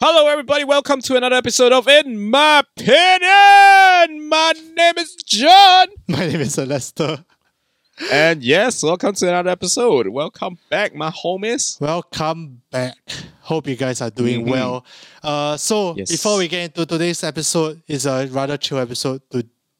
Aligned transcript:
Hello, 0.00 0.28
everybody. 0.28 0.64
Welcome 0.64 1.00
to 1.02 1.16
another 1.16 1.34
episode 1.36 1.72
of 1.72 1.88
In 1.88 2.30
My 2.30 2.60
Opinion. 2.60 4.28
My 4.28 4.52
name 4.76 4.94
is 4.98 5.14
John. 5.26 5.88
My 6.08 6.26
name 6.26 6.40
is 6.40 6.56
Lester. 6.56 7.24
And 8.12 8.42
yes, 8.44 8.82
welcome 8.84 9.12
to 9.14 9.28
another 9.28 9.50
episode. 9.50 10.06
Welcome 10.06 10.56
back, 10.70 10.94
my 10.94 11.10
homies. 11.10 11.80
Welcome 11.80 12.62
back. 12.70 12.94
Hope 13.40 13.66
you 13.66 13.74
guys 13.74 14.00
are 14.00 14.10
doing 14.10 14.46
Mhm. 14.46 14.50
well. 14.50 14.84
Uh, 15.20 15.56
so 15.56 15.96
Yes. 15.96 16.08
before 16.12 16.38
we 16.38 16.46
get 16.46 16.62
into 16.62 16.86
today's 16.86 17.24
episode, 17.24 17.82
is 17.88 18.06
a 18.06 18.28
rather 18.28 18.56
chill 18.56 18.78
episode 18.78 19.20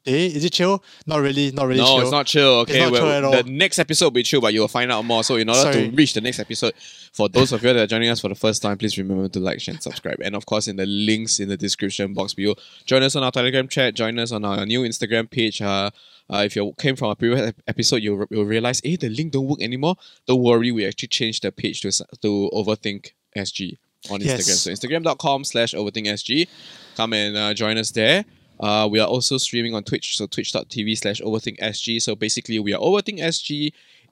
today. 0.03 0.27
Is 0.27 0.45
it 0.45 0.53
chill? 0.53 0.83
Not 1.05 1.21
really. 1.21 1.51
Not 1.51 1.67
really 1.67 1.79
no, 1.79 1.85
chill. 1.85 2.01
it's 2.01 2.11
not 2.11 2.25
chill. 2.25 2.59
Okay, 2.61 2.79
not 2.79 2.91
well, 2.91 3.01
chill 3.01 3.11
at 3.11 3.23
all. 3.23 3.31
the 3.31 3.43
next 3.43 3.79
episode 3.79 4.05
will 4.05 4.11
be 4.11 4.23
chill, 4.23 4.41
but 4.41 4.53
you'll 4.53 4.67
find 4.67 4.91
out 4.91 5.05
more. 5.05 5.23
So, 5.23 5.35
in 5.35 5.49
order 5.49 5.61
Sorry. 5.61 5.89
to 5.89 5.95
reach 5.95 6.13
the 6.13 6.21
next 6.21 6.39
episode, 6.39 6.73
for 7.13 7.29
those 7.29 7.51
of 7.51 7.63
you 7.63 7.73
that 7.73 7.83
are 7.83 7.87
joining 7.87 8.09
us 8.09 8.19
for 8.19 8.29
the 8.29 8.35
first 8.35 8.61
time, 8.61 8.77
please 8.77 8.97
remember 8.97 9.27
to 9.29 9.39
like, 9.39 9.61
share, 9.61 9.73
and 9.73 9.83
subscribe. 9.83 10.17
And 10.21 10.35
of 10.35 10.45
course, 10.45 10.67
in 10.67 10.75
the 10.75 10.85
links 10.85 11.39
in 11.39 11.49
the 11.49 11.57
description 11.57 12.13
box 12.13 12.33
below, 12.33 12.55
join 12.85 13.03
us 13.03 13.15
on 13.15 13.23
our 13.23 13.31
Telegram 13.31 13.67
chat. 13.67 13.95
Join 13.95 14.17
us 14.19 14.31
on 14.31 14.45
our 14.45 14.65
new 14.65 14.81
Instagram 14.83 15.29
page. 15.29 15.61
Uh, 15.61 15.89
uh, 16.31 16.43
if 16.45 16.55
you 16.55 16.73
came 16.77 16.95
from 16.95 17.09
a 17.09 17.15
previous 17.15 17.53
episode, 17.67 18.03
you'll, 18.03 18.25
you'll 18.29 18.45
realize, 18.45 18.81
hey, 18.83 18.95
the 18.95 19.09
link 19.09 19.31
don't 19.31 19.47
work 19.47 19.61
anymore. 19.61 19.95
Don't 20.27 20.41
worry, 20.41 20.71
we 20.71 20.85
actually 20.85 21.07
changed 21.07 21.43
the 21.43 21.51
page 21.51 21.81
to, 21.81 21.91
to 21.91 22.51
Overthink 22.53 23.13
SG 23.35 23.77
on 24.11 24.19
Instagram. 24.19 24.25
Yes. 24.25 24.61
So 24.61 24.71
instagram.com 24.71 25.43
slash 25.43 25.73
overthinkSG. 25.73 26.47
Come 26.95 27.13
and 27.13 27.35
uh, 27.35 27.53
join 27.53 27.77
us 27.77 27.91
there. 27.91 28.25
Uh, 28.59 28.87
we 28.91 28.99
are 28.99 29.07
also 29.07 29.37
streaming 29.37 29.73
on 29.73 29.83
Twitch, 29.83 30.17
so 30.17 30.27
twitch.tv 30.27 30.97
slash 30.97 31.21
overthinkSG. 31.21 32.01
So 32.01 32.15
basically, 32.15 32.59
we 32.59 32.73
are 32.73 32.79
overthinkSG 32.79 33.71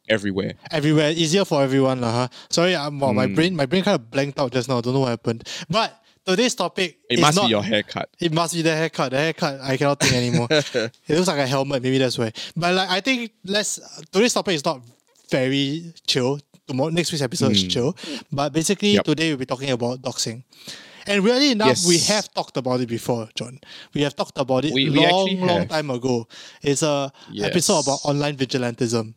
everywhere. 0.09 0.53
Everywhere. 0.71 1.11
Easier 1.11 1.43
for 1.45 1.61
everyone. 1.63 1.99
lah. 2.01 2.11
huh? 2.11 2.27
Sorry, 2.49 2.75
I'm, 2.75 2.99
well, 2.99 3.13
my 3.13 3.27
Hmm. 3.27 3.35
brain 3.35 3.55
my 3.55 3.65
brain 3.65 3.83
kind 3.83 3.95
of 3.95 4.09
blanked 4.09 4.39
out 4.39 4.52
just 4.52 4.69
now. 4.69 4.79
Don't 4.81 4.93
know 4.93 5.02
what 5.02 5.09
happened. 5.09 5.43
But 5.69 6.02
today's 6.25 6.55
topic 6.55 6.97
It 7.09 7.19
must 7.19 7.35
not, 7.35 7.45
be 7.45 7.49
your 7.52 7.63
haircut. 7.63 8.09
It 8.19 8.31
must 8.33 8.53
be 8.53 8.61
the 8.61 8.75
haircut. 8.75 9.11
The 9.11 9.17
haircut, 9.17 9.59
I 9.61 9.75
cannot 9.75 9.99
think 9.99 10.13
anymore. 10.13 10.47
it 10.52 10.91
looks 11.09 11.27
like 11.27 11.39
a 11.39 11.47
helmet. 11.47 11.83
Maybe 11.83 11.97
that's 11.97 12.17
why. 12.17 12.31
But 12.55 12.73
like, 12.73 12.89
I 12.89 13.02
think 13.02 13.31
let's. 13.44 13.79
Today's 14.11 14.33
topic 14.33 14.55
is 14.55 14.63
not 14.63 14.81
very 15.29 15.91
chill. 16.07 16.39
Tomorrow, 16.67 16.89
next 16.89 17.11
week's 17.11 17.22
episode 17.22 17.52
is 17.52 17.63
chill. 17.67 17.95
But 18.31 18.52
basically, 18.53 18.91
Hmm. 18.91 18.95
Yep. 19.03 19.05
today 19.05 19.27
we'll 19.31 19.38
be 19.44 19.45
talking 19.45 19.72
about 19.72 20.02
doxing. 20.02 20.44
And 21.08 21.23
really 21.23 21.52
enough, 21.52 21.67
Yes. 21.69 21.88
we 21.88 21.97
have 22.13 22.31
talked 22.33 22.58
about 22.58 22.81
it 22.81 22.88
before, 22.89 23.30
John. 23.36 23.59
We 23.94 24.02
have 24.02 24.16
talked 24.16 24.38
about 24.38 24.66
it 24.66 24.73
We- 24.73 24.89
we 24.89 24.97
long, 25.00 25.05
actually 25.30 25.47
long 25.47 25.67
time 25.67 25.89
ago. 25.89 26.27
It's 26.61 26.83
a 26.83 27.11
Yes. 27.31 27.47
episode 27.50 27.80
about 27.80 28.00
online 28.03 28.36
vigilantism. 28.38 29.13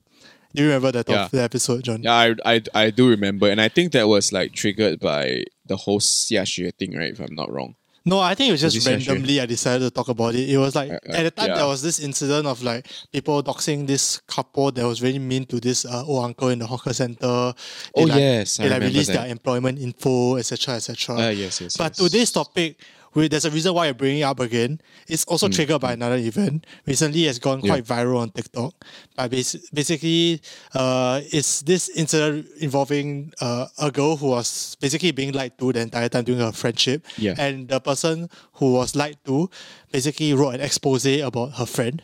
Do 0.55 0.63
you 0.63 0.69
remember 0.69 0.91
that 0.93 1.09
Yeah. 1.09 1.29
the 1.31 1.43
episode, 1.43 1.85
John? 1.85 2.03
Yeah, 2.03 2.13
I, 2.15 2.35
I, 2.55 2.63
I 2.75 2.91
do 2.91 3.09
remember. 3.09 3.49
And 3.51 3.61
I 3.61 3.69
think 3.69 3.93
that 3.93 4.09
was 4.09 4.33
like 4.33 4.53
triggered 4.53 4.99
by 5.01 5.45
the 5.67 5.77
whole 5.77 6.01
Xia 6.01 6.43
Xue 6.43 6.73
thing, 6.77 6.97
right? 6.97 7.13
If 7.13 7.21
I'm 7.21 7.35
not 7.35 7.53
wrong. 7.53 7.77
No, 8.05 8.19
I 8.21 8.35
think 8.35 8.49
it 8.49 8.53
was 8.53 8.61
just 8.63 8.77
it 8.77 8.81
Xia 8.83 8.97
Xue? 8.97 9.09
randomly 9.09 9.41
I 9.41 9.47
decided 9.47 9.85
to 9.85 9.91
talk 9.91 10.09
about 10.09 10.35
it. 10.35 10.49
It 10.49 10.57
was 10.59 10.75
like 10.75 10.91
Uh, 10.91 10.99
uh, 11.09 11.13
at 11.19 11.23
the 11.25 11.31
time 11.31 11.49
yeah. 11.49 11.57
there 11.57 11.67
was 11.67 11.83
this 11.83 12.01
incident 12.01 12.47
of 12.47 12.63
like 12.63 12.87
people 13.13 13.43
doxing 13.43 13.87
this 13.87 14.21
couple 14.27 14.73
that 14.73 14.87
was 14.87 15.03
really 15.03 15.19
mean 15.19 15.45
to 15.47 15.61
this 15.61 15.85
uh, 15.85 16.05
old 16.07 16.25
uncle 16.25 16.49
in 16.49 16.59
the 16.61 16.67
hawker 16.67 16.93
center. 16.95 17.53
They, 17.95 18.03
Oh, 18.03 18.05
like, 18.05 18.19
yes, 18.19 18.59
I 18.59 18.63
they 18.65 18.71
like 18.71 18.83
released 18.83 19.13
that. 19.13 19.23
their 19.23 19.29
employment 19.31 19.79
info, 19.79 20.37
etc., 20.37 20.77
etc. 20.77 21.17
Uh, 21.17 21.29
yes, 21.31 21.61
yes, 21.61 21.77
But 21.77 21.93
yes. 21.99 22.11
today's 22.11 22.33
topic, 22.33 22.79
we, 23.15 23.29
there's 23.29 23.45
a 23.45 23.51
reason 23.51 23.75
why 23.75 23.87
you're 23.87 23.95
bringing 23.95 24.21
it 24.21 24.25
up 24.25 24.41
again. 24.41 24.81
It's 25.09 25.25
also 25.25 25.49
Mm. 25.49 25.55
triggered 25.55 25.81
by 25.81 25.93
another 25.95 26.17
event. 26.17 26.67
Recently, 26.87 27.27
it's 27.27 27.39
gone 27.39 27.61
Yeah. 27.63 27.73
quite 27.81 27.85
viral 27.85 28.19
on 28.19 28.31
TikTok. 28.31 28.75
But 29.17 29.31
bas- 29.31 29.57
basically, 29.73 30.41
uh, 30.75 31.21
it's 31.33 31.63
this 31.63 31.89
incident 31.91 32.47
involving 32.61 33.33
uh, 33.41 33.67
a 33.79 33.91
girl 33.91 34.17
who 34.17 34.29
was 34.29 34.77
basically 34.81 35.11
being 35.13 35.33
lied 35.33 35.59
to 35.59 35.73
the 35.73 35.81
entire 35.81 36.09
time 36.09 36.25
during 36.25 36.41
her 36.41 36.53
friendship. 36.53 37.05
Yeah. 37.19 37.35
And 37.39 37.69
the 37.69 37.81
person 37.81 38.29
who 38.55 38.75
was 38.75 38.95
lied 38.95 39.17
to 39.27 39.51
basically 39.91 40.33
wrote 40.35 40.55
an 40.55 40.61
expose 40.61 41.07
about 41.07 41.55
her 41.55 41.67
friend. 41.67 42.03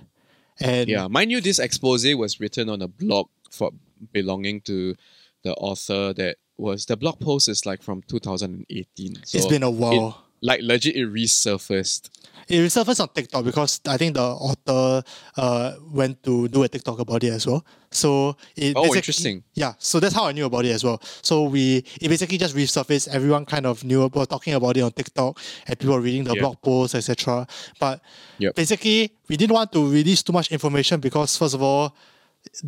And 0.58 0.88
Yeah, 0.88 1.06
mind 1.06 1.30
you, 1.30 1.40
this 1.40 1.58
expose 1.58 2.04
was 2.14 2.40
written 2.40 2.68
on 2.68 2.82
a 2.82 2.88
blog 2.88 3.28
for 3.50 3.70
belonging 4.12 4.60
to 4.62 4.94
the 5.42 5.52
author 5.54 6.12
that 6.14 6.36
was 6.56 6.86
the 6.86 6.96
blog 6.96 7.20
post 7.20 7.48
is 7.48 7.66
like 7.66 7.82
from 7.82 8.02
2018. 8.08 9.16
So 9.24 9.38
it's 9.38 9.46
been 9.46 9.62
a 9.62 9.70
while. 9.70 10.08
it- 10.08 10.25
like 10.46 10.60
legit 10.62 10.94
it 10.96 11.06
resurfaced. 11.12 12.10
It 12.48 12.58
resurfaced 12.58 13.00
on 13.00 13.08
TikTok 13.08 13.44
because 13.44 13.80
I 13.88 13.96
think 13.96 14.14
the 14.14 14.22
author 14.22 15.02
uh, 15.36 15.72
went 15.90 16.22
to 16.22 16.46
do 16.46 16.62
a 16.62 16.68
TikTok 16.68 17.00
about 17.00 17.24
it 17.24 17.32
as 17.32 17.44
well. 17.46 17.66
So 17.90 18.36
it 18.54 18.74
Oh, 18.76 18.94
interesting. 18.94 19.42
Yeah, 19.54 19.72
so 19.78 19.98
that's 19.98 20.14
how 20.14 20.26
I 20.26 20.32
knew 20.32 20.44
about 20.46 20.64
it 20.64 20.70
as 20.70 20.84
well. 20.84 21.00
So 21.22 21.44
we 21.44 21.78
it 22.00 22.08
basically 22.08 22.38
just 22.38 22.54
resurfaced. 22.54 23.08
Everyone 23.08 23.44
kind 23.46 23.66
of 23.66 23.82
knew 23.82 24.02
about 24.02 24.28
talking 24.30 24.54
about 24.54 24.76
it 24.76 24.82
on 24.82 24.92
TikTok, 24.92 25.40
and 25.66 25.78
people 25.78 25.98
reading 25.98 26.22
the 26.22 26.34
Yeah. 26.34 26.42
blog 26.42 26.62
posts, 26.62 26.94
etc. 26.94 27.48
But 27.80 28.00
Yep. 28.38 28.54
basically, 28.54 29.12
we 29.28 29.36
didn't 29.36 29.54
want 29.54 29.72
to 29.72 29.80
release 29.90 30.22
too 30.22 30.32
much 30.32 30.52
information 30.52 31.00
because 31.00 31.36
first 31.36 31.54
of 31.54 31.62
all, 31.62 31.96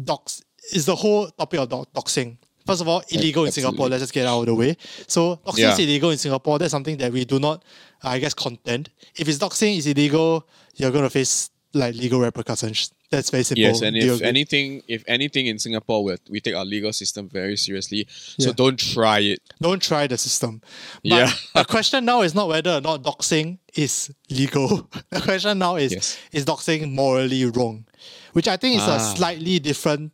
docs 0.05 0.43
is 0.73 0.87
the 0.87 0.97
whole 0.97 1.29
topic 1.31 1.61
of 1.61 1.69
doxing. 1.69 2.37
First 2.69 2.83
of 2.83 2.89
all, 2.89 3.03
illegal 3.09 3.47
in 3.47 3.53
Singapore. 3.53 3.89
Let's 3.89 4.03
just 4.03 4.13
get 4.13 4.27
out 4.27 4.41
of 4.41 4.47
the 4.47 4.55
way. 4.55 4.77
So 5.07 5.37
doxing 5.47 5.59
Yeah. 5.59 5.73
is 5.73 5.79
illegal 5.79 6.11
in 6.11 6.19
Singapore. 6.19 6.59
That's 6.59 6.71
something 6.71 6.99
that 6.99 7.11
we 7.11 7.25
do 7.25 7.39
not, 7.39 7.65
I 8.03 8.19
guess, 8.19 8.35
contend. 8.35 8.91
If 9.17 9.27
it's 9.27 9.39
doxing 9.39 9.79
is 9.79 9.87
illegal, 9.87 10.47
you're 10.77 10.91
gonna 10.91 11.09
face 11.09 11.49
like 11.73 11.95
legal 11.95 12.21
repercussions. 12.21 12.91
That's 13.11 13.31
very 13.31 13.43
simple. 13.43 13.63
Yes, 13.63 13.81
and 13.81 13.97
if 13.97 14.05
agree? 14.17 14.27
anything, 14.27 14.83
if 14.87 15.03
anything 15.07 15.47
in 15.47 15.59
Singapore, 15.59 16.05
we 16.05 16.17
we 16.29 16.41
take 16.41 16.55
our 16.55 16.65
legal 16.67 16.93
system 16.93 17.27
very 17.41 17.57
seriously. 17.57 18.07
So 18.39 18.49
Yeah. 18.49 18.53
don't 18.63 18.79
try 18.79 19.21
it. 19.21 19.41
don't 19.63 19.83
try 19.83 20.07
the 20.07 20.19
system. 20.19 20.61
But 21.03 21.11
Yeah. 21.21 21.33
the 21.55 21.65
question 21.65 22.05
now 22.05 22.21
is 22.21 22.35
not 22.35 22.49
whether 22.49 22.73
or 22.79 22.83
not 22.83 23.03
doxing 23.03 23.59
is 23.75 24.11
legal. 24.29 24.69
The 25.11 25.21
question 25.23 25.59
now 25.59 25.77
is 25.77 25.93
Yes. 25.93 26.17
is 26.33 26.45
doxing 26.45 26.93
morally 26.93 27.45
wrong? 27.47 27.87
Which 28.35 28.47
I 28.49 28.57
think 28.59 28.77
is 28.77 28.83
Ah. 28.87 28.97
a 28.97 29.17
slightly 29.17 29.59
different 29.59 30.13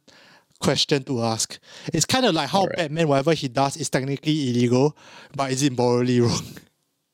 question 0.61 1.03
to 1.05 1.23
ask. 1.23 1.59
It's 1.93 2.05
kind 2.05 2.25
of 2.27 2.35
like 2.35 2.49
how 2.49 2.65
Correct. 2.65 2.79
Batman, 2.79 3.09
whatever 3.09 3.35
he 3.35 3.49
does, 3.49 3.77
is 3.77 3.91
technically 3.91 4.51
illegal, 4.51 4.97
but 5.37 5.53
is 5.53 5.63
it 5.63 5.77
morally 5.77 6.21
wrong? 6.25 6.43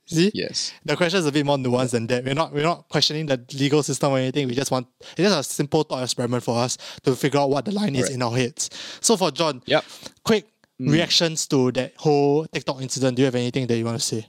See? 0.06 0.30
Yes. 0.34 0.72
The 0.84 0.96
question 0.96 1.20
is 1.20 1.26
a 1.26 1.30
bit 1.32 1.46
more 1.46 1.56
nuanced 1.56 1.92
than 1.92 2.06
that. 2.08 2.24
We're 2.24 2.34
not 2.34 2.52
we're 2.52 2.64
not 2.64 2.88
questioning 2.88 3.26
the 3.26 3.40
legal 3.54 3.82
system 3.82 4.10
or 4.12 4.18
anything. 4.18 4.48
We 4.48 4.54
just 4.56 4.70
want 4.72 4.88
it's 5.16 5.28
just 5.28 5.50
a 5.52 5.54
simple 5.54 5.84
thought 5.84 6.02
experiment 6.02 6.42
for 6.42 6.58
us 6.58 6.76
to 7.04 7.14
figure 7.14 7.38
out 7.38 7.50
what 7.50 7.64
the 7.64 7.70
line 7.72 7.94
is 7.94 8.10
in 8.10 8.20
our 8.22 8.36
heads. 8.36 8.70
So 9.00 9.16
for 9.16 9.30
John, 9.30 9.62
Yep. 9.66 9.84
quick 10.24 10.46
Mm. 10.80 10.92
reactions 10.92 11.46
to 11.48 11.70
that 11.72 11.92
whole 11.98 12.46
TikTok 12.46 12.80
incident. 12.80 13.14
Do 13.16 13.20
you 13.20 13.26
have 13.26 13.34
anything 13.34 13.66
that 13.66 13.76
you 13.76 13.84
want 13.84 14.00
to 14.00 14.04
say? 14.04 14.26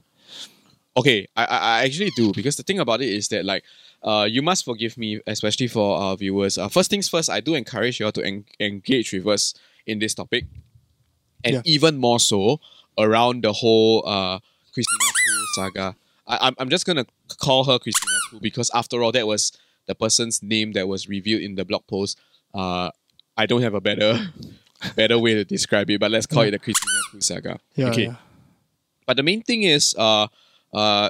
Okay, 0.97 1.28
I, 1.38 1.46
I 1.46 1.57
I 1.57 1.84
actually 1.85 2.12
do 2.18 2.34
because 2.34 2.57
the 2.57 2.63
thing 2.63 2.79
about 2.79 3.02
it 3.02 3.07
is 3.09 3.29
that 3.29 3.46
like 3.46 3.63
uh 4.03 4.28
you 4.29 4.41
must 4.41 4.66
forgive 4.66 4.97
me, 4.97 5.22
especially 5.25 5.68
for 5.68 5.97
our 5.97 6.18
viewers. 6.18 6.57
Uh, 6.57 6.68
first 6.68 6.90
things 6.90 7.07
first, 7.07 7.29
I 7.29 7.40
do 7.40 7.56
encourage 7.56 8.00
you 8.00 8.06
all 8.07 8.12
to 8.12 8.24
en- 8.24 8.46
engage 8.59 9.13
with 9.13 9.25
us 9.28 9.53
in 9.85 10.00
this 10.00 10.13
topic, 10.13 10.46
and 11.44 11.53
Yeah. 11.56 11.62
even 11.66 11.97
more 11.97 12.19
so 12.19 12.59
around 12.97 13.44
the 13.44 13.53
whole 13.53 14.03
uh 14.06 14.40
Christina 14.74 15.00
Koo 15.00 15.46
saga. 15.56 15.96
I, 16.28 16.47
I'm 16.47 16.56
I'm 16.59 16.69
just 16.69 16.85
gonna 16.85 17.06
call 17.40 17.63
her 17.63 17.79
Christina 17.79 18.18
Koo 18.29 18.40
because 18.41 18.69
after 18.73 19.02
all, 19.02 19.13
that 19.13 19.25
was 19.28 19.53
the 19.88 19.96
person's 19.96 20.44
name 20.44 20.73
that 20.73 20.88
was 20.90 21.08
revealed 21.08 21.41
in 21.41 21.56
the 21.56 21.63
blog 21.63 21.88
post. 21.88 22.19
Uh, 22.53 22.91
I 23.38 23.46
don't 23.46 23.62
have 23.62 23.73
a 23.73 23.81
better 23.81 24.19
better 24.97 25.18
way 25.18 25.35
to 25.35 25.46
describe 25.46 25.90
it, 25.90 26.02
but 26.02 26.12
let's 26.12 26.28
call 26.28 26.44
it 26.44 26.52
the 26.52 26.59
Christina 26.59 27.00
Koo 27.12 27.22
saga. 27.22 27.59
Yeah, 27.75 27.88
okay. 27.91 28.03
yeah. 28.12 28.16
But 29.08 29.18
the 29.18 29.23
main 29.23 29.41
thing 29.41 29.63
is, 29.63 29.96
uh, 29.97 30.28
uh, 30.73 31.09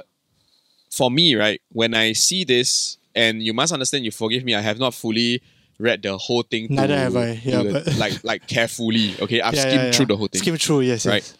for 0.90 1.10
me, 1.10 1.34
right, 1.34 1.60
when 1.70 1.94
I 1.94 2.12
see 2.12 2.44
this, 2.44 2.98
and 3.14 3.42
you 3.42 3.52
must 3.54 3.72
understand, 3.72 4.04
you 4.04 4.10
forgive 4.10 4.44
me, 4.44 4.54
I 4.54 4.60
have 4.60 4.78
not 4.78 4.94
fully 4.94 5.42
read 5.78 6.02
the 6.02 6.16
whole 6.18 6.42
thing. 6.42 6.68
to- 6.68 6.74
Neither 6.74 6.96
have 6.98 7.16
I, 7.16 7.34
to 7.36 7.40
yeah, 7.50 7.62
the- 7.62 7.72
but- 7.84 7.96
like 8.02 8.24
like 8.24 8.46
carefully. 8.46 9.14
Okay, 9.20 9.40
I've 9.40 9.54
Yeah, 9.54 9.62
skimmed 9.62 9.74
yeah, 9.76 9.84
yeah. 9.86 9.92
through 9.92 10.06
the 10.06 10.16
whole 10.16 10.28
thing. 10.28 10.40
Skimmed 10.42 10.60
through, 10.60 10.80
yes, 10.82 11.06
Right. 11.06 11.22
yes. 11.22 11.34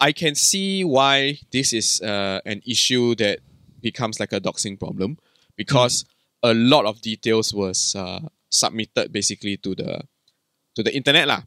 I 0.00 0.12
can 0.12 0.34
see 0.34 0.82
why 0.84 1.38
this 1.52 1.72
is 1.72 2.00
uh, 2.02 2.40
an 2.44 2.62
issue 2.66 3.14
that 3.16 3.38
becomes 3.80 4.18
like 4.18 4.32
a 4.32 4.40
doxing 4.40 4.78
problem 4.78 5.18
because 5.56 6.04
a 6.42 6.52
lot 6.52 6.84
of 6.84 7.00
details 7.00 7.54
was 7.54 7.94
uh, 7.94 8.20
submitted 8.50 9.12
basically 9.12 9.56
to 9.58 9.74
the 9.74 10.02
to 10.74 10.82
the 10.82 10.94
internet 10.94 11.28
lah. 11.28 11.42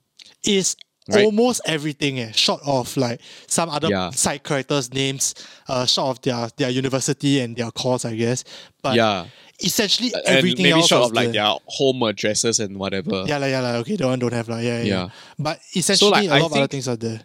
Is 0.46 0.76
Right. 1.10 1.26
almost 1.26 1.62
everything, 1.66 2.20
eh, 2.20 2.32
short 2.34 2.62
of 2.66 2.96
like 2.98 3.22
some 3.48 3.70
other 3.70 3.88
Yeah. 3.90 4.10
side 4.10 4.44
characters' 4.44 4.94
names, 4.94 5.36
uh, 5.68 5.86
short 5.86 6.18
of 6.18 6.22
their 6.24 6.50
their 6.58 6.70
university 6.70 7.40
and 7.40 7.56
their 7.56 7.72
course, 7.72 8.04
I 8.06 8.16
guess. 8.16 8.44
But 8.82 8.96
yeah, 8.96 9.28
essentially 9.64 10.14
and 10.14 10.24
everything 10.26 10.64
maybe 10.64 10.74
else 10.80 10.88
short 10.88 11.06
of 11.06 11.14
like 11.14 11.32
there. 11.32 11.44
their 11.44 11.56
home 11.68 12.04
addresses 12.04 12.60
and 12.60 12.78
whatever. 12.78 13.24
Yeah, 13.26 13.38
like, 13.38 13.52
yeah, 13.52 13.62
like, 13.62 13.76
okay, 13.76 13.96
the 13.96 14.06
one 14.08 14.20
don't 14.20 14.34
have 14.34 14.50
like, 14.50 14.64
yeah, 14.66 14.80
yeah, 14.80 14.86
yeah. 14.86 15.10
But 15.40 15.60
essentially, 15.76 16.10
so, 16.10 16.10
like, 16.10 16.30
a 16.30 16.34
I 16.34 16.40
lot 16.40 16.46
of 16.52 16.58
other 16.58 16.68
things 16.68 16.88
are 16.88 16.98
there. 16.98 17.22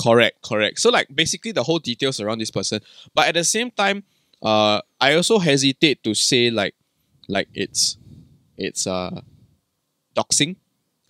Correct, 0.00 0.42
correct. 0.42 0.80
So 0.80 0.90
like 0.90 1.08
basically 1.14 1.52
the 1.52 1.62
whole 1.62 1.78
details 1.78 2.18
around 2.20 2.38
this 2.38 2.50
person, 2.50 2.80
but 3.14 3.28
at 3.28 3.34
the 3.34 3.44
same 3.44 3.70
time, 3.70 4.04
uh, 4.42 4.80
I 5.00 5.14
also 5.14 5.38
hesitate 5.38 6.02
to 6.04 6.14
say 6.14 6.50
like, 6.50 6.74
like 7.28 7.48
it's, 7.54 7.96
it's 8.56 8.86
uh, 8.86 9.20
doxing. 10.16 10.56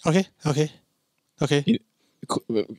Okay, 0.05 0.27
okay, 0.45 0.71
okay. 1.43 1.79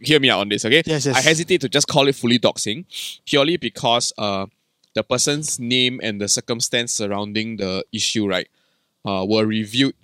hear 0.02 0.20
me 0.20 0.30
out 0.30 0.40
on 0.40 0.50
this, 0.50 0.66
okay? 0.66 0.84
Yes, 0.86 1.06
yes. 1.06 1.16
I 1.16 1.22
hesitate 1.22 1.62
to 1.62 1.70
just 1.70 1.88
call 1.88 2.08
it 2.08 2.16
fully 2.16 2.40
doxing 2.40 2.86
purely 3.26 3.58
because 3.58 4.14
uh, 4.18 4.46
the 4.94 5.04
person's 5.04 5.60
name 5.60 6.00
and 6.04 6.20
the 6.22 6.28
circumstance 6.28 6.94
surrounding 6.94 7.58
the 7.58 7.84
issue, 7.92 8.28
right, 8.28 8.48
uh, 9.06 9.26
were 9.28 9.46
reviewed 9.46 9.96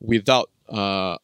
without 0.00 0.50
uh, 0.68 1.16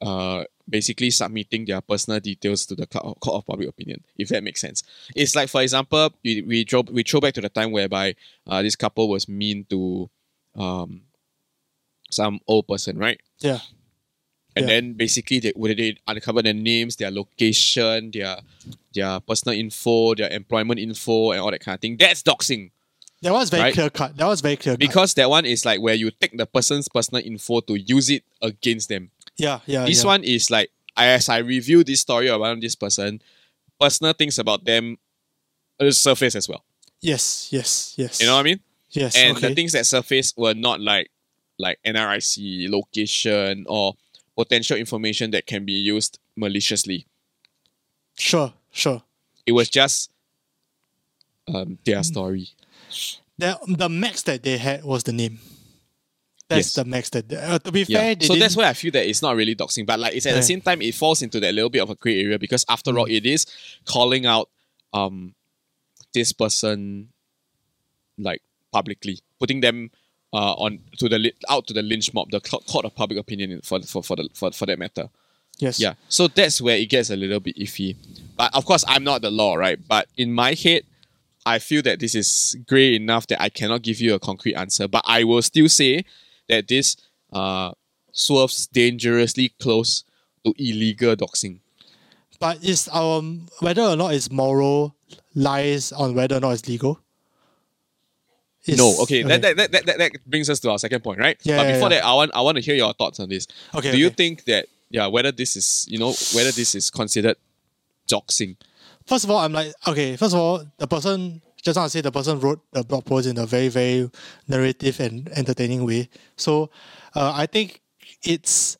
uh, 0.00 0.44
basically 0.68 1.10
submitting 1.10 1.64
their 1.64 1.80
personal 1.80 2.20
details 2.20 2.66
to 2.66 2.74
the 2.74 2.86
court 2.86 3.18
of 3.26 3.46
public 3.46 3.68
opinion, 3.68 4.02
if 4.16 4.28
that 4.28 4.44
makes 4.44 4.60
sense. 4.60 4.82
It's 5.14 5.34
like, 5.34 5.48
for 5.48 5.62
example, 5.62 6.12
we 6.24 6.42
we 6.42 6.64
throw, 6.64 6.82
we 6.82 7.02
throw 7.02 7.20
back 7.20 7.34
to 7.34 7.40
the 7.40 7.48
time 7.48 7.72
whereby 7.72 8.14
uh, 8.46 8.62
this 8.62 8.76
couple 8.76 9.08
was 9.08 9.28
mean 9.28 9.66
to 9.70 10.08
um, 10.54 11.02
some 12.10 12.40
old 12.46 12.68
person, 12.68 12.98
right? 12.98 13.20
Yeah. 13.40 13.58
And 14.56 14.66
Yeah. 14.68 14.74
then 14.74 14.92
basically 14.94 15.38
they 15.40 15.52
would 15.56 15.76
they 15.76 15.96
uncover 16.06 16.42
their 16.42 16.54
names, 16.54 16.96
their 16.96 17.10
location, 17.10 18.10
their 18.12 18.38
their 18.94 19.20
personal 19.20 19.58
info, 19.58 20.14
their 20.14 20.30
employment 20.30 20.78
info, 20.80 21.32
and 21.32 21.40
all 21.40 21.50
that 21.50 21.60
kind 21.60 21.74
of 21.74 21.80
thing. 21.80 21.96
That's 21.96 22.22
doxing 22.22 22.70
That 23.22 23.32
was 23.32 23.50
very 23.50 23.62
Right. 23.62 23.74
clear 23.74 23.90
cut. 23.90 24.16
That 24.16 24.26
was 24.26 24.40
very 24.40 24.56
clear 24.56 24.74
cut. 24.74 24.80
because 24.80 25.14
that 25.14 25.30
one 25.30 25.44
is 25.46 25.64
like 25.64 25.80
where 25.80 25.94
you 25.94 26.10
take 26.10 26.36
the 26.36 26.46
person's 26.46 26.88
personal 26.88 27.22
info 27.24 27.60
to 27.60 27.76
use 27.78 28.10
it 28.10 28.24
against 28.40 28.88
them. 28.88 29.10
yeah, 29.38 29.60
yeah. 29.66 29.84
this 29.86 30.02
yeah. 30.02 30.06
one 30.08 30.24
is 30.24 30.50
like 30.50 30.70
as 30.96 31.28
I 31.28 31.38
review 31.38 31.84
this 31.84 32.00
story 32.00 32.28
around 32.28 32.62
this 32.62 32.74
person, 32.74 33.22
personal 33.80 34.12
things 34.12 34.38
about 34.38 34.64
them 34.64 34.98
surface 35.90 36.36
as 36.36 36.48
well. 36.48 36.62
Yes, 37.00 37.48
yes, 37.50 37.94
yes. 37.96 38.20
You 38.20 38.26
know 38.26 38.34
what 38.34 38.40
I 38.40 38.42
mean? 38.44 38.60
Yes. 38.90 39.16
and 39.16 39.36
okay. 39.36 39.48
the 39.48 39.54
things 39.54 39.72
that 39.72 39.86
surface 39.86 40.34
were 40.36 40.54
not 40.54 40.80
like 40.80 41.10
like 41.58 41.78
NRIC 41.84 42.68
location 42.70 43.64
or 43.68 43.94
potential 44.36 44.76
information 44.76 45.30
that 45.32 45.46
can 45.46 45.64
be 45.64 45.72
used 45.72 46.18
maliciously. 46.36 47.06
Sure, 48.16 48.52
sure. 48.70 49.02
It 49.46 49.52
was 49.52 49.68
just 49.68 50.10
um, 51.52 51.78
their 51.84 52.02
story. 52.02 52.48
The 53.38 53.58
the 53.66 53.88
max 53.88 54.22
that 54.24 54.42
they 54.42 54.58
had 54.58 54.84
was 54.84 55.02
the 55.04 55.12
name. 55.12 55.38
That's 56.48 56.68
Yes. 56.68 56.74
the 56.74 56.84
max 56.84 57.08
that. 57.10 57.28
They, 57.28 57.36
uh, 57.36 57.58
to 57.60 57.72
be 57.72 57.84
Yeah. 57.88 57.98
fair, 57.98 58.14
they 58.14 58.26
So 58.26 58.34
that's 58.36 58.56
why 58.56 58.68
I 58.68 58.74
feel 58.74 58.92
that 58.92 59.08
it's 59.08 59.22
not 59.22 59.34
really 59.36 59.54
doxing, 59.56 59.86
but 59.86 59.98
like 59.98 60.14
it's 60.14 60.26
at 60.26 60.30
Yeah. 60.30 60.36
the 60.36 60.42
same 60.42 60.60
time 60.60 60.82
it 60.82 60.94
falls 60.94 61.22
into 61.22 61.40
that 61.40 61.52
little 61.54 61.70
bit 61.70 61.80
of 61.82 61.90
a 61.90 61.94
gray 61.94 62.20
area 62.20 62.38
because 62.38 62.64
after 62.68 62.96
all, 62.98 63.06
it 63.06 63.24
is 63.26 63.46
calling 63.84 64.26
out 64.26 64.50
um 64.92 65.34
this 66.12 66.32
person 66.32 67.08
like 68.18 68.42
publicly, 68.70 69.18
putting 69.40 69.60
them 69.60 69.90
uh 70.32 70.54
on 70.54 70.78
to 70.98 71.08
the 71.08 71.32
out 71.48 71.66
to 71.66 71.74
the 71.74 71.82
lynch 71.82 72.12
mob, 72.14 72.30
the 72.30 72.40
court 72.40 72.84
of 72.84 72.94
public 72.94 73.18
opinion 73.18 73.60
for 73.62 73.80
for 73.82 74.02
for 74.02 74.16
the, 74.16 74.28
for, 74.34 74.50
for 74.52 74.66
that 74.66 74.78
matter. 74.78 75.08
yes. 75.58 75.78
Yeah. 75.80 75.94
So 76.08 76.28
that's 76.28 76.60
where 76.60 76.76
it 76.76 76.86
gets 76.86 77.10
a 77.10 77.16
little 77.16 77.40
bit 77.40 77.56
iffy. 77.56 77.96
But 78.36 78.54
of 78.54 78.64
course, 78.64 78.84
I'm 78.88 79.04
not 79.04 79.22
the 79.22 79.30
law, 79.30 79.54
right? 79.54 79.78
But 79.86 80.08
in 80.16 80.32
my 80.32 80.54
head, 80.54 80.84
I 81.44 81.58
feel 81.58 81.82
that 81.82 82.00
this 82.00 82.14
is 82.14 82.56
gray 82.66 82.94
enough 82.94 83.26
that 83.28 83.42
I 83.42 83.48
cannot 83.48 83.82
give 83.82 84.00
you 84.00 84.14
a 84.14 84.18
concrete 84.18 84.54
answer. 84.54 84.88
But 84.88 85.02
I 85.06 85.24
will 85.24 85.42
still 85.42 85.68
say 85.68 86.04
that 86.48 86.68
this 86.68 86.96
uh, 87.32 87.72
swerves 88.12 88.66
dangerously 88.66 89.50
close 89.60 90.04
to 90.44 90.54
illegal 90.58 91.16
doxing. 91.16 91.58
But 92.38 92.64
is 92.64 92.88
um 92.92 93.46
whether 93.60 93.82
or 93.82 93.96
not 93.96 94.14
it's 94.14 94.30
moral 94.30 94.96
lies 95.34 95.92
on 95.92 96.14
whether 96.14 96.36
or 96.36 96.40
not 96.40 96.50
it's 96.50 96.68
legal. 96.68 97.00
Is- 98.64 98.78
no, 98.78 98.94
okay, 99.02 99.22
That, 99.24 99.42
that, 99.42 99.56
that, 99.56 99.72
that, 99.86 99.98
that 99.98 100.12
brings 100.26 100.48
us 100.48 100.60
to 100.60 100.70
our 100.70 100.78
second 100.78 101.02
point, 101.02 101.18
right? 101.18 101.36
Yeah, 101.42 101.56
but 101.56 101.72
before 101.72 101.90
yeah. 101.90 102.00
that, 102.00 102.04
I 102.04 102.14
want 102.14 102.30
I 102.34 102.40
want 102.42 102.56
to 102.56 102.62
hear 102.62 102.76
your 102.76 102.92
thoughts 102.94 103.18
on 103.18 103.28
this. 103.28 103.48
Okay, 103.74 103.90
Do 103.90 103.98
you 103.98 104.06
okay. 104.06 104.14
think 104.14 104.44
that 104.44 104.66
yeah, 104.90 105.06
whether 105.08 105.32
this 105.32 105.56
is 105.56 105.84
you 105.88 105.98
know 105.98 106.14
whether 106.34 106.52
this 106.52 106.74
is 106.74 106.90
considered 106.90 107.36
doxing? 108.08 108.56
First 109.06 109.24
of 109.24 109.30
all, 109.30 109.38
I'm 109.38 109.52
like, 109.52 109.72
okay, 109.88 110.16
first 110.16 110.34
of 110.34 110.40
all, 110.40 110.64
the 110.78 110.86
person, 110.86 111.42
just 111.60 111.76
want 111.76 111.90
to 111.90 111.98
say 111.98 112.02
the 112.02 112.12
person 112.12 112.38
wrote 112.38 112.60
the 112.72 112.84
blog 112.84 113.04
post 113.04 113.26
in 113.26 113.36
a 113.36 113.46
very, 113.46 113.68
very 113.68 114.08
narrative 114.46 115.00
and 115.00 115.28
entertaining 115.30 115.84
way. 115.84 116.08
So 116.36 116.70
uh, 117.16 117.32
I 117.34 117.46
think 117.46 117.80
it's 118.22 118.78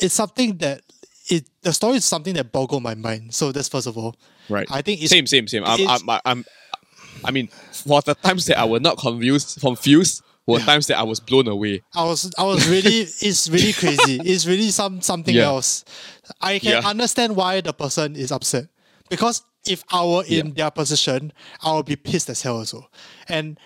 it's 0.00 0.14
something 0.14 0.56
that 0.58 0.80
it 1.28 1.46
the 1.62 1.72
story 1.72 1.96
is 1.96 2.04
something 2.04 2.34
that 2.34 2.52
boggled 2.52 2.82
my 2.82 2.94
mind. 2.94 3.34
So 3.34 3.52
that's 3.52 3.68
first 3.68 3.86
of 3.86 3.98
all. 3.98 4.16
Right. 4.48 4.66
I 4.70 4.82
think 4.82 5.02
it's 5.02 5.10
same, 5.10 5.26
same, 5.26 5.46
same. 5.46 5.64
I'm, 5.64 5.88
I'm, 5.88 6.20
I'm, 6.24 6.44
I 7.24 7.30
mean, 7.30 7.48
for 7.72 8.00
the 8.02 8.14
times 8.14 8.46
that 8.46 8.58
I 8.58 8.64
was 8.64 8.80
not 8.80 8.98
confused, 8.98 9.60
confused, 9.60 10.22
were 10.46 10.58
Yeah. 10.58 10.64
times 10.66 10.86
that 10.88 10.98
I 10.98 11.02
was 11.04 11.20
blown 11.20 11.48
away. 11.48 11.82
I 11.94 12.04
was 12.04 12.30
I 12.38 12.44
was 12.44 12.66
really 12.68 12.98
it's 13.20 13.48
really 13.48 13.72
crazy. 13.72 14.20
It's 14.24 14.46
really 14.46 14.70
some 14.70 15.00
something 15.00 15.34
Yeah. 15.34 15.44
else. 15.44 15.84
I 16.40 16.58
can 16.58 16.82
Yeah. 16.82 16.88
understand 16.88 17.34
why 17.36 17.60
the 17.62 17.72
person 17.72 18.14
is 18.16 18.30
upset. 18.32 18.66
Because 19.08 19.42
if 19.66 19.82
I 19.90 20.04
were 20.04 20.24
in 20.26 20.52
their 20.54 20.70
position, 20.70 21.32
I 21.62 21.72
would 21.74 21.86
be 21.86 21.96
pissed 21.96 22.28
as 22.28 22.42
hell 22.42 22.56
also. 22.58 22.88
And 23.28 23.58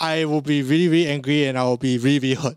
I 0.00 0.24
will 0.24 0.40
be 0.40 0.62
really, 0.62 0.88
really 0.88 1.08
angry 1.08 1.44
and 1.46 1.58
I 1.58 1.64
will 1.64 1.76
be 1.76 1.98
really, 1.98 2.18
really 2.20 2.34
hurt. 2.42 2.56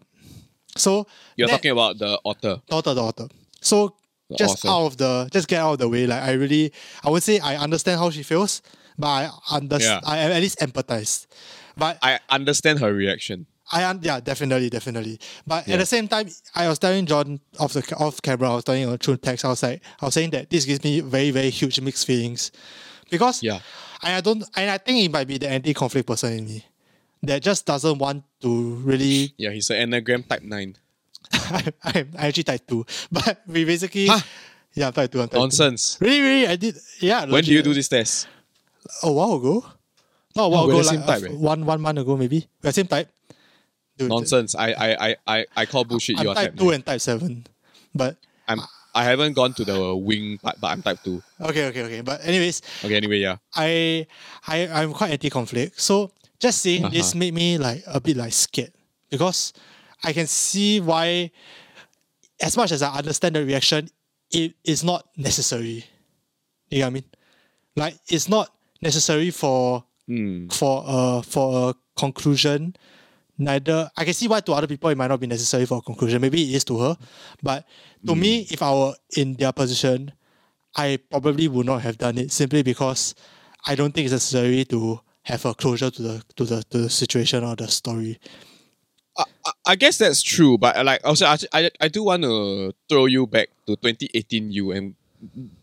So 0.77 1.07
You're 1.35 1.47
that- 1.47 1.55
talking 1.55 1.71
about 1.71 1.97
the 1.97 2.19
author. 2.23 2.61
daughter, 2.69 2.91
author. 2.91 3.27
So 3.59 3.95
The 4.29 4.35
just 4.37 4.63
author. 4.65 4.67
out 4.69 4.85
of 4.85 4.97
the 4.97 5.29
just 5.33 5.47
get 5.49 5.59
out 5.59 5.73
of 5.73 5.79
the 5.79 5.89
way. 5.89 6.07
Like 6.07 6.23
I 6.23 6.31
really 6.33 6.71
I 7.03 7.09
would 7.09 7.23
say 7.23 7.39
I 7.39 7.57
understand 7.57 7.99
how 7.99 8.09
she 8.11 8.23
feels, 8.23 8.61
but 8.97 9.07
I 9.07 9.29
understand 9.51 10.01
Yeah. 10.03 10.09
I 10.09 10.17
at 10.19 10.41
least 10.41 10.59
empathize. 10.59 11.27
But 11.75 11.97
I 12.01 12.19
understand 12.29 12.79
her 12.79 12.93
reaction. 12.93 13.45
I 13.71 13.83
un- 13.83 13.99
yeah, 14.01 14.19
definitely, 14.21 14.69
definitely. 14.69 15.19
But 15.45 15.67
Yeah. 15.67 15.73
at 15.75 15.79
the 15.79 15.85
same 15.85 16.07
time, 16.07 16.29
I 16.55 16.69
was 16.69 16.79
telling 16.79 17.05
John 17.05 17.39
off 17.59 17.73
the 17.73 17.83
off 17.97 18.21
camera, 18.21 18.51
I 18.51 18.55
was 18.55 18.63
telling 18.63 18.83
him 18.87 18.97
through 18.97 19.17
text, 19.17 19.43
I 19.45 19.49
was 19.49 19.61
like, 19.61 19.81
I 20.01 20.05
was 20.05 20.13
saying 20.13 20.29
that 20.31 20.49
this 20.49 20.63
gives 20.65 20.83
me 20.83 21.01
very, 21.01 21.31
very 21.31 21.49
huge 21.49 21.79
mixed 21.81 22.07
feelings. 22.07 22.51
Because 23.09 23.43
Yeah. 23.43 23.59
and 24.03 24.13
I 24.15 24.21
don't 24.21 24.43
and 24.55 24.69
I 24.69 24.77
think 24.77 25.03
it 25.03 25.11
might 25.11 25.27
be 25.27 25.37
the 25.37 25.49
anti-conflict 25.49 26.07
person 26.07 26.33
in 26.33 26.45
me. 26.45 26.65
That 27.23 27.41
just 27.43 27.65
doesn't 27.65 27.97
want 27.97 28.23
to 28.41 28.75
really 28.85 29.33
Yeah, 29.37 29.51
he's 29.51 29.69
an 29.69 29.89
Enneagram 29.91 30.27
type 30.27 30.43
9. 30.43 30.75
I, 31.33 31.73
I'm 31.83 32.11
actually 32.17 32.43
type 32.43 32.65
two. 32.67 32.85
But 33.11 33.41
we 33.47 33.65
basically 33.65 34.07
Huh? 34.07 34.19
Yeah, 34.75 34.87
I'm 34.87 34.93
type 34.93 35.11
two, 35.11 35.19
type 35.19 35.31
two. 35.31 35.39
Nonsense. 35.39 35.97
Really, 35.99 36.21
really, 36.21 36.47
I 36.47 36.55
did 36.55 36.77
yeah. 37.01 37.25
When 37.25 37.43
do 37.43 37.51
you 37.51 37.61
do 37.63 37.73
this 37.73 37.87
test? 37.89 38.27
A 39.03 39.11
while 39.11 39.35
ago. 39.35 39.65
Not 40.35 40.45
a 40.45 40.49
while 40.49 40.67
we're 40.67 40.73
ago, 40.73 40.81
like 40.81 40.97
same 40.97 41.03
type, 41.03 41.23
uh, 41.23 41.25
eh? 41.27 41.37
one 41.37 41.65
one 41.65 41.81
month 41.81 41.99
ago 41.99 42.15
maybe. 42.17 42.47
We're 42.61 42.71
same 42.71 42.87
type. 42.87 43.09
Dude, 43.97 44.09
Nonsense. 44.09 44.53
I, 44.53 44.71
I, 44.73 45.07
I, 45.09 45.15
I, 45.25 45.45
I 45.55 45.65
call 45.65 45.83
bullshit. 45.83 46.17
I'm 46.19 46.23
You 46.23 46.29
are 46.29 46.35
type 46.35 46.51
type 46.51 46.59
two 46.59 46.65
9. 46.65 46.73
and 46.75 46.85
type 46.85 47.01
seven. 47.01 47.47
But 47.95 48.17
I'm, 48.47 48.59
I 48.93 49.03
haven't 49.03 49.33
gone 49.33 49.53
to 49.55 49.65
the 49.65 49.95
wing 49.95 50.37
part, 50.37 50.61
but 50.61 50.67
I'm 50.67 50.81
type 50.83 50.99
2. 51.03 51.21
okay, 51.41 51.65
okay, 51.67 51.83
okay. 51.83 52.01
But 52.01 52.21
anyways, 52.23 52.61
Okay, 52.85 52.95
anyway, 52.95 53.17
yeah. 53.17 53.37
I 53.55 54.05
I 54.45 54.67
I'm 54.67 54.93
quite 54.93 55.11
anti-conflict. 55.11 55.81
So 55.81 56.11
just 56.39 56.61
saying 56.61 56.89
this 56.91 57.09
Uh-huh. 57.11 57.19
made 57.19 57.33
me 57.33 57.57
like 57.57 57.83
a 57.87 57.99
bit 57.99 58.17
like 58.17 58.33
scared 58.33 58.71
because 59.09 59.53
I 60.03 60.13
can 60.13 60.27
see 60.27 60.79
why, 60.79 61.31
as 62.39 62.55
much 62.55 62.71
as 62.71 62.83
I 62.83 62.93
understand 62.97 63.35
the 63.35 63.43
reaction, 63.45 63.89
it 64.29 64.53
is 64.63 64.83
not 64.83 65.07
necessary. 65.17 65.85
You 66.69 66.79
know 66.79 66.85
what 66.85 66.87
I 66.87 66.93
mean? 66.93 67.05
Like 67.75 67.95
it's 68.09 68.29
not 68.29 68.53
necessary 68.81 69.31
for 69.31 69.83
Hmm. 70.07 70.47
for 70.47 70.83
a 70.87 71.21
for 71.23 71.69
a 71.69 71.73
conclusion. 71.99 72.75
Neither 73.37 73.91
I 73.97 74.05
can 74.05 74.13
see 74.13 74.27
why 74.27 74.39
to 74.39 74.53
other 74.53 74.65
people 74.67 74.89
it 74.89 74.97
might 74.97 75.07
not 75.09 75.19
be 75.19 75.27
necessary 75.27 75.65
for 75.65 75.77
a 75.79 75.81
conclusion. 75.81 76.21
Maybe 76.21 76.41
it 76.49 76.55
is 76.55 76.63
to 76.65 76.79
her, 76.79 76.97
but 77.43 77.65
to 78.07 78.15
me, 78.15 78.47
if 78.49 78.63
I 78.63 78.71
were 78.73 78.93
in 79.15 79.33
their 79.35 79.51
position, 79.51 80.11
I 80.75 80.97
probably 81.11 81.47
would 81.47 81.65
not 81.65 81.81
have 81.81 81.97
done 81.97 82.17
it 82.17 82.31
simply 82.31 82.63
because 82.63 83.13
I 83.65 83.75
don't 83.75 83.93
think 83.93 84.05
it's 84.05 84.13
necessary 84.13 84.63
to 84.65 85.01
have 85.23 85.45
a 85.45 85.53
closure 85.53 85.91
to 85.91 86.01
the 86.01 86.23
to 86.37 86.45
the 86.45 86.63
to 86.71 86.77
the 86.83 86.89
situation 86.89 87.43
or 87.43 87.55
the 87.55 87.67
story. 87.67 88.17
I, 89.17 89.23
I- 89.65 89.75
guess 89.75 89.97
that's 89.97 90.21
true, 90.21 90.57
but 90.57 90.77
uh, 90.77 90.83
like 90.83 91.01
also 91.03 91.25
I, 91.25 91.37
I, 91.53 91.71
I 91.81 91.87
do 91.89 92.03
want 92.03 92.23
to 92.23 92.73
throw 92.87 93.05
you 93.07 93.27
back 93.27 93.49
to 93.67 93.75
2018 93.75 94.51
you 94.51 94.71
and 94.71 94.95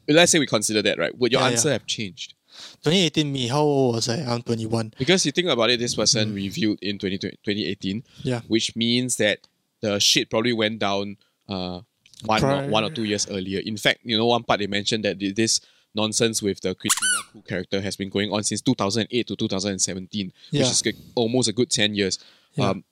let's 0.09 0.31
say 0.33 0.39
we 0.39 0.47
consider 0.47 0.83
that 0.83 0.99
right. 0.99 1.17
Would 1.19 1.33
your 1.33 1.41
Yeah, 1.41 1.49
answer 1.49 1.69
yeah. 1.69 1.73
have 1.75 1.87
changed? 1.87 2.35
2018 2.83 3.33
me, 3.33 3.49
how 3.49 3.61
old 3.63 3.95
was 3.97 4.09
I? 4.09 4.21
I'm 4.23 4.43
21. 4.43 4.95
Because 4.99 5.25
you 5.27 5.33
think 5.33 5.49
about 5.49 5.71
it, 5.71 5.79
this 5.81 5.95
person 5.95 6.35
reviewed 6.35 6.79
in 6.83 6.99
20, 6.99 7.19
2018, 7.19 8.03
Yeah. 8.23 8.41
which 8.49 8.75
means 8.77 9.17
that 9.17 9.41
the 9.81 9.99
shit 9.99 10.31
probably 10.31 10.53
went 10.53 10.79
down 10.79 11.17
uh, 11.49 11.81
one, 12.25 12.45
or, 12.45 12.69
one 12.69 12.85
or 12.85 12.91
two 12.91 13.05
years 13.05 13.27
earlier. 13.29 13.61
In 13.61 13.77
fact, 13.77 14.01
you 14.05 14.17
know, 14.17 14.27
one 14.27 14.43
part 14.45 14.61
they 14.61 14.67
mentioned 14.67 15.05
that 15.05 15.19
this 15.19 15.61
nonsense 15.95 16.43
with 16.43 16.61
the 16.61 16.75
Christina 16.75 17.19
Koo 17.33 17.43
character 17.43 17.81
has 17.81 17.97
been 17.97 18.09
going 18.09 18.33
on 18.33 18.43
since 18.43 18.61
2008 18.63 19.27
to 19.29 19.37
2017, 19.37 20.33
Yeah. 20.51 20.61
which 20.63 20.71
is 20.71 20.83
almost 21.15 21.49
a 21.49 21.53
good 21.53 21.71
10 21.71 21.95
years. 21.95 22.19
Yeah. 22.55 22.71
Um, 22.71 22.85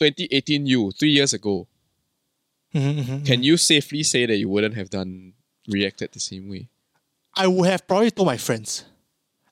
2018 0.00 0.66
you, 0.66 0.92
three 0.92 1.10
years 1.10 1.32
ago, 1.32 1.66
Mhm, 2.74 3.04
mhm, 3.04 3.26
can 3.26 3.42
you 3.42 3.56
safely 3.56 4.02
say 4.02 4.26
that 4.26 4.36
you 4.36 4.48
wouldn't 4.48 4.74
have 4.74 4.90
done 4.90 5.32
reacted 5.66 6.12
the 6.12 6.20
same 6.20 6.48
way? 6.50 6.68
I 7.36 7.46
would 7.46 7.68
have 7.68 7.86
probably 7.86 8.10
told 8.10 8.26
my 8.26 8.36
friends. 8.36 8.84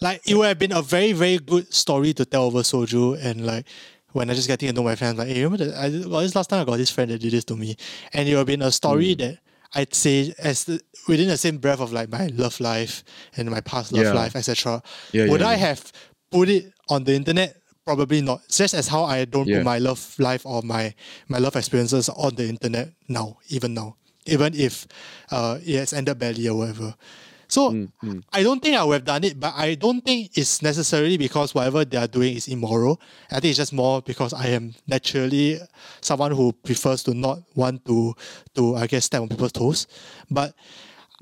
Like 0.00 0.20
it 0.28 0.34
would 0.34 0.46
have 0.46 0.58
been 0.58 0.72
a 0.72 0.82
very 0.82 1.12
very 1.12 1.38
good 1.38 1.72
story 1.72 2.12
to 2.14 2.24
tell 2.26 2.44
over 2.44 2.60
soju 2.60 3.18
and 3.24 3.46
like 3.46 3.66
when 4.12 4.28
I 4.28 4.34
just 4.34 4.46
getting 4.48 4.68
to 4.68 4.74
know 4.74 4.82
my 4.82 4.94
friends 4.94 5.16
like 5.18 5.28
hey 5.28 5.42
remember 5.42 5.64
that 5.64 5.74
I 5.74 5.88
well, 6.06 6.20
this 6.20 6.34
last 6.34 6.50
time 6.50 6.60
I 6.60 6.64
got 6.64 6.76
this 6.76 6.90
friend 6.90 7.10
that 7.10 7.18
did 7.20 7.32
this 7.32 7.44
to 7.44 7.56
me 7.56 7.76
and 8.12 8.28
it 8.28 8.32
would 8.32 8.38
have 8.40 8.46
been 8.46 8.60
a 8.62 8.70
story 8.70 9.12
Hmm. 9.14 9.18
that 9.20 9.38
I'd 9.74 9.94
say 9.94 10.34
as 10.38 10.64
the, 10.64 10.80
within 11.08 11.28
the 11.28 11.36
same 11.38 11.56
breath 11.58 11.80
of 11.80 11.92
like 11.94 12.10
my 12.10 12.26
love 12.28 12.60
life 12.60 13.04
and 13.36 13.50
my 13.50 13.60
past 13.62 13.92
love 13.92 14.04
Yeah. 14.04 14.12
life, 14.12 14.36
etc. 14.36 14.82
Yeah, 15.12 15.28
Would 15.30 15.40
yeah, 15.40 15.48
I 15.48 15.54
have 15.54 15.92
put 16.30 16.48
it 16.50 16.72
on 16.88 17.04
the 17.04 17.14
internet? 17.14 17.56
Probably 17.84 18.20
not. 18.20 18.46
Just 18.48 18.74
as 18.74 18.88
how 18.88 19.04
I 19.04 19.24
don't 19.24 19.46
put 19.46 19.62
my 19.64 19.78
love 19.78 20.14
life 20.18 20.44
or 20.44 20.60
my 20.62 20.94
my 21.28 21.38
love 21.38 21.56
experiences 21.56 22.08
on 22.10 22.34
the 22.34 22.48
internet 22.48 22.92
now, 23.08 23.38
even 23.48 23.72
now, 23.74 23.96
even 24.26 24.52
if 24.54 24.86
uh, 25.30 25.58
it 25.64 25.76
has 25.78 25.92
ended 25.92 26.18
badly 26.18 26.48
or 26.48 26.58
whatever. 26.58 26.94
So 27.48 27.70
Mm, 27.70 28.22
I 28.32 28.42
don't 28.42 28.60
think 28.62 28.76
I 28.76 28.84
would 28.84 28.94
have 28.94 29.04
done 29.04 29.24
it, 29.24 29.38
but 29.38 29.54
I 29.56 29.74
don't 29.74 30.00
think 30.04 30.36
it's 30.36 30.62
necessarily 30.62 31.16
because 31.16 31.54
whatever 31.54 31.84
they 31.84 31.96
are 31.96 32.06
doing 32.06 32.36
is 32.36 32.48
immoral. 32.48 33.00
I 33.30 33.40
think 33.40 33.50
it's 33.50 33.56
just 33.58 33.72
more 33.72 34.02
because 34.02 34.32
I 34.34 34.48
am 34.48 34.74
naturally 34.86 35.58
someone 36.00 36.32
who 36.32 36.52
prefers 36.52 37.02
to 37.04 37.14
not 37.14 37.38
want 37.54 37.84
to 37.86 38.14
to 38.54 38.76
I 38.76 38.86
guess 38.86 39.04
step 39.06 39.22
on 39.22 39.28
people's 39.28 39.52
toes. 39.52 39.86
But 40.30 40.54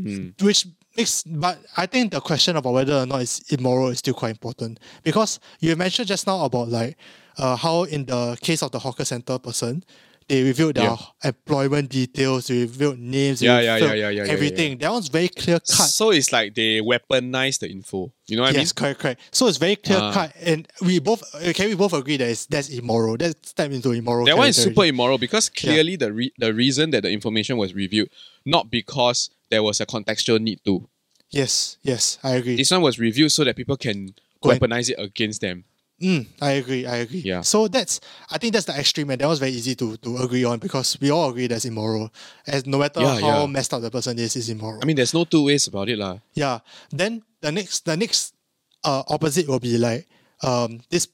Mm. 0.00 0.34
which 0.42 0.66
makes 0.96 1.22
but 1.22 1.58
I 1.76 1.86
think 1.86 2.12
the 2.12 2.20
question 2.20 2.56
about 2.56 2.72
whether 2.72 2.94
or 2.94 3.06
not 3.06 3.22
it's 3.22 3.40
immoral 3.52 3.88
is 3.88 3.98
still 3.98 4.14
quite 4.14 4.30
important. 4.30 4.80
Because 5.02 5.38
you 5.60 5.76
mentioned 5.76 6.08
just 6.08 6.26
now 6.26 6.44
about 6.44 6.68
like 6.68 6.96
uh, 7.38 7.56
how 7.56 7.84
in 7.84 8.06
the 8.06 8.36
case 8.40 8.62
of 8.62 8.70
the 8.72 8.78
hawker 8.80 9.04
center 9.04 9.38
person, 9.38 9.84
they 10.28 10.42
revealed 10.42 10.74
their 10.76 10.84
Yeah. 10.84 10.96
employment 11.24 11.90
details, 11.90 12.46
they 12.46 12.60
revealed 12.60 12.98
names, 12.98 13.42
Yeah, 13.42 13.60
yeah, 13.60 13.74
revealed 13.74 13.90
yeah, 13.90 13.96
yeah, 13.96 14.08
yeah, 14.10 14.24
yeah, 14.24 14.32
everything. 14.32 14.78
That 14.78 14.90
one's 14.92 15.08
very 15.08 15.28
clear 15.28 15.58
cut. 15.60 15.88
So 15.88 16.10
it's 16.10 16.32
like 16.32 16.54
they 16.54 16.80
weaponize 16.80 17.58
the 17.58 17.70
info. 17.70 18.12
You 18.26 18.36
know 18.36 18.42
what 18.44 18.54
yes, 18.54 18.72
correct, 18.72 19.00
correct. 19.00 19.20
So 19.32 19.46
it's 19.48 19.58
very 19.58 19.76
clear 19.76 19.98
Ah. 20.00 20.12
cut, 20.12 20.32
and 20.40 20.66
we 20.80 20.98
both 20.98 21.22
uh, 21.34 21.52
can 21.52 21.68
we 21.68 21.74
both 21.74 21.92
agree 21.92 22.16
that 22.16 22.28
it's, 22.28 22.46
that's 22.46 22.68
immoral. 22.70 23.16
That's 23.16 23.50
step 23.50 23.70
into 23.70 23.90
immoral. 23.92 24.22
I 24.22 24.24
mean? 24.24 24.34
That 24.34 24.38
one 24.38 24.48
is 24.48 24.56
super 24.56 24.84
immoral 24.84 25.18
because 25.18 25.48
clearly 25.48 25.96
the 25.96 26.12
re- 26.12 26.32
the 26.38 26.52
reason 26.54 26.90
that 26.90 27.02
the 27.02 27.10
information 27.10 27.56
was 27.56 27.74
reviewed, 27.74 28.10
not 28.44 28.70
because 28.70 29.30
there 29.50 29.62
was 29.62 29.80
a 29.80 29.86
contextual 29.86 30.40
need 30.40 30.60
to. 30.64 30.88
Yes, 31.30 31.78
yes, 31.82 32.18
I 32.22 32.32
agree. 32.36 32.56
This 32.56 32.70
one 32.70 32.82
was 32.82 32.98
reviewed 32.98 33.32
so 33.32 33.44
that 33.44 33.56
people 33.56 33.76
can 33.76 34.14
Go 34.40 34.50
weaponize 34.50 34.88
it 34.90 34.96
against 34.98 35.40
them. 35.40 35.64
Mm, 36.02 36.26
I 36.42 36.52
agree. 36.58 36.86
I 36.86 36.96
agree. 37.06 37.20
Yeah. 37.20 37.40
So 37.42 37.68
that's 37.68 38.00
I 38.30 38.38
think 38.38 38.52
that's 38.52 38.66
the 38.66 38.74
extreme, 38.78 39.10
and 39.10 39.20
that 39.20 39.28
was 39.28 39.38
very 39.38 39.52
easy 39.52 39.74
to 39.76 39.96
to 39.98 40.16
agree 40.18 40.44
on 40.44 40.58
because 40.58 40.98
we 41.00 41.10
all 41.10 41.30
agree 41.30 41.46
that's 41.46 41.64
immoral. 41.64 42.10
As 42.46 42.66
no 42.66 42.78
matter 42.78 43.00
Yeah, 43.00 43.20
how 43.20 43.40
yeah. 43.40 43.46
messed 43.46 43.72
up 43.72 43.80
the 43.80 43.90
person 43.90 44.18
is, 44.18 44.34
is 44.36 44.48
immoral. 44.50 44.80
I 44.82 44.86
mean, 44.86 44.96
there's 44.96 45.14
no 45.14 45.24
two 45.24 45.44
ways 45.44 45.66
about 45.68 45.88
it, 45.88 45.96
lah. 45.98 46.18
yeah. 46.34 46.58
Then 46.90 47.22
the 47.40 47.52
next 47.52 47.84
the 47.86 47.96
next 47.96 48.34
uh 48.82 49.02
opposite 49.08 49.46
will 49.48 49.60
be 49.62 49.78
like 49.78 50.06
um 50.42 50.82
this 50.90 51.06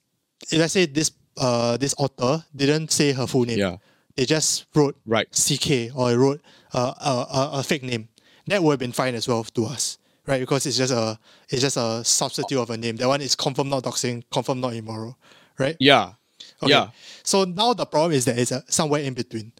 let's 0.53 0.73
say 0.73 0.87
this 0.87 1.13
uh 1.37 1.77
this 1.77 1.95
author 1.99 2.43
didn't 2.57 2.91
say 2.91 3.13
her 3.13 3.27
full 3.29 3.45
name. 3.45 3.59
Yeah. 3.61 3.77
They 4.17 4.25
just 4.25 4.65
wrote 4.75 4.97
Right. 5.07 5.29
CK 5.31 5.93
or 5.95 6.17
wrote 6.17 6.41
uh, 6.73 6.93
a, 6.99 7.13
a, 7.31 7.43
a 7.61 7.63
fake 7.63 7.85
name, 7.85 8.09
that 8.49 8.63
would 8.63 8.73
have 8.73 8.81
been 8.81 8.93
fine 8.97 9.15
as 9.15 9.29
well 9.29 9.45
to 9.55 9.65
us, 9.67 9.99
right? 10.27 10.41
Because 10.41 10.67
it's 10.67 10.77
just 10.77 10.93
a 10.93 11.19
it's 11.49 11.63
just 11.63 11.77
a 11.77 12.05
substitute 12.05 12.59
of 12.59 12.71
a 12.71 12.77
name. 12.77 12.97
That 12.97 13.09
one 13.09 13.21
is 13.21 13.35
confirm 13.35 13.69
not 13.69 13.85
doxing, 13.85 14.23
confirm 14.31 14.61
not 14.61 14.75
immoral, 14.75 15.17
right? 15.59 15.77
Yeah. 15.79 16.13
Okay. 16.63 16.71
Yeah. 16.73 16.91
So 17.23 17.45
now 17.45 17.73
the 17.75 17.87
problem 17.87 18.13
is 18.13 18.25
that 18.27 18.39
it's 18.39 18.53
a, 18.53 18.63
somewhere 18.69 19.03
in 19.03 19.15
between, 19.15 19.53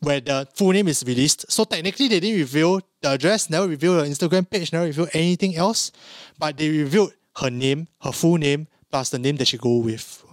where 0.00 0.20
the 0.20 0.46
full 0.54 0.72
name 0.72 0.88
is 0.88 1.02
released. 1.06 1.50
So 1.50 1.64
technically 1.64 2.08
they 2.08 2.20
didn't 2.20 2.38
reveal 2.38 2.80
the 3.00 3.12
address, 3.12 3.50
never 3.50 3.68
reveal 3.68 3.94
her 3.94 4.04
Instagram 4.04 4.48
page, 4.48 4.72
never 4.72 4.86
reveal 4.86 5.08
anything 5.12 5.56
else, 5.56 5.92
but 6.38 6.56
they 6.56 6.68
revealed 6.68 7.12
her 7.36 7.50
name, 7.50 7.88
her 8.00 8.12
full 8.12 8.36
name, 8.36 8.68
plus 8.90 9.10
the 9.10 9.18
name 9.18 9.36
that 9.36 9.48
she 9.48 9.58
go 9.58 9.78
with. 9.78 10.24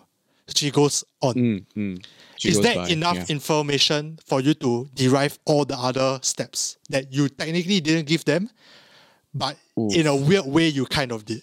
She 0.54 0.70
goes 0.70 1.04
on 1.22 1.34
Mm, 1.34 1.66
mm. 1.76 2.06
She 2.38 2.50
is 2.50 2.58
goes 2.58 2.66
that 2.66 2.76
by, 2.76 2.88
enough 2.90 3.16
yeah. 3.16 3.26
information 3.30 4.20
for 4.26 4.42
you 4.42 4.54
to 4.56 4.90
derive 4.96 5.38
all 5.46 5.64
the 5.64 5.78
other 5.78 6.20
steps 6.22 6.78
that 6.90 7.14
you 7.14 7.30
technically 7.30 7.80
didn't 7.80 8.08
give 8.08 8.26
them, 8.26 8.50
but 9.34 9.58
in 9.78 10.08
a 10.08 10.16
weird 10.16 10.46
way 10.46 10.68
you 10.68 10.86
kind 10.86 11.12
of 11.12 11.26
did? 11.26 11.42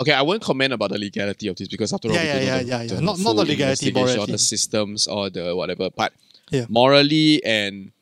Okay, 0.00 0.12
I 0.12 0.22
won't 0.22 0.42
comment 0.42 0.72
about 0.72 0.90
the 0.90 0.98
legality 0.98 1.48
of 1.48 1.56
this 1.56 1.66
because 1.68 1.92
after 1.92 2.08
all, 2.08 2.14
Yeah, 2.14 2.22
yeah, 2.22 2.32
don't 2.34 2.40
know 2.42 2.46
yeah, 2.46 2.62
the, 2.62 2.68
yeah, 2.68 2.82
yeah. 2.82 2.94
the 2.94 3.02
Not- 3.02 3.18
not 3.18 3.36
the 3.36 3.44
legality, 3.44 3.88
investigation 3.88 4.20
or 4.20 4.26
the 4.26 4.38
systems 4.38 5.06
or 5.08 5.28
the 5.30 5.56
whatever. 5.56 5.90
But 5.90 6.12
Yeah. 6.50 6.66
morally 6.68 7.42
and 7.44 7.92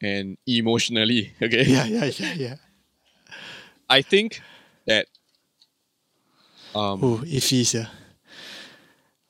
and 0.00 0.36
emotionally, 0.46 1.32
okay, 1.42 1.64
Yeah, 1.64 1.84
yeah, 1.86 2.04
yeah, 2.06 2.32
yeah. 2.34 2.56
I 3.90 4.00
think 4.02 4.40
that 4.86 5.06
um, 6.74 7.04
Ooh, 7.04 7.18
iffy, 7.18 7.74
yeah. 7.74 7.86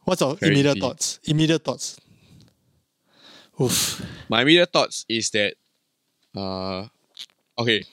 What's 0.04 0.22
our 0.22 0.36
immediate 0.40 0.76
iffy. 0.76 0.80
thoughts? 0.80 1.18
Immediate 1.24 1.64
thoughts. 1.64 1.98
Oof. 3.60 4.00
my 4.28 4.42
immediate 4.42 4.72
thoughts 4.72 5.04
is 5.08 5.30
that 5.30 5.54
uh 6.34 6.86
okay 7.58 7.84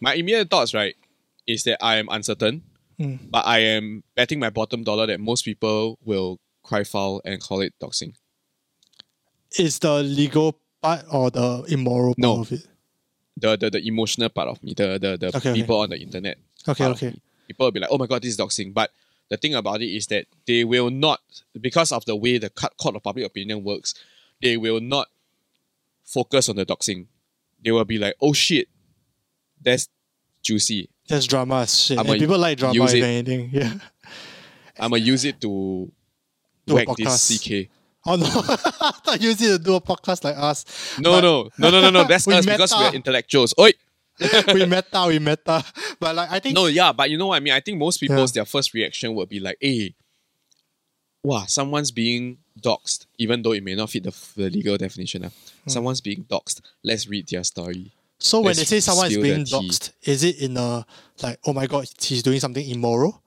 my 0.00 0.14
immediate 0.14 0.50
thoughts 0.50 0.72
right 0.74 0.96
is 1.46 1.64
that 1.64 1.78
i 1.84 1.96
am 1.96 2.08
uncertain 2.10 2.62
Mm. 2.98 3.18
but 3.30 3.46
i 3.46 3.60
am 3.60 4.04
betting 4.14 4.38
my 4.38 4.50
bottom 4.50 4.84
dollar 4.84 5.06
that 5.06 5.18
most 5.20 5.42
people 5.42 5.98
will 6.04 6.38
cry 6.62 6.84
foul 6.84 7.22
and 7.24 7.40
call 7.40 7.62
it 7.62 7.72
doxing 7.82 8.12
Is 9.58 9.78
the 9.78 10.02
legal 10.02 10.60
part 10.82 11.04
or 11.10 11.30
the 11.30 11.64
immoral 11.68 12.14
part 12.14 12.18
No. 12.18 12.40
of 12.42 12.52
it? 12.52 12.66
the 13.38 13.56
the, 13.56 13.70
the 13.70 13.86
emotional 13.86 14.28
part 14.28 14.48
of 14.48 14.62
me 14.62 14.74
the 14.74 14.98
the, 14.98 15.16
the 15.16 15.28
Okay, 15.28 15.38
okay. 15.50 15.54
people 15.54 15.78
on 15.80 15.88
the 15.88 15.96
internet 15.98 16.36
Okay, 16.68 16.84
okay. 16.84 17.14
people 17.48 17.66
will 17.66 17.70
be 17.72 17.80
like 17.80 17.88
oh 17.90 17.96
my 17.96 18.06
god 18.06 18.20
this 18.22 18.32
is 18.32 18.36
doxing 18.36 18.74
but 18.74 18.90
the 19.30 19.38
thing 19.38 19.54
about 19.54 19.80
it 19.80 19.88
is 19.88 20.06
that 20.08 20.26
they 20.46 20.62
will 20.64 20.90
not 20.90 21.20
because 21.58 21.92
of 21.92 22.04
the 22.04 22.14
way 22.14 22.36
the 22.36 22.50
court 22.50 22.94
of 22.96 23.02
public 23.02 23.24
opinion 23.24 23.64
works 23.64 23.94
they 24.42 24.58
will 24.58 24.80
not 24.80 25.08
focus 26.04 26.50
on 26.50 26.56
the 26.56 26.66
doxing 26.66 27.06
they 27.64 27.70
will 27.70 27.86
be 27.86 27.96
like 27.96 28.14
oh 28.20 28.34
shit 28.34 28.68
that's 29.60 29.88
juicy 30.42 30.88
That's 31.08 31.26
drama 31.26 31.66
shit. 31.66 31.98
I'ma 31.98 32.12
And 32.12 32.20
people 32.20 32.38
like 32.38 32.58
drama 32.58 32.74
use 32.74 32.94
if 32.94 33.02
it. 33.02 33.06
anything. 33.06 33.50
Yeah. 33.52 33.72
I'm 34.78 34.90
gonna 34.90 35.02
use 35.02 35.24
it 35.24 35.40
to 35.42 35.90
Do 36.66 36.72
a 36.72 36.74
whack 36.74 36.86
podcast. 36.88 37.28
this 37.28 37.66
CK. 37.66 37.70
Oh 38.06 38.16
no. 38.16 38.24
I 38.26 38.92
thought 39.04 39.20
you 39.20 39.28
use 39.28 39.42
it 39.42 39.48
to 39.48 39.58
do 39.58 39.74
a 39.74 39.80
podcast 39.80 40.24
like 40.24 40.36
us. 40.38 40.64
No, 40.98 41.20
no, 41.20 41.50
no, 41.58 41.70
no, 41.70 41.80
no, 41.82 41.90
no. 41.90 42.04
That's 42.08 42.26
us 42.26 42.46
because 42.46 42.72
we're 42.74 42.92
intellectuals. 42.94 43.54
Oi! 43.58 43.72
we 44.54 44.64
meta, 44.66 45.04
we 45.08 45.18
meta. 45.18 45.64
But 45.98 46.14
like 46.16 46.30
I 46.30 46.38
think 46.38 46.54
No, 46.54 46.66
yeah, 46.66 46.92
but 46.92 47.10
you 47.10 47.18
know 47.18 47.26
what 47.28 47.36
I 47.36 47.40
mean? 47.40 47.52
I 47.52 47.60
think 47.60 47.78
most 47.78 47.98
people's 47.98 48.32
their 48.32 48.44
first 48.46 48.72
reaction 48.74 49.14
would 49.14 49.28
be 49.28 49.40
like, 49.40 49.56
hey, 49.60 49.94
wow, 51.22 51.44
someone's 51.46 51.90
being 51.90 52.38
doxed, 52.60 53.06
even 53.18 53.42
though 53.42 53.52
it 53.52 53.62
may 53.62 53.74
not 53.74 53.90
fit 53.90 54.04
the, 54.04 54.14
the 54.36 54.50
legal 54.50 54.76
definition. 54.76 55.22
Hmm. 55.24 55.28
Someone's 55.68 56.00
being 56.00 56.24
doxed. 56.24 56.60
Let's 56.82 57.08
read 57.08 57.28
their 57.28 57.44
story. 57.44 57.92
So 58.20 58.40
when 58.40 58.54
they 58.54 58.64
say 58.64 58.80
someone 58.80 59.10
is 59.10 59.16
being 59.16 59.44
doxed, 59.44 59.92
is 60.02 60.22
it 60.24 60.40
in 60.40 60.56
a 60.56 60.84
like, 61.22 61.38
oh 61.46 61.52
my 61.52 61.66
god, 61.66 61.88
he's 62.00 62.22
doing 62.22 62.38
something 62.40 62.68
immoral? 62.68 63.22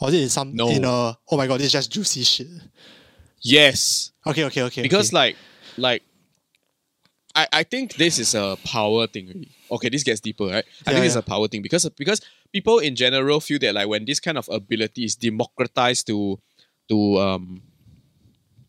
Or 0.00 0.08
is 0.08 0.14
it 0.14 0.22
in 0.22 0.28
some 0.28 0.54
No. 0.54 0.68
in 0.68 0.84
a 0.84 1.18
oh 1.30 1.36
my 1.36 1.46
god, 1.46 1.58
this 1.58 1.66
is 1.66 1.72
just 1.72 1.90
juicy 1.92 2.22
shit? 2.22 2.46
Yes, 3.42 4.12
Okay, 4.26 4.44
okay, 4.44 4.62
okay. 4.62 4.82
because 4.82 5.10
okay. 5.10 5.16
like, 5.16 5.36
like, 5.76 6.02
I, 7.34 7.46
I 7.52 7.62
think 7.64 7.94
this 7.94 8.18
is 8.18 8.34
a 8.34 8.56
power 8.64 9.06
thing. 9.06 9.28
Really. 9.28 9.50
Okay, 9.70 9.88
this 9.88 10.02
gets 10.02 10.20
deeper, 10.20 10.44
right? 10.46 10.64
I 10.86 10.90
Yeah, 10.90 10.94
think 10.96 11.06
it's 11.06 11.16
a 11.16 11.22
power 11.22 11.46
thing 11.48 11.62
because 11.62 11.88
because 11.90 12.20
people 12.52 12.78
in 12.78 12.96
general 12.96 13.40
feel 13.40 13.58
that 13.60 13.74
like 13.74 13.88
when 13.88 14.04
this 14.04 14.20
kind 14.20 14.38
of 14.38 14.48
ability 14.50 15.04
is 15.04 15.16
democratized 15.16 16.06
to 16.08 16.38
to 16.88 17.18
um 17.18 17.62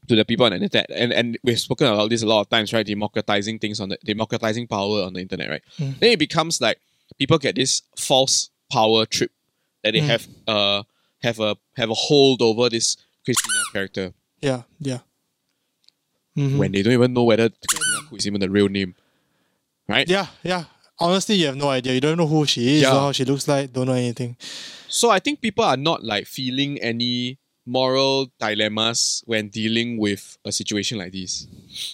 to 0.08 0.16
the 0.16 0.26
people 0.26 0.46
on 0.46 0.52
the 0.52 0.58
internet, 0.64 0.90
and 0.90 1.12
and 1.14 1.38
we've 1.44 1.60
spoken 1.60 1.88
about 1.88 2.10
this 2.10 2.24
a 2.24 2.26
lot 2.28 2.42
of 2.42 2.50
times, 2.50 2.72
right? 2.74 2.86
Democratizing 2.86 3.60
things 3.60 3.80
on 3.80 3.90
the 3.90 3.98
democratizing 4.06 4.68
power 4.68 5.04
on 5.04 5.14
the 5.14 5.20
internet, 5.22 5.50
right? 5.50 5.64
Hmm. 5.78 5.92
Then 6.00 6.12
it 6.12 6.20
becomes 6.20 6.62
like 6.62 6.80
people 7.18 7.38
get 7.38 7.56
this 7.56 7.82
false 7.98 8.50
power 8.72 9.06
trip 9.06 9.32
that 9.84 9.92
they 9.94 10.02
Mm. 10.02 10.08
have 10.08 10.28
uh 10.48 10.84
have 11.22 11.40
a 11.40 11.56
have 11.76 11.90
a 11.90 11.94
hold 11.94 12.42
over 12.42 12.70
this 12.70 12.98
Christina 13.26 13.62
character 13.74 14.14
yeah, 14.42 14.64
yeah. 14.80 15.00
Mhm. 16.38 16.58
when 16.58 16.72
they 16.72 16.82
don't 16.84 16.94
even 16.94 17.14
know 17.14 17.24
whether 17.24 17.50
Christina 17.50 18.16
is 18.16 18.28
even 18.28 18.40
the 18.42 18.50
real 18.50 18.70
name, 18.70 18.96
right? 19.88 20.08
Yeah, 20.08 20.28
yeah. 20.44 20.66
Honestly, 21.00 21.36
you 21.36 21.46
have 21.48 21.56
no 21.56 21.70
idea. 21.70 21.94
You 21.94 22.02
don't 22.02 22.18
know 22.18 22.28
who 22.28 22.46
she 22.46 22.76
is, 22.78 22.82
Yeah. 22.84 22.92
how 22.92 23.12
she 23.12 23.26
looks 23.26 23.48
like, 23.48 23.74
don't 23.74 23.88
know 23.88 23.94
anything. 23.94 24.36
So 24.88 25.10
I 25.10 25.20
think 25.20 25.42
people 25.42 25.64
are 25.64 25.78
not 25.78 26.04
like 26.04 26.26
feeling 26.28 26.78
any 26.80 27.38
moral 27.67 28.31
dilemmas 28.39 29.24
when 29.27 29.50
dealing 29.50 29.97
with 29.97 30.38
a 30.45 30.51
situation 30.51 30.97
like 30.97 31.12
this. 31.12 31.45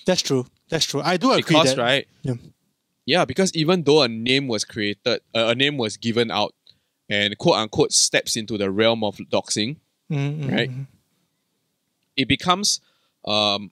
That's 0.06 0.22
true. 0.22 0.46
That's 0.70 0.86
true. 0.86 1.02
I 1.02 1.18
do 1.18 1.32
agree 1.32 1.42
Because 1.44 1.76
that. 1.76 1.82
right, 1.82 2.08
Yeah. 2.24 2.36
yeah, 3.06 3.26
because 3.26 3.54
even 3.56 3.84
though 3.84 4.02
a 4.04 4.08
name 4.08 4.48
was 4.48 4.64
created, 4.64 5.20
uh, 5.36 5.48
a 5.52 5.56
name 5.56 5.78
was 5.78 5.98
given 5.98 6.32
out, 6.32 6.54
and 7.10 7.38
quote 7.38 7.56
unquote 7.58 7.92
steps 7.92 8.36
into 8.38 8.58
the 8.58 8.70
realm 8.72 9.04
of 9.04 9.18
doxing, 9.18 9.78
Mm, 10.12 10.40
mm, 10.40 10.52
right? 10.52 10.70
mm. 10.70 10.88
it 12.16 12.28
becomes 12.28 12.80
um 13.26 13.72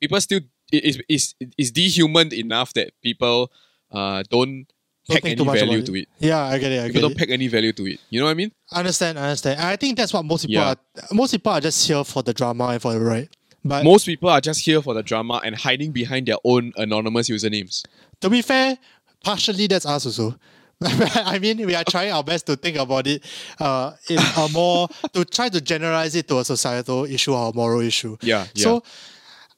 people 0.00 0.20
still 0.20 0.40
is 0.72 1.00
is 1.08 1.34
is 1.56 1.70
dehumaned 1.70 2.32
enough 2.32 2.72
that 2.74 2.92
people 3.02 3.50
uh 3.90 4.22
don't 4.28 4.66
Don't 5.08 5.14
think 5.16 5.24
any 5.26 5.36
too 5.36 5.44
much 5.44 5.58
value 5.58 5.74
about 5.78 5.86
to 5.86 5.94
it. 5.96 6.00
it. 6.02 6.08
Yeah, 6.20 6.38
I 6.44 6.58
get 6.58 6.72
it. 6.72 6.78
I 6.80 6.86
People 6.86 6.92
get 6.94 7.00
don't 7.02 7.10
it. 7.12 7.18
peg 7.18 7.30
any 7.30 7.48
value 7.48 7.72
to 7.72 7.86
it. 7.86 8.00
You 8.10 8.20
know 8.20 8.26
what 8.26 8.30
I 8.32 8.34
mean? 8.34 8.52
I 8.70 8.78
understand, 8.78 9.18
I 9.18 9.22
understand. 9.24 9.58
And 9.58 9.68
I 9.68 9.76
think 9.76 9.96
that's 9.96 10.12
what 10.12 10.24
most 10.24 10.42
people 10.42 10.54
Yeah. 10.62 10.70
are. 10.70 10.76
Most 11.12 11.32
people 11.32 11.50
are 11.52 11.60
just 11.60 11.86
here 11.86 12.04
for 12.04 12.22
the 12.22 12.32
drama 12.32 12.68
and 12.68 12.80
for 12.82 12.92
the 12.92 13.00
right. 13.00 13.28
But 13.64 13.84
Most 13.84 14.06
people 14.06 14.28
are 14.28 14.40
just 14.40 14.60
here 14.60 14.80
for 14.82 14.94
the 14.94 15.02
drama 15.02 15.40
and 15.44 15.54
hiding 15.56 15.92
behind 15.92 16.26
their 16.26 16.36
own 16.44 16.72
anonymous 16.76 17.28
usernames. 17.28 17.84
to 18.20 18.30
be 18.30 18.42
fair, 18.42 18.78
partially 19.24 19.66
that's 19.66 19.86
us 19.86 20.06
also. 20.06 20.36
I 20.84 21.38
mean, 21.38 21.64
we 21.64 21.74
are 21.76 21.84
trying 21.84 22.10
our 22.12 22.24
best 22.24 22.46
to 22.46 22.56
think 22.56 22.76
about 22.76 23.06
it 23.06 23.22
uh, 23.60 23.92
in 24.08 24.18
a 24.18 24.48
more 24.52 24.88
to 25.12 25.24
try 25.24 25.48
to 25.48 25.60
generalize 25.60 26.14
it 26.16 26.26
to 26.28 26.38
a 26.38 26.44
societal 26.44 27.04
issue 27.04 27.32
or 27.34 27.50
a 27.50 27.54
moral 27.54 27.80
issue. 27.80 28.16
Yeah, 28.20 28.46
yeah. 28.54 28.62
So 28.64 28.82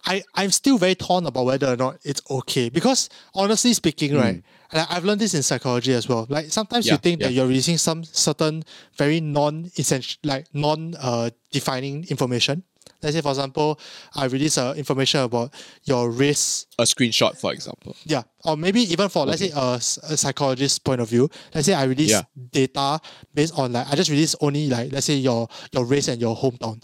I, 0.07 0.23
I'm 0.35 0.51
still 0.51 0.77
very 0.79 0.95
torn 0.95 1.25
about 1.27 1.47
whether 1.47 1.67
or 1.73 1.77
not 1.77 1.99
it's 2.05 2.21
okay. 2.31 2.69
Because 2.69 3.09
honestly 3.35 3.73
speaking, 3.73 4.15
right, 4.15 4.43
and 4.71 4.87
I've 4.91 5.05
learned 5.05 5.21
this 5.21 5.35
in 5.35 5.43
psychology 5.43 5.93
as 5.95 6.09
well. 6.09 6.27
Like 6.29 6.47
sometimes 6.53 6.87
you 6.87 6.91
Hmm. 6.93 6.95
Yeah, 6.95 6.99
think 7.01 7.21
that 7.23 7.33
you're 7.33 7.47
releasing 7.47 7.79
some 7.79 8.05
certain 8.05 8.65
very 8.99 9.21
non 9.21 9.71
essential 9.79 10.19
like 10.25 10.47
non 10.53 10.95
uh, 11.01 11.31
defining 11.51 12.05
information. 12.09 12.65
Let's 13.03 13.17
say 13.17 13.23
for 13.23 13.31
example, 13.31 13.79
I 14.15 14.27
release 14.27 14.57
uh, 14.59 14.75
information 14.77 15.21
about 15.21 15.53
your 15.85 16.11
race 16.11 16.67
A 16.79 16.83
screenshot, 16.85 17.37
for 17.39 17.53
example. 17.53 17.97
yeah, 18.05 18.23
or 18.45 18.57
maybe 18.57 18.81
even 18.93 19.09
for 19.09 19.25
let's 19.27 19.41
say 19.41 19.53
a 19.55 19.81
psychologist's 19.81 20.79
point 20.79 21.01
of 21.01 21.09
view. 21.09 21.31
Let's 21.55 21.67
say 21.67 21.75
I 21.75 21.85
release 21.85 22.11
Yeah. 22.11 22.23
data 22.51 23.01
based 23.33 23.59
on 23.59 23.73
like 23.73 23.91
I 23.91 23.95
just 23.97 24.11
release 24.11 24.35
only 24.41 24.69
like 24.69 24.93
let's 24.93 25.07
say 25.07 25.15
your 25.17 25.49
your 25.73 25.85
race 25.85 26.09
and 26.09 26.21
your 26.21 26.37
hometown. 26.37 26.83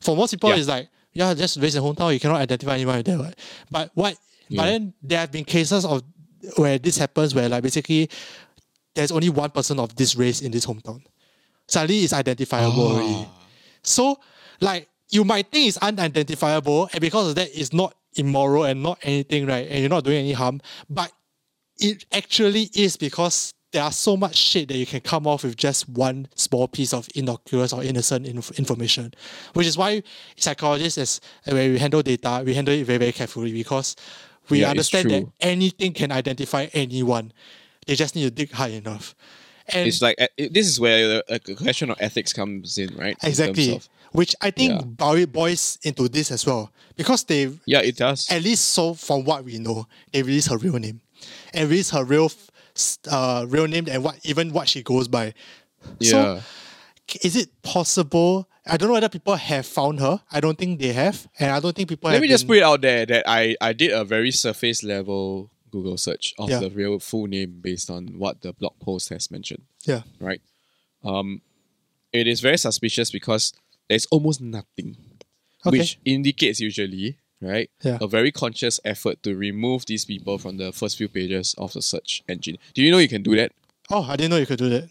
For 0.00 0.16
most 0.16 0.32
people, 0.32 0.50
Yeah. 0.50 0.56
it's 0.56 0.68
like 0.68 0.88
yeah, 1.12 1.34
just 1.34 1.58
race 1.58 1.74
and 1.74 1.84
hometown. 1.84 2.12
You 2.12 2.20
cannot 2.20 2.40
identify 2.40 2.74
anyone 2.74 2.96
with 2.96 3.06
that. 3.06 3.18
Right? 3.18 3.38
But 3.70 3.90
what? 3.94 4.16
But 4.50 4.64
then 4.64 4.94
there 5.02 5.18
have 5.18 5.32
been 5.32 5.44
cases 5.44 5.84
of 5.84 6.02
where 6.56 6.78
this 6.78 6.98
happens 6.98 7.34
where 7.34 7.48
like 7.48 7.62
basically 7.62 8.10
there's 8.94 9.12
only 9.12 9.30
one 9.30 9.50
person 9.50 9.78
of 9.78 9.94
this 9.96 10.16
race 10.16 10.42
in 10.42 10.52
this 10.52 10.66
hometown. 10.66 11.02
Suddenly 11.68 12.00
it's 12.00 12.12
identifiable 12.12 12.88
ah. 12.88 12.92
already. 12.92 13.28
So, 13.82 14.20
like, 14.60 14.88
you 15.10 15.24
might 15.24 15.50
think 15.50 15.68
it's 15.68 15.78
unidentifiable, 15.78 16.88
and 16.92 17.00
because 17.00 17.30
of 17.30 17.34
that, 17.36 17.48
it's 17.54 17.72
not 17.72 17.94
immoral 18.14 18.64
and 18.64 18.82
not 18.82 18.98
anything, 19.02 19.46
right? 19.46 19.66
And 19.68 19.80
you're 19.80 19.88
not 19.88 20.04
doing 20.04 20.18
any 20.18 20.32
harm. 20.32 20.60
But 20.88 21.12
it 21.78 22.04
actually 22.12 22.70
is 22.74 22.96
because 22.96 23.54
there 23.72 23.82
are 23.82 23.92
so 23.92 24.16
much 24.16 24.36
shit 24.36 24.68
that 24.68 24.76
you 24.76 24.86
can 24.86 25.00
come 25.00 25.26
off 25.26 25.44
with 25.44 25.56
just 25.56 25.88
one 25.88 26.28
small 26.34 26.68
piece 26.68 26.92
of 26.92 27.08
innocuous 27.14 27.72
or 27.72 27.82
innocent 27.82 28.26
inf- 28.26 28.50
information, 28.58 29.12
which 29.54 29.66
is 29.66 29.76
why 29.78 30.02
psychologists, 30.36 30.98
as 30.98 31.20
when 31.54 31.72
we 31.72 31.78
handle 31.78 32.02
data, 32.02 32.42
we 32.44 32.54
handle 32.54 32.74
it 32.74 32.84
very, 32.84 32.98
very 32.98 33.12
carefully 33.12 33.52
because 33.52 33.96
we 34.48 34.60
Yeah, 34.60 34.70
understand 34.70 35.10
that 35.10 35.26
anything 35.40 35.92
can 35.92 36.12
identify 36.12 36.68
anyone. 36.74 37.32
They 37.86 37.94
just 37.94 38.14
need 38.14 38.24
to 38.24 38.30
dig 38.30 38.52
high 38.52 38.68
enough. 38.68 39.14
And 39.68 39.88
It's 39.88 40.02
like 40.02 40.20
uh, 40.20 40.26
this 40.36 40.66
is 40.66 40.78
where 40.78 41.08
the 41.08 41.24
a 41.28 41.38
question 41.54 41.90
of 41.90 41.96
ethics 42.00 42.32
comes 42.32 42.76
in, 42.78 42.94
right? 42.96 43.16
In 43.22 43.28
Exactly. 43.28 43.76
of- 43.76 43.88
Which 44.12 44.34
I 44.42 44.50
think 44.50 44.72
Yeah. 44.72 44.82
boi- 44.84 45.24
boils 45.26 45.78
into 45.82 46.06
this 46.08 46.30
as 46.30 46.44
well. 46.44 46.70
Because 46.96 47.24
they, 47.24 47.48
yeah, 47.64 47.80
it 47.80 47.96
does. 47.96 48.28
at 48.30 48.42
least 48.42 48.66
so 48.66 48.92
from 48.92 49.24
what 49.24 49.42
we 49.44 49.56
know, 49.58 49.86
they 50.12 50.22
release 50.22 50.48
her 50.48 50.58
real 50.58 50.78
name. 50.78 51.00
And 51.54 51.70
release 51.70 51.90
her 51.90 52.04
real 52.04 52.26
f- 52.26 52.50
uh, 53.10 53.44
real 53.48 53.66
name 53.66 53.86
and 53.90 54.02
what 54.04 54.18
even 54.24 54.52
what 54.52 54.68
she 54.68 54.82
goes 54.82 55.08
by. 55.08 55.34
yeah. 55.98 56.10
So 56.10 56.40
is 57.22 57.36
it 57.36 57.50
possible? 57.62 58.48
I 58.64 58.76
don't 58.76 58.88
know 58.88 58.94
whether 58.94 59.08
people 59.08 59.34
have 59.34 59.66
found 59.66 59.98
her. 60.00 60.20
I 60.30 60.40
don't 60.40 60.56
think 60.56 60.78
they 60.80 60.92
have. 60.92 61.26
And 61.38 61.50
I 61.50 61.58
don't 61.60 61.74
think 61.74 61.88
people 61.88 62.08
Let 62.08 62.14
have 62.14 62.22
me 62.22 62.28
just 62.28 62.46
put 62.46 62.58
it 62.58 62.62
out 62.62 62.80
there 62.80 63.04
that 63.06 63.24
I, 63.28 63.56
I 63.60 63.72
did 63.72 63.90
a 63.90 64.04
very 64.04 64.30
surface 64.30 64.84
level 64.84 65.50
Google 65.72 65.98
search 65.98 66.32
of 66.38 66.48
Yeah. 66.48 66.60
the 66.60 66.70
real 66.70 66.98
full 67.00 67.26
name 67.26 67.58
based 67.60 67.90
on 67.90 68.18
what 68.18 68.40
the 68.42 68.52
blog 68.52 68.78
post 68.78 69.08
has 69.08 69.30
mentioned, 69.32 69.62
Yeah. 69.84 70.02
right? 70.20 70.40
Um, 71.02 71.42
it 72.12 72.28
is 72.28 72.40
very 72.40 72.56
suspicious 72.58 73.10
because 73.10 73.52
there's 73.88 74.06
almost 74.06 74.40
nothing, 74.40 74.96
Okay. 75.66 75.78
which 75.78 75.98
indicates 76.04 76.60
usually, 76.60 77.18
right, 77.42 77.70
Yeah. 77.82 77.98
a 78.00 78.06
very 78.06 78.32
conscious 78.32 78.80
effort 78.84 79.22
to 79.24 79.34
remove 79.34 79.86
these 79.86 80.04
people 80.04 80.38
from 80.38 80.56
the 80.56 80.72
first 80.72 80.96
few 80.96 81.08
pages 81.08 81.54
of 81.58 81.72
the 81.72 81.82
search 81.82 82.22
engine. 82.28 82.56
Do 82.74 82.82
you 82.82 82.90
know 82.90 82.98
you 82.98 83.08
can 83.08 83.22
do 83.22 83.34
that? 83.36 83.52
Oh, 83.90 84.02
I 84.08 84.16
didn't 84.16 84.30
know 84.30 84.36
you 84.38 84.46
could 84.46 84.58
do 84.58 84.68
that. 84.70 84.88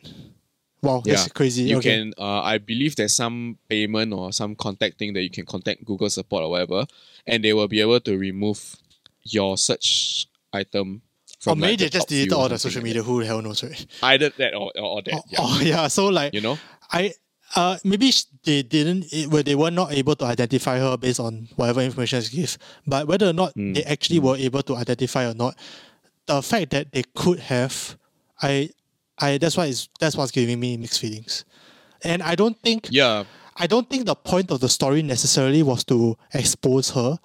Wow, 0.84 1.02
that's 1.06 1.28
crazy. 1.30 1.64
You 1.64 1.78
okay. 1.78 1.92
can, 1.98 2.14
uh, 2.18 2.42
I 2.42 2.58
believe 2.58 2.96
there's 2.96 3.16
some 3.16 3.58
payment 3.70 4.14
or 4.14 4.34
some 4.34 4.56
contact 4.56 4.98
thing 4.98 5.14
that 5.14 5.22
you 5.22 5.30
can 5.30 5.46
contact 5.46 5.86
Google 5.86 6.10
support 6.10 6.44
or 6.44 6.50
whatever, 6.50 6.86
and 7.28 7.44
they 7.44 7.54
will 7.54 7.68
be 7.68 7.82
able 7.82 8.00
to 8.00 8.18
remove 8.18 8.76
your 9.24 9.58
search 9.58 10.28
item 10.52 11.04
Or 11.46 11.54
from 11.54 11.60
maybe 11.60 11.72
like, 11.72 11.80
they 11.80 11.86
the 11.86 11.90
just 11.92 12.08
deleted 12.10 12.34
all 12.34 12.50
the 12.50 12.58
social 12.58 12.82
media. 12.82 13.04
Who 13.04 13.20
the 13.22 13.28
hell 13.28 13.42
knows, 13.44 13.64
right? 13.64 13.86
Either 14.02 14.30
that 14.30 14.56
or, 14.56 14.72
or, 14.76 14.84
or 14.84 15.02
that. 15.04 15.14
Oh, 15.14 15.22
yeah. 15.30 15.40
oh, 15.40 15.62
yeah. 15.62 15.88
So 15.88 16.08
like 16.08 16.34
You 16.34 16.42
know? 16.42 16.58
I 16.92 17.14
uh 17.56 17.78
maybe 17.84 18.12
they 18.44 18.64
didn't 18.64 19.06
it, 19.12 19.30
well, 19.30 19.44
they 19.44 19.56
were 19.56 19.72
not 19.72 19.92
able 19.92 20.16
to 20.16 20.26
identify 20.26 20.80
her 20.80 20.98
based 20.98 21.20
on 21.20 21.48
whatever 21.56 21.82
information 21.82 22.22
she 22.22 22.38
gave. 22.38 22.58
But 22.88 23.08
whether 23.08 23.28
or 23.28 23.34
not 23.34 23.54
Mm, 23.56 23.76
they 23.76 23.84
actually 23.84 24.20
were 24.20 24.38
able 24.38 24.64
to 24.64 24.76
identify 24.76 25.26
or 25.30 25.34
not, 25.34 25.58
the 26.26 26.42
fact 26.42 26.72
that 26.72 26.92
they 26.92 27.04
could 27.16 27.40
have, 27.40 27.98
I 28.42 28.70
I 29.18 29.38
that's 29.38 29.58
why 29.58 29.66
is 29.68 29.90
that's 30.00 30.16
what's 30.16 30.32
giving 30.32 30.60
me 30.60 30.78
mixed 30.78 31.00
feelings. 31.00 31.46
And 32.04 32.24
I 32.24 32.36
don't 32.36 32.58
think 32.62 32.88
Yeah. 32.90 33.26
I 33.58 33.68
don't 33.68 33.90
think 33.90 34.06
the 34.06 34.16
point 34.16 34.50
of 34.50 34.60
the 34.62 34.70
story 34.70 35.04
necessarily 35.04 35.62
was 35.62 35.84
to 35.86 36.18
expose 36.34 36.92
her. 36.92 37.20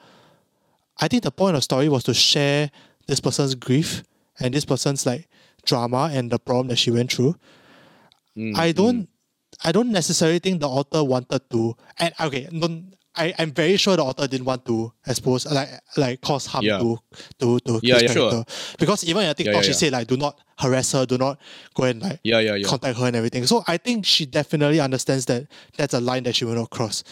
I 1.00 1.08
think 1.08 1.22
the 1.22 1.30
point 1.30 1.54
of 1.54 1.58
the 1.58 1.62
story 1.62 1.88
was 1.88 2.04
to 2.04 2.14
share 2.14 2.70
this 3.06 3.20
person's 3.20 3.54
grief 3.54 4.02
and 4.40 4.52
this 4.52 4.64
person's 4.64 5.06
like 5.06 5.28
drama 5.64 6.10
and 6.12 6.30
the 6.30 6.38
problem 6.38 6.68
that 6.68 6.76
she 6.76 6.90
went 6.90 7.12
through. 7.12 7.36
Mm, 8.36 8.56
I 8.56 8.72
don't 8.72 9.08
I 9.66 9.72
don't 9.72 9.90
necessarily 9.90 10.38
think 10.38 10.61
the 10.61 10.68
author 10.68 11.02
wanted 11.05 11.42
to 11.50 11.76
and 11.98 12.14
okay, 12.20 12.48
don't 12.52 12.94
I, 13.18 13.33
I'm 13.38 13.50
very 13.50 13.76
sure 13.79 13.96
the 13.96 14.05
author 14.05 14.26
didn't 14.29 14.44
want 14.44 14.64
to 14.66 14.92
expose 15.07 15.46
like 15.46 15.70
like 15.96 16.20
cause 16.20 16.44
harm 16.46 16.64
Yeah. 16.64 16.79
to 16.79 16.98
to 17.40 17.59
to 17.61 17.81
Yeah, 17.83 17.98
yeah, 18.00 18.12
sure. 18.12 18.31
character. 18.31 18.52
Because 18.79 19.05
even 19.05 19.24
in 19.24 19.35
TikTok 19.35 19.64
she 19.64 19.72
said 19.72 19.92
like 19.92 20.07
do 20.07 20.16
not 20.16 20.38
harass 20.59 20.92
her, 20.92 21.05
do 21.07 21.18
not 21.18 21.40
go 21.74 21.85
and 21.85 22.00
like 22.02 22.20
Yeah, 22.22 22.40
yeah, 22.40 22.55
yeah. 22.55 22.68
contact 22.68 22.98
her 22.98 23.07
and 23.07 23.16
everything. 23.16 23.46
So 23.46 23.64
I 23.66 23.76
think 23.79 24.05
she 24.07 24.26
definitely 24.26 24.81
understands 24.81 25.24
that 25.26 25.46
that's 25.76 25.94
a 25.94 26.00
line 26.00 26.24
that 26.24 26.37
she 26.37 26.44
will 26.44 26.55
not 26.55 26.70
cross. 26.70 27.02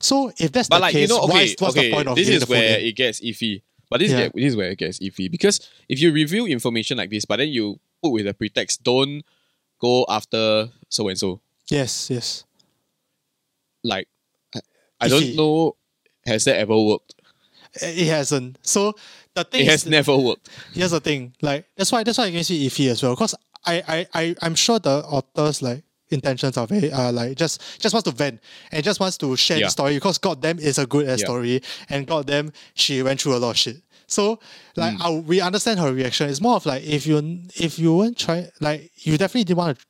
So 0.00 0.32
if 0.38 0.50
that's 0.52 0.68
But 0.68 0.76
the 0.78 0.82
like 0.82 0.92
case, 0.92 1.08
you 1.10 1.14
know, 1.16 1.26
why 1.26 1.42
is, 1.42 1.56
what's 1.58 1.76
okay, 1.76 1.90
the 1.90 1.94
point 1.94 2.08
of 2.08 2.16
this 2.16 2.28
is 2.28 2.40
the 2.44 2.46
where 2.50 2.78
it 2.78 2.96
gets 2.96 3.20
iffy. 3.20 3.62
But 3.90 4.00
this, 4.00 4.10
Yeah. 4.10 4.20
is 4.26 4.30
this 4.34 4.44
is 4.52 4.56
where 4.56 4.70
it 4.70 4.78
gets 4.78 4.98
iffy 4.98 5.30
because 5.30 5.60
if 5.88 6.00
you 6.00 6.10
reveal 6.12 6.46
information 6.46 6.96
like 6.98 7.10
this, 7.10 7.24
but 7.26 7.36
then 7.36 7.48
you 7.50 7.78
put 8.02 8.10
with 8.10 8.26
a 8.26 8.34
pretext, 8.34 8.82
don't 8.82 9.22
go 9.78 10.04
after 10.08 10.70
so 10.88 11.08
and 11.08 11.18
so. 11.18 11.40
Yes, 11.70 12.10
yes. 12.10 12.44
Like, 13.82 14.08
I- 15.00 15.08
don't 15.08 15.34
know. 15.36 15.76
Has 16.26 16.44
that 16.44 16.56
ever 16.56 16.78
worked? 16.80 17.14
It 17.82 18.06
hasn't. 18.06 18.58
So 18.62 18.94
the 19.34 19.44
thing 19.44 19.62
It 19.62 19.66
has 19.68 19.82
is, 19.84 19.90
never 19.90 20.16
worked. 20.16 20.48
here's 20.72 20.92
the 20.92 21.00
thing. 21.00 21.34
Like 21.42 21.66
that's 21.76 21.90
why 21.92 22.02
that's 22.04 22.16
why 22.18 22.24
I 22.26 22.30
can 22.30 22.44
see 22.44 22.66
iffy 22.66 22.88
as 22.88 23.02
well. 23.02 23.12
Because 23.14 23.34
I, 23.66 23.82
I 23.86 24.06
I 24.14 24.36
I'm 24.40 24.54
sure 24.54 24.78
the 24.78 25.04
author's 25.04 25.60
like 25.60 25.82
intentions 26.10 26.56
are 26.56 26.66
very 26.66 26.90
uh 26.92 27.10
like 27.12 27.36
just 27.36 27.60
just 27.80 27.92
wants 27.92 28.08
to 28.08 28.16
vent 28.16 28.40
and 28.70 28.82
just 28.84 29.00
wants 29.00 29.18
to 29.18 29.36
share 29.36 29.58
Yeah. 29.58 29.66
the 29.66 29.70
story 29.70 29.94
because 29.96 30.16
goddamn 30.18 30.58
it's 30.60 30.78
a 30.78 30.86
good 30.86 31.08
ass 31.08 31.20
Yeah. 31.20 31.26
story 31.26 31.62
and 31.90 32.06
goddamn 32.06 32.52
she 32.74 33.02
went 33.02 33.20
through 33.20 33.36
a 33.36 33.38
lot 33.38 33.50
of 33.50 33.56
shit. 33.58 33.82
So 34.06 34.36
Mm. 34.36 34.40
like 34.76 35.00
I, 35.00 35.10
we 35.10 35.40
understand 35.40 35.80
her 35.80 35.92
reaction. 35.92 36.30
It's 36.30 36.40
more 36.40 36.56
of 36.56 36.64
like 36.66 36.84
if 36.84 37.06
you 37.06 37.18
if 37.56 37.78
you 37.78 37.94
weren't 37.96 38.16
try 38.16 38.48
like 38.60 38.92
you 38.98 39.18
definitely 39.18 39.44
didn't 39.44 39.58
want 39.58 39.78
to 39.78 39.84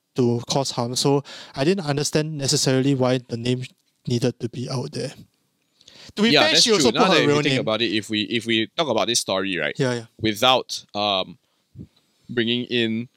cause 0.48 0.70
harm. 0.72 0.96
So 0.96 1.22
I 1.54 1.64
didn't 1.64 1.86
understand 1.86 2.36
necessarily 2.38 2.94
why 2.94 3.18
the 3.18 3.36
name 3.36 3.64
needed 4.06 4.38
to 4.40 4.48
be 4.48 4.68
out 4.70 4.92
there. 4.92 5.12
To 6.16 6.22
be 6.22 6.30
yeah, 6.30 6.42
fair, 6.42 6.50
that's 6.52 6.62
she 6.62 6.72
also 6.72 6.92
put 6.92 7.00
her 7.08 7.26
real 7.26 7.36
think 7.42 7.46
name. 7.46 7.60
about 7.60 7.80
it, 7.82 7.90
if 7.92 8.10
we 8.10 8.22
if 8.22 8.46
we 8.46 8.66
talk 8.76 8.88
about 8.88 9.06
this 9.08 9.20
story, 9.20 9.56
right, 9.58 9.74
yeah, 9.78 9.94
yeah. 9.94 10.04
without 10.20 10.84
um 10.94 11.38
bringing 12.28 12.64
in 12.64 13.08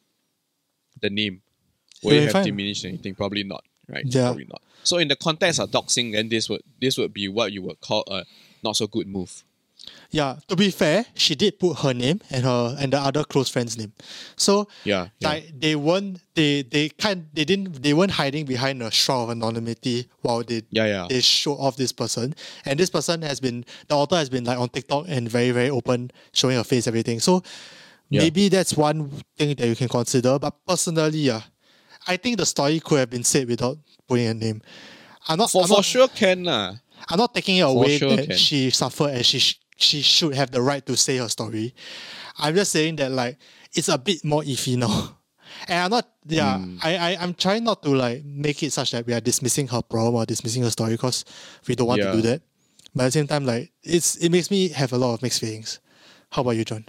the 1.01 1.09
name, 1.09 1.41
will 2.01 2.13
Yeah, 2.13 2.19
it 2.19 2.23
have 2.23 2.31
fine. 2.33 2.45
diminished 2.45 2.85
anything? 2.85 3.13
Probably 3.15 3.43
not, 3.43 3.63
right? 3.87 4.03
Yeah. 4.05 4.27
Probably 4.27 4.45
not. 4.45 4.61
So 4.83 4.97
in 4.97 5.09
the 5.09 5.15
context 5.15 5.59
of 5.59 5.69
doxing, 5.69 6.13
then 6.13 6.29
this 6.29 6.49
would 6.49 6.61
this 6.81 6.97
would 6.97 7.13
be 7.13 7.27
what 7.27 7.51
you 7.51 7.61
would 7.63 7.81
call 7.81 8.03
a 8.09 8.23
not 8.63 8.75
so 8.77 8.87
good 8.87 9.07
move. 9.07 9.43
Yeah, 10.09 10.37
to 10.47 10.55
be 10.55 10.71
fair, 10.71 11.05
she 11.15 11.35
did 11.35 11.59
put 11.59 11.79
her 11.79 11.93
name 11.93 12.21
and 12.31 12.45
her 12.45 12.75
and 12.79 12.93
the 12.93 12.97
other 12.99 13.23
close 13.25 13.49
friend's 13.49 13.77
name. 13.77 13.91
So 14.37 14.67
Yeah, 14.85 15.07
yeah. 15.19 15.29
like 15.29 15.51
they 15.59 15.75
weren't 15.75 16.21
they 16.33 16.61
they 16.63 16.89
kind 16.89 17.27
they 17.33 17.43
didn't 17.43 17.83
they 17.83 17.93
weren't 17.93 18.11
hiding 18.11 18.45
behind 18.45 18.81
a 18.81 18.89
shroud 18.89 19.23
of 19.23 19.29
anonymity 19.31 20.07
while 20.21 20.43
they 20.43 20.61
Yeah, 20.71 20.85
yeah. 20.85 21.05
they 21.09 21.19
show 21.21 21.53
off 21.57 21.75
this 21.75 21.91
person. 21.91 22.35
And 22.65 22.79
this 22.79 22.89
person 22.89 23.21
has 23.23 23.39
been 23.39 23.65
the 23.87 23.95
author 23.95 24.15
has 24.15 24.29
been 24.29 24.45
like 24.45 24.57
on 24.57 24.69
TikTok 24.69 25.05
and 25.09 25.29
very, 25.29 25.51
very 25.51 25.69
open, 25.69 26.11
showing 26.31 26.55
her 26.57 26.63
face, 26.63 26.87
everything. 26.87 27.19
So 27.19 27.43
Yeah. 28.09 28.21
maybe 28.21 28.47
that's 28.47 28.73
one 28.77 29.11
thing 29.37 29.55
that 29.55 29.67
you 29.67 29.75
can 29.75 29.89
consider. 29.89 30.39
But 30.39 30.53
personally, 30.65 31.19
yeah, 31.27 31.41
I 32.07 32.15
think 32.15 32.37
the 32.37 32.45
story 32.45 32.79
could 32.79 32.99
have 32.99 33.09
been 33.09 33.25
said 33.25 33.49
without 33.49 33.77
putting 34.07 34.27
a 34.27 34.33
name. 34.33 34.61
I'm 35.27 35.37
not 35.39 35.51
For, 35.51 35.63
I'm 35.63 35.67
for 35.67 35.73
not, 35.79 35.85
sure 35.85 36.07
can 36.07 36.45
lah. 36.45 36.75
I'm 37.09 37.17
not 37.19 37.33
taking 37.35 37.57
it 37.57 37.67
away 37.67 37.97
sure 37.97 38.15
that 38.15 38.27
can. 38.29 38.37
she 38.37 38.69
suffered 38.69 39.11
and 39.13 39.25
she 39.25 39.39
sh- 39.39 39.59
she 39.77 40.01
should 40.01 40.35
have 40.35 40.51
the 40.51 40.61
right 40.61 40.85
to 40.85 40.97
say 40.97 41.17
her 41.17 41.29
story. 41.29 41.73
I'm 42.37 42.55
just 42.55 42.71
saying 42.71 42.97
that 42.97 43.11
like 43.11 43.37
it's 43.73 43.89
a 43.89 43.97
bit 43.97 44.23
more 44.25 44.43
iffy 44.43 44.77
now. 44.77 45.17
And 45.67 45.79
I'm 45.85 45.89
not 45.91 46.07
yeah, 46.27 46.59
Hmm. 46.59 46.77
I, 46.81 46.97
I 46.97 47.17
I'm 47.21 47.33
trying 47.33 47.63
not 47.63 47.81
to 47.83 47.89
like 47.89 48.23
make 48.25 48.63
it 48.63 48.71
such 48.73 48.91
that 48.91 49.05
we 49.05 49.13
are 49.13 49.21
dismissing 49.21 49.67
her 49.69 49.81
problem 49.81 50.15
or 50.15 50.25
dismissing 50.25 50.63
her 50.63 50.69
story 50.69 50.91
because 50.93 51.25
we 51.67 51.75
don't 51.75 51.87
want 51.87 52.01
Yeah. 52.01 52.11
to 52.11 52.17
do 52.17 52.21
that. 52.21 52.41
But 52.95 53.03
at 53.03 53.07
the 53.07 53.11
same 53.13 53.27
time, 53.27 53.45
like 53.45 53.71
it's 53.83 54.15
it 54.17 54.29
makes 54.29 54.51
me 54.51 54.69
have 54.69 54.93
a 54.93 54.97
lot 54.97 55.13
of 55.15 55.21
mixed 55.21 55.39
feelings. 55.39 55.79
How 56.31 56.41
about 56.41 56.51
you, 56.57 56.65
John? 56.65 56.85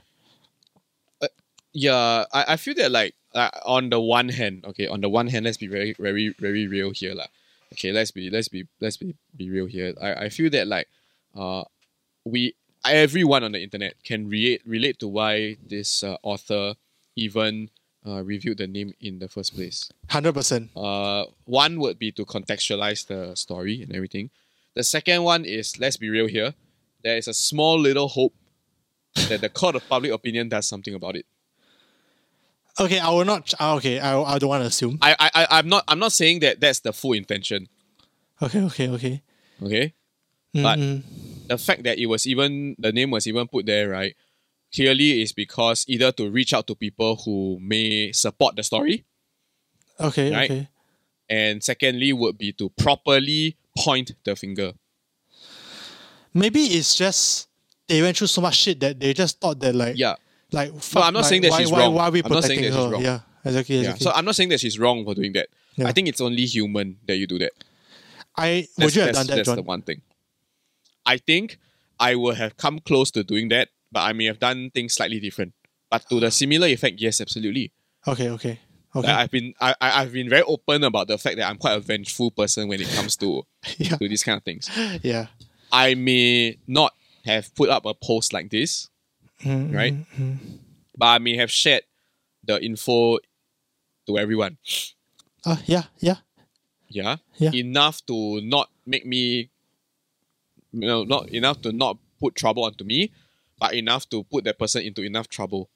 yeah, 1.72 2.24
I, 2.32 2.54
I 2.54 2.56
feel 2.56 2.74
that 2.74 2.90
like 2.90 3.14
uh, 3.34 3.50
on 3.64 3.90
the 3.90 4.00
one 4.00 4.28
hand, 4.28 4.64
okay, 4.66 4.86
on 4.86 5.00
the 5.00 5.08
one 5.08 5.26
hand, 5.26 5.44
let's 5.44 5.56
be 5.58 5.66
very, 5.66 5.94
very, 5.98 6.34
very 6.38 6.66
real 6.66 6.90
here, 6.90 7.14
lah. 7.14 7.26
Okay, 7.72 7.92
let's 7.92 8.10
be, 8.10 8.30
let's 8.30 8.48
be, 8.48 8.66
let's 8.80 8.96
be, 8.96 9.14
be 9.36 9.50
real 9.50 9.66
here. 9.66 9.94
I, 10.00 10.26
I 10.26 10.28
feel 10.30 10.50
that 10.50 10.66
like, 10.66 10.88
uh, 11.36 11.64
we 12.24 12.54
everyone 12.84 13.42
on 13.44 13.52
the 13.52 13.62
internet 13.62 14.02
can 14.04 14.28
relate 14.28 14.62
relate 14.66 14.98
to 15.00 15.08
why 15.08 15.56
this 15.66 16.02
uh, 16.02 16.16
author 16.22 16.74
even 17.16 17.70
uh, 18.06 18.22
reviewed 18.22 18.58
the 18.58 18.66
name 18.66 18.92
in 19.00 19.18
the 19.18 19.28
first 19.28 19.54
place. 19.54 19.90
Hundred 20.08 20.32
percent. 20.34 20.70
Uh, 20.76 21.24
one 21.44 21.78
would 21.80 21.98
be 21.98 22.12
to 22.12 22.24
contextualize 22.24 23.06
the 23.06 23.34
story 23.34 23.82
and 23.82 23.94
everything. 23.94 24.30
The 24.74 24.84
second 24.84 25.22
one 25.24 25.44
is 25.44 25.78
let's 25.80 25.96
be 25.96 26.08
real 26.08 26.26
here. 26.28 26.54
There 27.02 27.16
is 27.16 27.28
a 27.28 27.34
small 27.34 27.78
little 27.78 28.08
hope 28.08 28.34
that 29.28 29.40
the 29.40 29.48
court 29.48 29.74
of 29.76 29.88
public 29.88 30.12
opinion 30.12 30.48
does 30.48 30.68
something 30.68 30.94
about 30.94 31.16
it. 31.16 31.26
Okay, 32.80 32.98
I 33.00 33.10
will 33.10 33.24
not. 33.24 33.52
ah, 33.58 33.74
Okay, 33.76 33.98
I, 33.98 34.20
I 34.22 34.38
don't 34.38 34.48
want 34.48 34.62
to 34.62 34.68
assume. 34.68 34.98
I, 35.02 35.16
I, 35.18 35.46
I'm 35.58 35.68
not, 35.68 35.82
I'm 35.88 35.98
not 35.98 36.12
saying 36.12 36.40
that 36.40 36.60
that's 36.60 36.78
the 36.80 36.92
full 36.92 37.12
intention. 37.14 37.66
Okay, 38.40 38.60
okay, 38.62 38.88
okay. 38.90 39.22
Okay, 39.62 39.94
But- 40.54 40.78
Mm, 40.78 41.02
the 41.48 41.58
fact 41.58 41.82
that 41.84 41.98
it 41.98 42.06
was 42.06 42.26
even 42.26 42.76
the 42.78 42.92
name 42.92 43.10
was 43.10 43.26
even 43.26 43.48
put 43.48 43.66
there, 43.66 43.88
right? 43.90 44.14
Clearly, 44.74 45.22
is 45.22 45.32
because 45.32 45.84
either 45.88 46.12
to 46.12 46.28
reach 46.30 46.52
out 46.52 46.66
to 46.66 46.74
people 46.74 47.16
who 47.24 47.58
may 47.60 48.12
support 48.12 48.54
the 48.56 48.62
story, 48.62 49.04
okay, 49.98 50.30
Right. 50.32 50.50
okay. 50.50 50.68
and 51.28 51.62
secondly 51.64 52.12
would 52.12 52.36
be 52.36 52.52
to 52.52 52.68
properly 52.70 53.56
point 53.76 54.12
the 54.24 54.36
finger. 54.36 54.72
Maybe 56.34 56.60
it's 56.64 56.94
just 56.94 57.48
they 57.86 58.02
went 58.02 58.16
through 58.16 58.26
so 58.28 58.40
much 58.40 58.56
shit 58.56 58.80
that 58.80 59.00
they 59.00 59.14
just 59.14 59.40
thought 59.40 59.58
that 59.60 59.74
like 59.74 59.96
Yeah, 59.96 60.16
like 60.52 60.74
fuck, 60.80 61.04
I'm 61.04 61.14
not 61.14 61.20
like, 61.20 61.28
saying 61.28 61.42
that 61.42 61.50
why, 61.52 61.58
she's 61.60 61.70
why, 61.72 61.78
wrong. 61.80 61.94
Why 61.94 62.04
are 62.08 62.10
we 62.10 62.22
I'm 62.22 62.30
not 62.30 62.44
saying 62.44 62.58
protecting 62.60 62.70
that 62.72 62.76
she's 62.76 62.84
her? 62.84 62.92
wrong. 62.92 63.02
Yeah, 63.02 63.20
exactly, 63.44 63.80
yeah. 63.80 63.94
So 63.94 64.10
I'm 64.12 64.24
not 64.24 64.36
saying 64.36 64.50
that 64.50 64.60
she's 64.60 64.78
wrong 64.78 65.04
for 65.04 65.14
doing 65.14 65.32
that. 65.32 65.48
Yeah. 65.76 65.88
I 65.88 65.92
think 65.92 66.08
it's 66.08 66.20
only 66.20 66.44
human 66.44 66.98
that 67.06 67.16
you 67.16 67.26
do 67.26 67.38
that. 67.38 67.52
I 68.36 68.68
That's, 68.76 68.84
would 68.86 68.94
you 68.96 69.02
have 69.02 69.14
that's, 69.14 69.18
done 69.18 69.26
that, 69.28 69.36
that's 69.36 69.46
John? 69.48 69.56
the 69.56 69.62
one 69.62 69.82
thing. 69.82 70.02
I 71.08 71.16
think 71.18 71.58
I 71.98 72.14
would 72.14 72.36
have 72.36 72.56
come 72.56 72.78
close 72.80 73.10
to 73.12 73.24
doing 73.24 73.48
that, 73.48 73.68
but 73.90 74.00
I 74.00 74.12
may 74.12 74.26
have 74.26 74.38
done 74.38 74.70
things 74.70 74.94
slightly 74.94 75.18
different. 75.20 75.52
But 75.90 76.08
to 76.10 76.20
the 76.20 76.30
similar 76.30 76.66
effect, 76.68 77.00
yes, 77.00 77.20
absolutely. 77.20 77.72
Okay, 78.06 78.28
okay, 78.30 78.60
okay. 78.94 79.08
Like, 79.08 79.16
I've 79.16 79.30
been 79.30 79.54
I, 79.60 79.74
I- 79.80 80.02
I've 80.02 80.12
been 80.12 80.28
very 80.28 80.42
open 80.42 80.84
about 80.84 81.08
the 81.08 81.18
fact 81.18 81.36
that 81.38 81.48
I'm 81.48 81.56
quite 81.56 81.76
a 81.76 81.80
vengeful 81.80 82.30
person 82.30 82.68
when 82.68 82.80
it 82.80 82.88
comes 82.90 83.16
to 83.16 83.44
yeah, 83.78 83.96
to 83.96 84.08
these 84.08 84.22
kind 84.22 84.36
of 84.36 84.44
things. 84.44 84.68
yeah. 85.02 85.26
I 85.72 85.94
may 85.94 86.58
not 86.66 86.92
have 87.24 87.54
put 87.54 87.68
up 87.70 87.84
a 87.86 87.94
post 87.94 88.32
like 88.32 88.50
this, 88.50 88.88
Mm, 89.44 89.74
Right? 89.74 89.94
mm, 89.94 90.06
mm. 90.18 90.38
but 90.96 91.06
I 91.06 91.18
may 91.18 91.36
have 91.36 91.50
shared 91.50 91.82
the 92.44 92.62
info 92.64 93.18
to 94.06 94.18
everyone. 94.18 94.58
Uh, 95.44 95.56
yeah, 95.66 95.84
yeah. 96.00 96.16
Yeah, 96.90 97.16
Yeah. 97.36 97.52
enough 97.52 98.04
to 98.06 98.40
not 98.40 98.70
make 98.86 99.04
me, 99.06 99.50
you 100.80 100.88
know, 100.88 101.04
not 101.04 101.28
enough 101.30 101.62
to 101.62 101.72
not 101.72 101.98
put 102.20 102.34
trouble 102.34 102.64
onto 102.64 102.84
me, 102.84 103.12
but 103.58 103.74
enough 103.74 104.08
to 104.10 104.24
put 104.24 104.44
that 104.44 104.58
person 104.58 104.82
into 104.82 105.02
enough 105.02 105.28
trouble. 105.28 105.68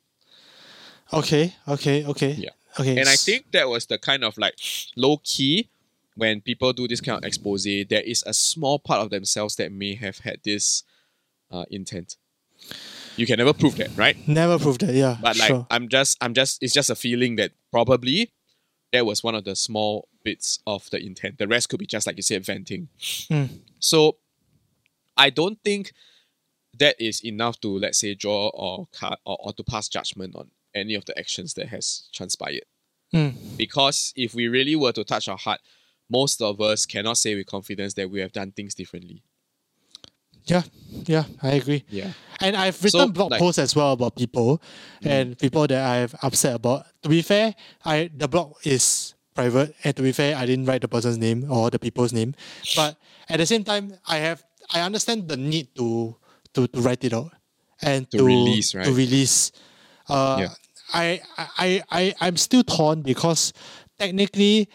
Okay, 1.12 1.54
okay, 1.68 2.04
okay. 2.06 2.32
Yeah. 2.32 2.50
Okay. 2.80 2.98
And 2.98 3.08
I 3.08 3.16
think 3.16 3.52
that 3.52 3.68
was 3.68 3.84
the 3.86 3.98
kind 3.98 4.24
of 4.24 4.38
like 4.38 4.54
low 4.96 5.18
key 5.22 5.68
when 6.14 6.40
people 6.40 6.72
do 6.72 6.86
this 6.88 7.00
kind 7.00 7.18
of 7.18 7.24
expose, 7.24 7.64
there 7.64 8.02
is 8.02 8.22
a 8.26 8.34
small 8.34 8.78
part 8.78 9.00
of 9.00 9.10
themselves 9.10 9.56
that 9.56 9.72
may 9.72 9.94
have 9.94 10.18
had 10.18 10.40
this 10.44 10.84
uh, 11.50 11.64
intent. 11.70 12.16
You 13.16 13.26
can 13.26 13.38
never 13.38 13.52
prove 13.52 13.76
that, 13.76 13.90
right? 13.96 14.16
never 14.28 14.58
prove 14.58 14.78
that. 14.78 14.94
Yeah, 14.94 15.16
But 15.20 15.36
like 15.36 15.48
sure. 15.48 15.66
I'm 15.70 15.88
just 15.88 16.16
I'm 16.20 16.32
just 16.34 16.62
it's 16.62 16.72
just 16.72 16.90
a 16.90 16.94
feeling 16.94 17.36
that 17.36 17.52
probably 17.70 18.30
that 18.92 19.04
was 19.04 19.22
one 19.22 19.34
of 19.34 19.44
the 19.44 19.56
small 19.56 20.08
bits 20.24 20.60
of 20.66 20.88
the 20.90 21.04
intent. 21.04 21.38
The 21.38 21.48
rest 21.48 21.68
could 21.68 21.78
be 21.78 21.86
just 21.86 22.06
like 22.06 22.16
you 22.16 22.22
said, 22.22 22.44
venting. 22.44 22.88
Mm. 23.00 23.60
So 23.80 24.16
I 25.16 25.30
don't 25.30 25.58
think 25.64 25.92
that 26.78 26.96
is 26.98 27.24
enough 27.24 27.60
to 27.60 27.68
let's 27.78 27.98
say 27.98 28.14
draw 28.14 28.48
or 28.54 28.88
cut 28.92 29.18
or, 29.26 29.36
or 29.40 29.52
to 29.52 29.64
pass 29.64 29.88
judgment 29.88 30.34
on 30.34 30.50
any 30.74 30.94
of 30.94 31.04
the 31.04 31.18
actions 31.18 31.54
that 31.54 31.68
has 31.68 32.08
transpired. 32.12 32.64
Mm. 33.14 33.34
Because 33.58 34.12
if 34.16 34.34
we 34.34 34.48
really 34.48 34.74
were 34.74 34.92
to 34.92 35.04
touch 35.04 35.28
our 35.28 35.36
heart, 35.36 35.60
most 36.10 36.40
of 36.40 36.60
us 36.60 36.86
cannot 36.86 37.18
say 37.18 37.34
with 37.34 37.46
confidence 37.46 37.94
that 37.94 38.10
we 38.10 38.20
have 38.20 38.32
done 38.32 38.52
things 38.52 38.74
differently. 38.74 39.22
Yeah, 40.44 40.62
yeah, 41.06 41.24
I 41.42 41.52
agree. 41.52 41.84
Yeah. 41.88 42.12
And 42.40 42.56
I've 42.56 42.82
written 42.82 43.00
So, 43.00 43.08
blog 43.08 43.30
like- 43.30 43.40
posts 43.40 43.58
as 43.58 43.76
well 43.76 43.92
about 43.92 44.16
people 44.16 44.60
and 45.02 45.38
people 45.38 45.66
that 45.68 45.84
I've 45.84 46.14
upset 46.22 46.56
about. 46.56 46.86
To 47.02 47.08
be 47.08 47.22
fair, 47.22 47.54
I 47.84 48.10
the 48.16 48.26
blog 48.26 48.54
is 48.64 49.14
private, 49.34 49.74
and 49.84 49.94
to 49.96 50.02
be 50.02 50.10
fair, 50.12 50.36
I 50.36 50.44
didn't 50.46 50.66
write 50.66 50.80
the 50.82 50.88
person's 50.88 51.18
name 51.18 51.46
or 51.50 51.70
the 51.70 51.78
people's 51.78 52.12
name. 52.12 52.34
But 52.74 52.96
at 53.28 53.36
the 53.38 53.46
same 53.46 53.62
time, 53.62 53.94
I 54.06 54.16
have 54.18 54.42
I 54.72 54.80
understand 54.80 55.28
the 55.28 55.36
need 55.36 55.74
to 55.76 56.16
to, 56.54 56.66
to 56.68 56.80
write 56.80 57.04
it 57.04 57.12
out 57.12 57.32
and 57.80 58.10
To 58.10 58.18
to, 58.18 58.24
release, 58.24 58.74
right? 58.74 58.84
To 58.84 58.92
release. 58.92 59.52
Uh, 60.08 60.36
Yeah. 60.40 60.54
I, 60.94 61.22
I 61.56 61.82
I 61.90 62.14
I'm 62.20 62.36
still 62.36 62.62
torn 62.62 63.00
because 63.00 63.52
technically, 63.98 64.68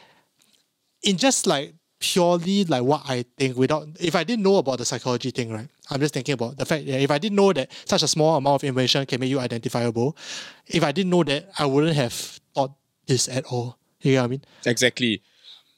in 1.04 1.18
just 1.18 1.46
like 1.46 1.76
purely 2.00 2.64
like 2.66 2.84
what 2.84 3.02
I 3.08 3.26
think 3.38 3.58
without 3.58 3.88
if 4.00 4.16
I 4.16 4.24
didn't 4.24 4.44
know 4.44 4.58
about 4.58 4.80
the 4.80 4.86
psychology 4.86 5.32
thing, 5.32 5.52
right? 5.52 5.70
I'm 5.92 6.00
just 6.00 6.14
thinking 6.14 6.34
about 6.34 6.58
the 6.58 6.66
fact 6.66 6.86
that 6.88 7.02
if 7.02 7.12
I 7.12 7.18
didn't 7.18 7.36
know 7.36 7.54
that 7.54 7.72
such 7.86 8.04
a 8.04 8.08
small 8.08 8.36
amount 8.36 8.64
of 8.64 8.68
information 8.68 9.06
can 9.06 9.20
make 9.20 9.30
you 9.30 9.40
identifiable, 9.40 10.18
if 10.66 10.84
I 10.84 10.92
didn't 10.92 11.12
know 11.12 11.24
that, 11.24 11.50
I 11.58 11.66
wouldn't 11.66 11.96
have 11.96 12.14
thought 12.14 12.74
this 13.06 13.30
at 13.30 13.46
all. 13.46 13.78
You 14.02 14.16
know 14.16 14.22
what 14.22 14.26
I 14.26 14.28
mean? 14.28 14.42
Exactly. 14.66 15.22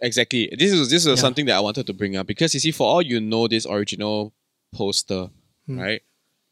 Exactly. 0.02 0.50
This 0.58 0.72
is 0.72 0.90
this 0.90 1.06
is 1.06 1.08
Yeah. 1.08 1.16
something 1.16 1.46
that 1.48 1.56
I 1.58 1.60
wanted 1.60 1.86
to 1.88 1.94
bring 1.94 2.16
up 2.16 2.26
because 2.28 2.54
you 2.54 2.60
see, 2.60 2.72
for 2.72 2.88
all 2.88 3.02
you 3.02 3.20
know, 3.20 3.48
this 3.48 3.66
original 3.66 4.34
poster, 4.74 5.30
Hmm. 5.66 5.80
right? 5.80 6.02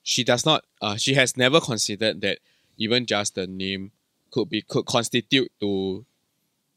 She 0.03 0.23
does 0.23 0.45
not. 0.45 0.65
Uh, 0.81 0.97
she 0.97 1.13
has 1.15 1.35
never 1.37 1.59
considered 1.61 2.21
that 2.21 2.39
even 2.77 3.05
just 3.05 3.35
the 3.35 3.47
name 3.47 3.91
could 4.31 4.49
be 4.49 4.61
could 4.61 4.85
constitute 4.85 5.51
to 5.61 6.05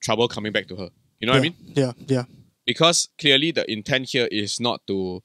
trouble 0.00 0.28
coming 0.28 0.52
back 0.52 0.66
to 0.68 0.76
her. 0.76 0.90
You 1.20 1.26
know 1.26 1.32
what 1.32 1.38
I 1.40 1.42
mean? 1.42 1.56
Yeah, 1.74 1.92
yeah. 2.06 2.24
Because 2.64 3.08
clearly 3.18 3.50
the 3.50 3.70
intent 3.70 4.08
here 4.10 4.28
is 4.30 4.60
not 4.60 4.86
to 4.86 5.22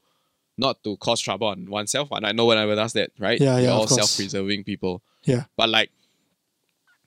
not 0.58 0.82
to 0.84 0.96
cause 0.96 1.20
trouble 1.20 1.46
on 1.48 1.66
oneself. 1.70 2.08
And 2.12 2.26
I 2.26 2.32
know 2.32 2.46
one 2.46 2.58
ever 2.58 2.74
does 2.74 2.92
that, 2.94 3.10
right? 3.18 3.40
Yeah, 3.40 3.56
We're 3.56 3.60
yeah, 3.62 3.68
all 3.70 3.86
course. 3.86 3.94
self-preserving 4.00 4.64
people. 4.64 5.02
Yeah. 5.24 5.44
But 5.56 5.68
like, 5.68 5.90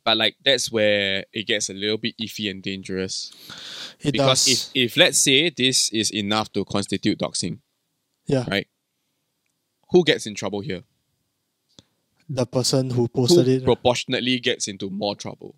but 0.04 0.17
like 0.17 0.36
that's 0.45 0.71
where 0.71 1.25
it 1.34 1.47
gets 1.47 1.69
a 1.69 1.73
little 1.73 1.97
bit 1.97 2.15
iffy 2.19 2.49
and 2.49 2.62
dangerous 2.62 3.32
It 4.01 4.12
because 4.13 4.45
does. 4.45 4.71
if, 4.75 4.91
if 4.91 4.97
let's 4.97 5.17
say 5.19 5.49
this 5.49 5.89
is 5.91 6.12
enough 6.12 6.51
to 6.53 6.63
constitute 6.65 7.19
doxing, 7.19 7.59
yeah. 8.27 8.45
right? 8.49 8.67
Who 9.91 10.03
gets 10.03 10.25
in 10.25 10.35
trouble 10.35 10.62
here? 10.62 10.83
The 12.29 12.45
person 12.45 12.91
who 12.91 13.01
Who 13.03 13.07
posted 13.07 13.47
it. 13.47 13.63
proportionately 13.63 14.39
gets 14.39 14.67
into 14.67 14.89
more 14.89 15.15
trouble? 15.15 15.55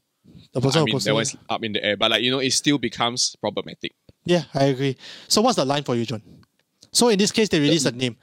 The 0.54 0.62
person 0.62 0.78
I 0.78 0.82
who 0.82 0.86
mean, 0.86 0.94
posted 0.96 1.10
that 1.12 1.16
was 1.16 1.36
up 1.50 1.64
in 1.64 1.74
the 1.74 1.84
air, 1.84 1.98
but 1.98 2.12
like 2.12 2.24
you 2.24 2.32
know, 2.32 2.40
it 2.40 2.52
still 2.54 2.78
becomes 2.78 3.36
problematic. 3.42 3.94
Yeah, 4.26 4.44
I 4.54 4.66
agree. 4.66 4.96
So 5.28 5.42
what's 5.42 5.58
the 5.58 5.66
line 5.66 5.84
for 5.84 5.96
you, 5.96 6.06
John? 6.06 6.22
So 6.94 7.10
in 7.10 7.18
this 7.20 7.32
case, 7.32 7.50
they 7.50 7.60
release 7.60 7.86
a 7.86 7.92
name. 7.92 8.18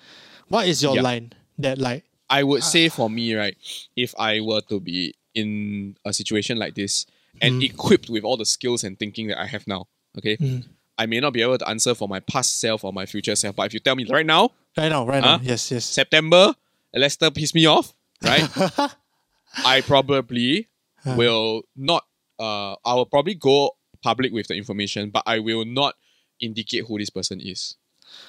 What 0.49 0.67
is 0.67 0.83
your 0.83 0.95
Yeah. 0.95 1.03
line 1.03 1.33
that 1.59 1.79
like? 1.79 2.05
I 2.31 2.43
would 2.43 2.63
Ah. 2.63 2.65
say 2.65 2.89
for 2.89 3.11
me, 3.11 3.35
right, 3.35 3.57
if 3.97 4.15
I 4.19 4.41
were 4.41 4.61
to 4.63 4.81
be 4.81 5.15
in 5.35 5.97
a 6.05 6.13
situation 6.13 6.59
like 6.59 6.75
this 6.75 7.07
and 7.41 7.61
Mm. 7.61 7.65
equipped 7.71 8.09
with 8.11 8.25
all 8.25 8.37
the 8.37 8.47
skills 8.47 8.83
and 8.85 8.99
thinking 8.99 9.29
that 9.29 9.39
I 9.39 9.47
have 9.47 9.67
now, 9.67 9.89
okay, 10.17 10.37
Mm. 10.37 10.65
I 10.97 11.07
may 11.07 11.21
not 11.21 11.33
be 11.33 11.43
able 11.43 11.59
to 11.59 11.69
answer 11.69 11.95
for 11.95 12.09
my 12.09 12.21
past 12.21 12.61
self 12.61 12.83
or 12.85 12.93
my 12.93 13.07
future 13.07 13.37
self. 13.37 13.55
But 13.57 13.67
if 13.67 13.75
you 13.75 13.81
tell 13.81 13.95
me 13.95 14.05
right 14.11 14.27
now, 14.27 14.51
Right 14.77 14.89
now, 14.89 15.07
right 15.07 15.23
Huh? 15.23 15.39
now, 15.39 15.43
yes, 15.45 15.71
yes. 15.71 15.85
September, 15.85 16.55
Lester 16.95 17.31
pissed 17.31 17.55
me 17.55 17.67
off, 17.67 17.93
right? 18.23 18.49
I 19.65 19.81
probably 19.83 20.69
Huh. 21.05 21.15
will 21.17 21.63
not. 21.77 22.05
Uh, 22.39 22.75
I 22.85 22.95
will 22.95 23.07
probably 23.07 23.35
go 23.35 23.73
public 24.03 24.33
with 24.33 24.47
the 24.49 24.55
information, 24.55 25.11
but 25.11 25.23
I 25.27 25.39
will 25.41 25.65
not 25.65 25.95
indicate 26.41 26.85
who 26.87 26.99
this 26.99 27.11
person 27.11 27.41
is. 27.41 27.77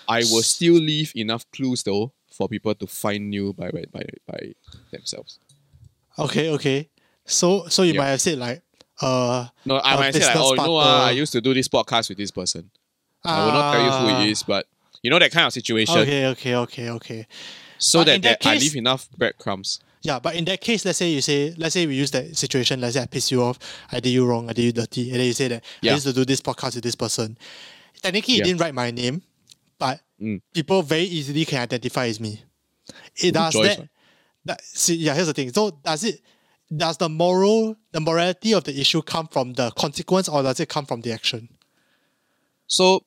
I 0.07 0.23
will 0.23 0.41
still 0.41 0.73
leave 0.75 1.11
enough 1.15 1.45
clues 1.51 1.83
though 1.83 2.13
for 2.31 2.47
people 2.47 2.73
to 2.75 2.87
find 2.87 3.33
you 3.33 3.53
by 3.53 3.69
by 3.71 3.85
by, 3.91 4.03
by 4.27 4.53
themselves. 4.91 5.37
Okay, 6.17 6.49
okay. 6.51 6.89
So 7.25 7.67
so 7.67 7.83
you 7.83 7.93
Yeah. 7.93 7.99
might 7.99 8.09
have 8.09 8.21
said 8.21 8.39
like, 8.39 8.63
uh, 9.01 9.47
No, 9.65 9.79
I 9.83 9.95
might 9.95 10.13
say 10.13 10.25
like, 10.25 10.35
oh, 10.35 10.51
you 10.51 10.57
know, 10.57 10.77
uh. 10.77 11.05
I 11.05 11.11
used 11.11 11.31
to 11.33 11.41
do 11.41 11.53
this 11.53 11.67
podcast 11.67 12.09
with 12.09 12.17
this 12.17 12.31
person. 12.31 12.69
I 13.23 13.43
will 13.45 13.51
not 13.51 13.71
tell 13.73 13.83
you 13.83 13.91
who 13.91 14.07
he 14.07 14.31
is, 14.31 14.43
but 14.43 14.65
you 15.01 15.09
know 15.09 15.19
that 15.19 15.31
kind 15.31 15.47
of 15.47 15.53
situation, 15.53 15.97
Okay, 15.99 16.27
okay, 16.27 16.55
okay, 16.55 16.89
okay. 16.89 17.27
so 17.77 17.99
But 17.99 18.05
that, 18.05 18.21
that 18.23 18.41
that 18.41 18.47
I 18.49 18.57
leave 18.57 18.75
enough 18.75 19.09
breadcrumbs. 19.17 19.79
Yeah, 20.01 20.19
but 20.19 20.35
in 20.35 20.45
that 20.45 20.61
case, 20.61 20.85
let's 20.85 20.97
say 20.97 21.09
you 21.09 21.21
say, 21.21 21.53
let's 21.57 21.73
say 21.73 21.85
we 21.85 21.95
use 21.95 22.11
that 22.11 22.37
situation. 22.37 22.79
Let's 22.79 22.95
say 22.95 23.01
I 23.01 23.05
piss 23.05 23.31
you 23.31 23.43
off, 23.43 23.59
I 23.91 23.99
did 23.99 24.11
you 24.11 24.25
wrong, 24.25 24.49
I 24.49 24.53
did 24.53 24.63
you 24.63 24.71
dirty, 24.71 25.09
and 25.11 25.19
then 25.19 25.27
you 25.27 25.33
say 25.33 25.49
that 25.49 25.63
I 25.83 25.87
used 25.93 26.07
to 26.07 26.13
do 26.13 26.23
this 26.23 26.39
podcast 26.41 26.75
with 26.75 26.83
this 26.85 26.95
person. 26.95 27.37
Technically, 28.01 28.35
you 28.35 28.39
Yeah. 28.39 28.45
didn't 28.45 28.61
write 28.61 28.73
my 28.73 28.91
name, 28.91 29.21
but 29.77 29.99
Mm. 30.21 30.41
people 30.53 30.81
very 30.83 31.03
easily 31.03 31.43
can 31.45 31.59
identify 31.59 32.07
as 32.07 32.19
me. 32.19 32.41
It 33.17 33.33
does 33.33 33.53
choice, 33.53 33.75
that, 33.75 33.89
that. 34.45 34.61
See, 34.63 34.95
yeah, 34.95 35.13
here's 35.13 35.27
the 35.27 35.33
thing. 35.33 35.51
So 35.51 35.71
does 35.71 36.03
it? 36.05 36.21
Does 36.75 36.97
the 36.97 37.09
moral, 37.09 37.75
the 37.91 37.99
morality 37.99 38.53
of 38.53 38.63
the 38.63 38.79
issue 38.79 39.01
come 39.01 39.27
from 39.27 39.53
the 39.53 39.71
consequence, 39.71 40.29
or 40.29 40.43
does 40.43 40.59
it 40.59 40.69
come 40.69 40.85
from 40.85 41.01
the 41.01 41.11
action? 41.11 41.49
So, 42.67 43.03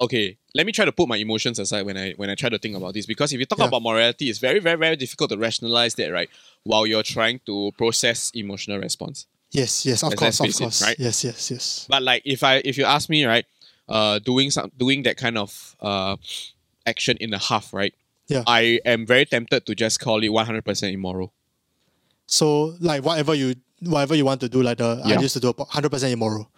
okay, 0.00 0.38
let 0.54 0.66
me 0.66 0.72
try 0.72 0.84
to 0.84 0.92
put 0.92 1.08
my 1.08 1.16
emotions 1.16 1.58
aside 1.60 1.86
when 1.86 1.96
I 1.96 2.12
when 2.12 2.28
I 2.30 2.34
try 2.34 2.48
to 2.48 2.58
think 2.58 2.76
about 2.76 2.94
this 2.94 3.06
because 3.06 3.32
if 3.32 3.38
you 3.38 3.46
talk 3.46 3.60
Yeah. 3.60 3.66
about 3.66 3.82
morality, 3.82 4.28
it's 4.28 4.40
very 4.40 4.58
very 4.58 4.76
very 4.76 4.96
difficult 4.96 5.30
to 5.30 5.38
rationalize 5.38 5.94
that, 5.94 6.10
right? 6.10 6.28
While 6.64 6.86
you're 6.86 7.04
trying 7.04 7.40
to 7.46 7.70
process 7.78 8.30
emotional 8.34 8.78
response. 8.78 9.26
Yes, 9.52 9.86
yes, 9.86 10.02
of 10.02 10.10
Let's- 10.10 10.18
course, 10.20 10.40
of 10.40 10.46
face 10.46 10.56
it, 10.56 10.62
course. 10.62 10.82
right? 10.82 10.96
Yes, 10.98 11.22
yes, 11.24 11.50
yes. 11.50 11.86
But 11.88 12.02
like 12.02 12.22
if 12.24 12.42
I 12.42 12.56
if 12.64 12.76
you 12.76 12.84
ask 12.84 13.08
me, 13.08 13.24
right, 13.24 13.46
uh, 13.88 14.18
doing 14.18 14.50
some 14.50 14.72
doing 14.76 15.04
that 15.04 15.16
kind 15.16 15.38
of 15.38 15.76
uh 15.80 16.16
action 16.86 17.16
in 17.20 17.32
a 17.34 17.38
half, 17.38 17.72
right? 17.72 17.94
Yeah. 18.26 18.42
I 18.46 18.80
am 18.84 19.06
very 19.06 19.26
tempted 19.26 19.66
to 19.66 19.74
just 19.76 20.00
call 20.00 20.22
it 20.24 20.28
one 20.30 20.44
hundred 20.46 20.64
percent 20.64 20.92
immoral. 20.92 21.32
So 22.26 22.76
like 22.80 23.04
whatever 23.04 23.34
you 23.34 23.54
whatever 23.80 24.14
you 24.14 24.24
want 24.24 24.40
to 24.40 24.48
do, 24.48 24.62
like 24.62 24.78
the 24.78 25.00
I 25.04 25.20
used 25.20 25.34
to 25.34 25.40
do, 25.40 25.54
hundred 25.68 25.90
percent 25.90 26.12
immoral. 26.12 26.50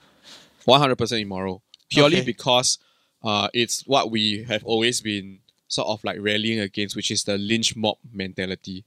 One 0.64 0.80
hundred 0.80 0.96
percent 0.96 1.22
immoral. 1.22 1.62
Purely 1.90 2.18
Okay. 2.18 2.26
because 2.26 2.78
uh 3.22 3.48
it's 3.52 3.86
what 3.86 4.10
we 4.10 4.44
have 4.44 4.64
always 4.64 5.00
been 5.00 5.40
sort 5.68 5.88
of 5.88 6.04
like 6.04 6.18
rallying 6.20 6.60
against, 6.60 6.96
which 6.96 7.10
is 7.10 7.24
the 7.24 7.36
lynch 7.38 7.76
mob 7.76 7.96
mentality. 8.12 8.84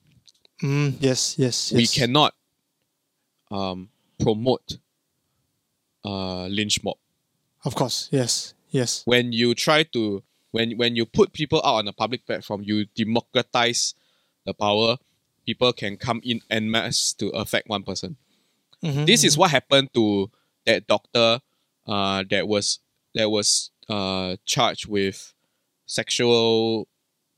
Mm, 0.64 0.96
yes, 1.00 1.38
yes, 1.38 1.72
yes. 1.72 1.78
we 1.78 1.86
cannot 1.88 2.34
um, 3.52 3.90
promote 4.20 4.78
uh, 6.04 6.48
lynch 6.48 6.84
mob. 6.84 6.98
Of 7.64 7.76
course, 7.76 8.10
yes, 8.12 8.54
yes. 8.70 9.04
When 9.06 9.34
you 9.34 9.54
try 9.54 9.84
to 9.94 10.24
when 10.52 10.78
when 10.78 10.96
you 10.96 11.06
put 11.06 11.34
people 11.34 11.60
out 11.64 11.76
on 11.76 11.88
a 11.88 11.94
public 11.94 12.26
platform, 12.26 12.64
you 12.64 12.86
democratize 12.96 13.94
the 14.46 14.54
power. 14.54 14.98
People 15.48 15.72
can 15.74 15.98
come 15.98 16.20
in 16.24 16.42
en 16.52 16.70
masse 16.70 17.14
to 17.14 17.30
affect 17.30 17.68
one 17.70 17.82
person. 17.84 18.18
Mhm, 18.84 19.06
This 19.08 19.24
is 19.24 19.36
what 19.38 19.50
happened 19.50 19.90
to 19.94 20.30
that 20.66 20.86
doctor 20.88 21.40
uh, 21.88 22.24
that 22.30 22.48
was 22.48 22.80
that 23.16 23.30
was 23.32 23.72
uh, 23.90 24.36
charged 24.46 24.86
with 24.88 25.34
sexual 25.86 26.88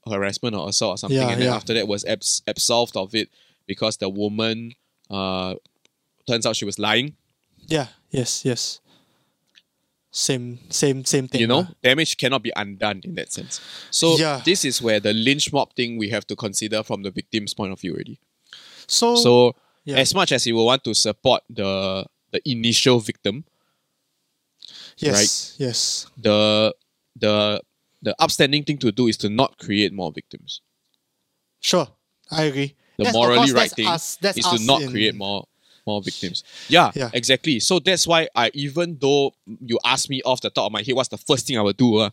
harassment 0.06 0.56
or 0.56 0.68
assault 0.70 0.96
or 0.96 0.98
something, 0.98 1.18
Yeah, 1.18 1.30
and 1.30 1.42
then 1.42 1.50
yeah. 1.50 1.56
after 1.56 1.74
that 1.76 1.88
was 1.88 2.04
abs- 2.06 2.42
absolved 2.48 2.98
of 2.98 3.14
it 3.14 3.30
because 3.68 3.98
the 3.98 4.10
woman 4.10 4.74
uh, 5.10 5.54
turns 6.28 6.46
out 6.46 6.56
she 6.56 6.66
was 6.66 6.80
lying. 6.80 7.16
Yeah, 7.68 7.88
yes, 8.10 8.44
yes. 8.44 8.80
Same, 10.12 10.58
same, 10.70 11.06
same 11.06 11.28
thing. 11.28 11.42
you 11.42 11.48
know, 11.48 11.60
lah. 11.60 11.74
damage 11.84 12.18
cannot 12.18 12.42
be 12.42 12.52
undone 12.56 13.02
in 13.04 13.14
that 13.16 13.32
sense. 13.32 13.62
So 13.92 14.18
Yeah. 14.18 14.42
this 14.44 14.66
is 14.66 14.82
where 14.82 15.00
the 15.00 15.14
lynch 15.14 15.54
mob 15.54 15.76
thing 15.76 15.98
we 15.98 16.10
have 16.10 16.26
to 16.28 16.36
consider 16.36 16.82
from 16.82 17.04
the 17.04 17.12
victim's 17.12 17.54
point 17.54 17.72
of 17.72 17.80
view 17.80 17.94
already. 17.94 18.20
So, 18.88 19.16
So 19.16 19.56
yeah. 19.86 19.98
as 20.02 20.16
much 20.16 20.32
as 20.32 20.48
you 20.48 20.56
will 20.56 20.66
want 20.66 20.84
to 20.86 20.94
support 20.96 21.44
the 21.50 22.06
the 22.32 22.42
initial 22.50 23.00
victim, 23.00 23.46
yes, 24.98 25.56
yes. 25.58 26.06
the 26.18 26.74
the 27.16 27.62
the 28.02 28.16
upstanding 28.20 28.64
thing 28.64 28.78
to 28.80 28.92
do 28.92 29.08
is 29.08 29.18
to 29.18 29.30
not 29.30 29.58
create 29.58 29.94
more 29.94 30.12
victims. 30.12 30.62
Sure, 31.60 31.88
I 32.32 32.44
agree. 32.44 32.76
The 32.98 33.04
That's- 33.06 33.14
morally 33.14 33.52
right 33.52 33.72
thing 33.72 33.88
us- 33.88 34.18
is 34.24 34.46
to 34.46 34.58
not 34.64 34.82
in- 34.82 34.90
create 34.92 35.16
more 35.16 35.46
more 35.90 36.02
victims. 36.10 36.44
Yeah, 36.68 36.92
Yeah. 37.02 37.10
exactly. 37.14 37.60
So 37.60 37.80
that's 37.88 38.06
why 38.12 38.22
I 38.36 38.46
even 38.66 38.98
though 39.04 39.34
you 39.70 39.78
ask 39.94 40.10
me 40.14 40.22
off 40.30 40.40
the 40.46 40.50
top 40.50 40.66
of 40.68 40.72
my 40.78 40.84
head 40.86 40.96
what's 40.98 41.10
the 41.16 41.18
first 41.30 41.44
thing 41.48 41.58
I 41.58 41.62
would 41.68 41.78
do, 41.86 41.90
uh, 42.06 42.10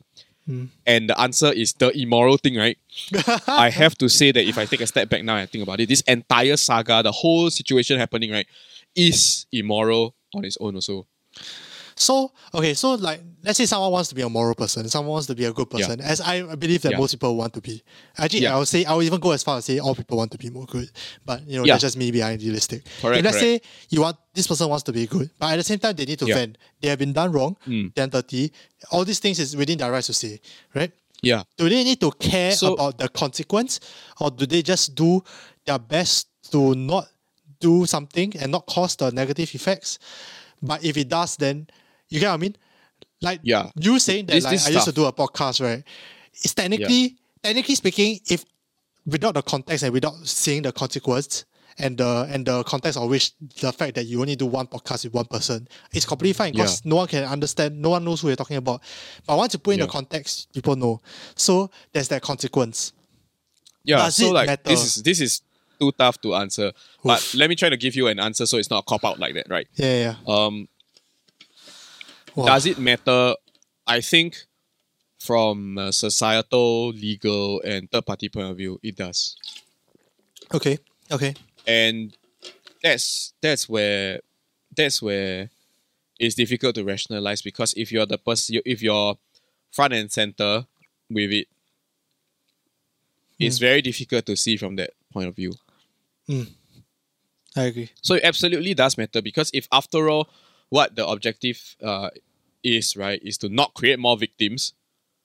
Hmm. 0.47 0.67
and 0.87 1.11
the 1.11 1.17
answer 1.27 1.51
is 1.63 1.73
the 1.83 1.89
immoral 2.03 2.37
thing, 2.45 2.55
right? 2.65 2.79
I 3.67 3.69
have 3.81 3.95
to 3.99 4.09
say 4.09 4.31
that 4.31 4.45
if 4.51 4.57
I 4.63 4.65
take 4.71 4.81
a 4.81 4.87
step 4.87 5.09
back 5.13 5.25
now 5.25 5.35
and 5.41 5.51
think 5.51 5.63
about 5.67 5.81
it, 5.81 5.89
this 5.89 6.03
entire 6.07 6.57
saga, 6.57 7.03
the 7.03 7.11
whole 7.11 7.51
situation 7.51 7.99
happening, 7.99 8.31
right, 8.31 8.47
is 8.95 9.47
immoral 9.51 10.15
on 10.37 10.45
its 10.45 10.57
own 10.61 10.77
also. 10.77 11.05
So 11.99 12.31
okay, 12.53 12.75
so 12.75 12.95
like 12.95 13.23
let's 13.43 13.57
say 13.57 13.65
someone 13.65 13.91
wants 13.91 14.11
to 14.11 14.15
be 14.15 14.21
a 14.21 14.29
moral 14.29 14.55
person, 14.55 14.87
someone 14.89 15.13
wants 15.13 15.27
to 15.29 15.35
be 15.35 15.45
a 15.47 15.53
good 15.53 15.67
Yeah. 15.73 15.87
person, 15.87 16.01
as 16.03 16.21
I 16.21 16.43
believe 16.55 16.83
that 16.83 16.93
Yeah. 16.93 16.99
most 16.99 17.13
people 17.13 17.35
want 17.37 17.55
to 17.55 17.61
be. 17.63 17.83
Actually, 18.19 18.43
Yeah. 18.43 18.55
I 18.55 18.59
would 18.59 18.69
say 18.69 18.85
I 18.85 18.93
would 18.95 19.07
even 19.07 19.19
go 19.19 19.31
as 19.31 19.43
far 19.43 19.57
as 19.59 19.65
say 19.65 19.79
all 19.79 19.95
people 19.95 20.19
want 20.19 20.31
to 20.33 20.39
be 20.39 20.51
more 20.51 20.67
good, 20.67 20.91
but 21.25 21.47
you 21.49 21.57
know 21.59 21.65
Yeah. 21.65 21.73
that's 21.75 21.83
just 21.83 21.97
me 21.97 22.11
being 22.11 22.25
idealistic. 22.25 22.85
Correct, 23.01 23.21
If 23.21 23.25
let's 23.25 23.39
correct. 23.39 23.65
say 23.65 23.71
you 23.89 24.03
want 24.03 24.19
this 24.35 24.47
person 24.47 24.69
wants 24.69 24.83
to 24.85 24.93
be 24.93 25.07
good, 25.07 25.31
but 25.39 25.53
at 25.53 25.57
the 25.57 25.65
same 25.65 25.79
time 25.79 25.97
they 25.97 26.05
need 26.05 26.19
to 26.19 26.27
Yeah. 26.27 26.35
vent. 26.35 26.59
They 26.83 26.89
have 26.89 26.99
been 26.99 27.15
done 27.15 27.33
wrong, 27.33 27.57
Mm. 27.67 27.95
they're 27.95 28.07
dirty. 28.09 28.53
All 28.91 29.05
these 29.07 29.19
things 29.19 29.39
is 29.39 29.57
within 29.57 29.79
their 29.79 29.91
rights 29.91 30.09
to 30.09 30.13
say, 30.13 30.41
right? 30.75 30.93
Yeah. 31.23 31.45
Do 31.57 31.67
they 31.71 31.83
need 31.83 32.01
to 32.01 32.11
care 32.13 32.53
So- 32.53 32.75
about 32.75 32.99
the 32.99 33.09
consequence, 33.09 33.81
or 34.21 34.31
do 34.31 34.45
they 34.45 34.61
just 34.63 34.95
do 34.95 35.25
their 35.65 35.79
best 35.79 36.27
to 36.51 36.75
not 36.75 37.09
do 37.59 37.87
something 37.87 38.37
and 38.37 38.53
not 38.53 38.67
cause 38.67 38.97
the 38.97 39.11
negative 39.13 39.55
effects? 39.55 39.99
But 40.63 40.85
if 40.85 40.97
it 40.99 41.09
does, 41.09 41.37
then 41.37 41.69
you 42.09 42.21
get 42.21 42.29
what 42.29 42.35
I 42.35 42.37
mean. 42.39 42.57
Like 43.23 43.41
Yeah. 43.43 43.71
you 43.77 43.99
saying 43.99 44.27
that 44.27 44.35
This- 44.35 44.45
like 44.45 44.53
this 44.53 44.67
I 44.67 44.71
used 44.71 44.85
to 44.87 44.93
do 44.93 45.05
a 45.07 45.13
podcast, 45.13 45.61
right? 45.61 45.83
It's 46.35 46.55
technically 46.55 47.17
technically 47.43 47.75
speaking, 47.75 48.21
if 48.29 48.45
without 49.07 49.35
the 49.35 49.43
context 49.43 49.85
and 49.85 49.93
without 49.93 50.15
seeing 50.27 50.63
the 50.63 50.73
consequence 50.73 51.45
and 51.79 51.97
the 51.99 52.27
and 52.31 52.45
the 52.47 52.63
context 52.65 52.99
of 52.99 53.09
which 53.09 53.33
the 53.61 53.73
fact 53.73 53.95
that 53.95 54.05
you 54.07 54.21
only 54.21 54.37
do 54.37 54.47
one 54.47 54.67
podcast 54.67 55.05
with 55.05 55.15
one 55.15 55.25
person, 55.27 55.67
it's 55.93 56.05
completely 56.05 56.33
fine 56.33 56.53
because 56.53 56.85
no 56.85 56.97
one 56.97 57.07
can 57.09 57.25
understand, 57.25 57.81
no 57.81 57.91
one 57.91 58.05
knows 58.05 58.21
who 58.21 58.29
you're 58.29 58.37
talking 58.37 58.57
about. 58.57 58.83
But 59.27 59.37
once 59.37 59.53
you 59.55 59.59
put 59.59 59.75
in 59.75 59.81
the 59.81 59.87
context, 59.87 60.53
people 60.53 60.77
know. 60.77 61.01
So 61.35 61.71
there's 61.93 62.09
that 62.09 62.23
consequence. 62.23 62.93
Yeah. 63.85 63.99
Does 63.99 64.17
so 64.17 64.31
like 64.33 64.47
matter? 64.49 64.63
this 64.65 64.85
is 64.97 65.03
this 65.03 65.21
is 65.21 65.43
too 65.79 65.93
tough 65.93 66.21
to 66.23 66.35
answer. 66.35 66.73
But 67.05 67.35
let 67.35 67.49
me 67.49 67.57
try 67.57 67.69
to 67.69 67.77
give 67.77 67.95
you 67.95 68.09
an 68.09 68.19
answer 68.19 68.47
so 68.47 68.57
it's 68.59 68.71
not 68.71 68.79
a 68.81 68.83
cop 68.83 69.05
out 69.05 69.19
like 69.19 69.35
that, 69.35 69.47
right? 69.49 69.69
Yeah, 69.75 69.87
yeah. 69.87 70.15
yeah. 70.27 70.35
Um 70.35 70.69
Wow. 72.37 72.47
does 72.47 72.67
it 72.67 72.79
matter? 72.79 73.35
I 73.87 74.01
think 74.01 74.37
from 75.19 75.79
a 75.79 75.93
societal, 75.93 76.89
legal, 76.91 77.61
and 77.63 77.91
third 77.91 78.07
party 78.07 78.29
point 78.29 78.51
of 78.51 78.57
view, 78.57 78.79
it 78.83 78.97
does. 78.97 79.37
Okay. 80.55 80.79
Okay. 81.11 81.35
and 81.67 82.17
that's 82.83 83.33
that's 83.43 83.69
where 83.69 84.21
that's 84.77 85.03
where 85.03 85.51
it's 86.19 86.35
difficult 86.35 86.75
to 86.77 86.85
rationalize 86.85 87.43
because 87.43 87.75
if 87.77 87.93
you're 87.93 88.07
the 88.07 88.19
person 88.19 88.61
if 88.65 88.83
you're 88.83 89.17
front 89.71 89.93
and 89.93 90.11
center 90.11 90.67
with 91.11 91.33
it 91.33 91.49
it's 93.39 93.59
hmm. 93.59 93.65
very 93.65 93.83
difficult 93.83 94.25
to 94.25 94.37
see 94.37 94.57
from 94.57 94.77
that 94.77 94.91
point 95.13 95.29
of 95.29 95.37
view 95.37 95.53
hmm. 96.27 96.43
I 97.57 97.65
agree. 97.65 97.91
so 98.03 98.15
it 98.15 98.25
absolutely 98.25 98.75
does 98.75 98.97
matter 98.99 99.23
because 99.23 99.51
if 99.53 99.67
after 99.73 100.09
all 100.09 100.29
what 100.71 100.97
the 100.97 101.07
objective 101.07 101.77
uh, 101.83 102.11
is 102.63 102.97
right 102.97 103.21
is 103.23 103.39
to 103.39 103.49
not 103.49 103.75
create 103.75 103.99
more 103.99 104.17
victims 104.17 104.73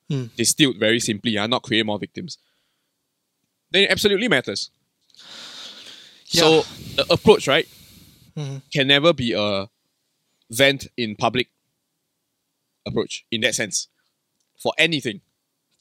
Hmm. 0.09 0.25
distilled 0.35 0.77
very 0.77 0.99
simply 0.99 1.37
uh, 1.37 1.47
not 1.47 1.63
create 1.63 1.85
more 1.85 1.97
victims 1.97 2.37
then 3.71 3.83
it 3.83 3.91
absolutely 3.91 4.27
matters 4.27 4.69
so 6.25 6.63
the 6.95 7.05
approach 7.09 7.47
right 7.47 7.67
Mhm. 8.37 8.61
can 8.73 8.87
never 8.87 9.11
be 9.13 9.33
a 9.33 9.69
vent 10.49 10.87
in 10.97 11.15
public 11.15 11.47
approach 12.85 13.25
in 13.31 13.41
that 13.41 13.55
sense 13.55 13.87
for 14.61 14.73
anything 14.77 15.21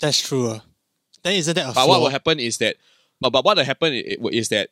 That's 0.00 0.20
true. 0.20 0.48
uh. 0.48 0.60
Then 1.22 1.34
isn't 1.34 1.54
that 1.54 1.64
a 1.64 1.74
but 1.74 1.74
flaw? 1.74 1.86
what 1.88 2.00
will 2.00 2.08
happen 2.10 2.40
is 2.40 2.58
that 2.58 2.76
but, 3.20 3.30
but 3.30 3.44
what 3.44 3.56
will 3.56 3.64
happen 3.64 3.92
is 3.94 4.48
that 4.48 4.70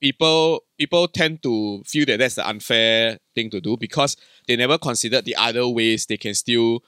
people 0.00 0.62
people 0.78 1.08
tend 1.08 1.42
to 1.42 1.82
feel 1.86 2.04
that 2.06 2.18
that's 2.18 2.34
the 2.36 2.46
unfair 2.48 3.18
thing 3.34 3.50
to 3.50 3.60
do 3.60 3.76
because 3.76 4.16
they 4.46 4.56
never 4.56 4.78
considered 4.78 5.24
the 5.24 5.34
other 5.36 5.66
ways 5.68 6.06
they 6.06 6.16
can 6.16 6.34
still 6.34 6.82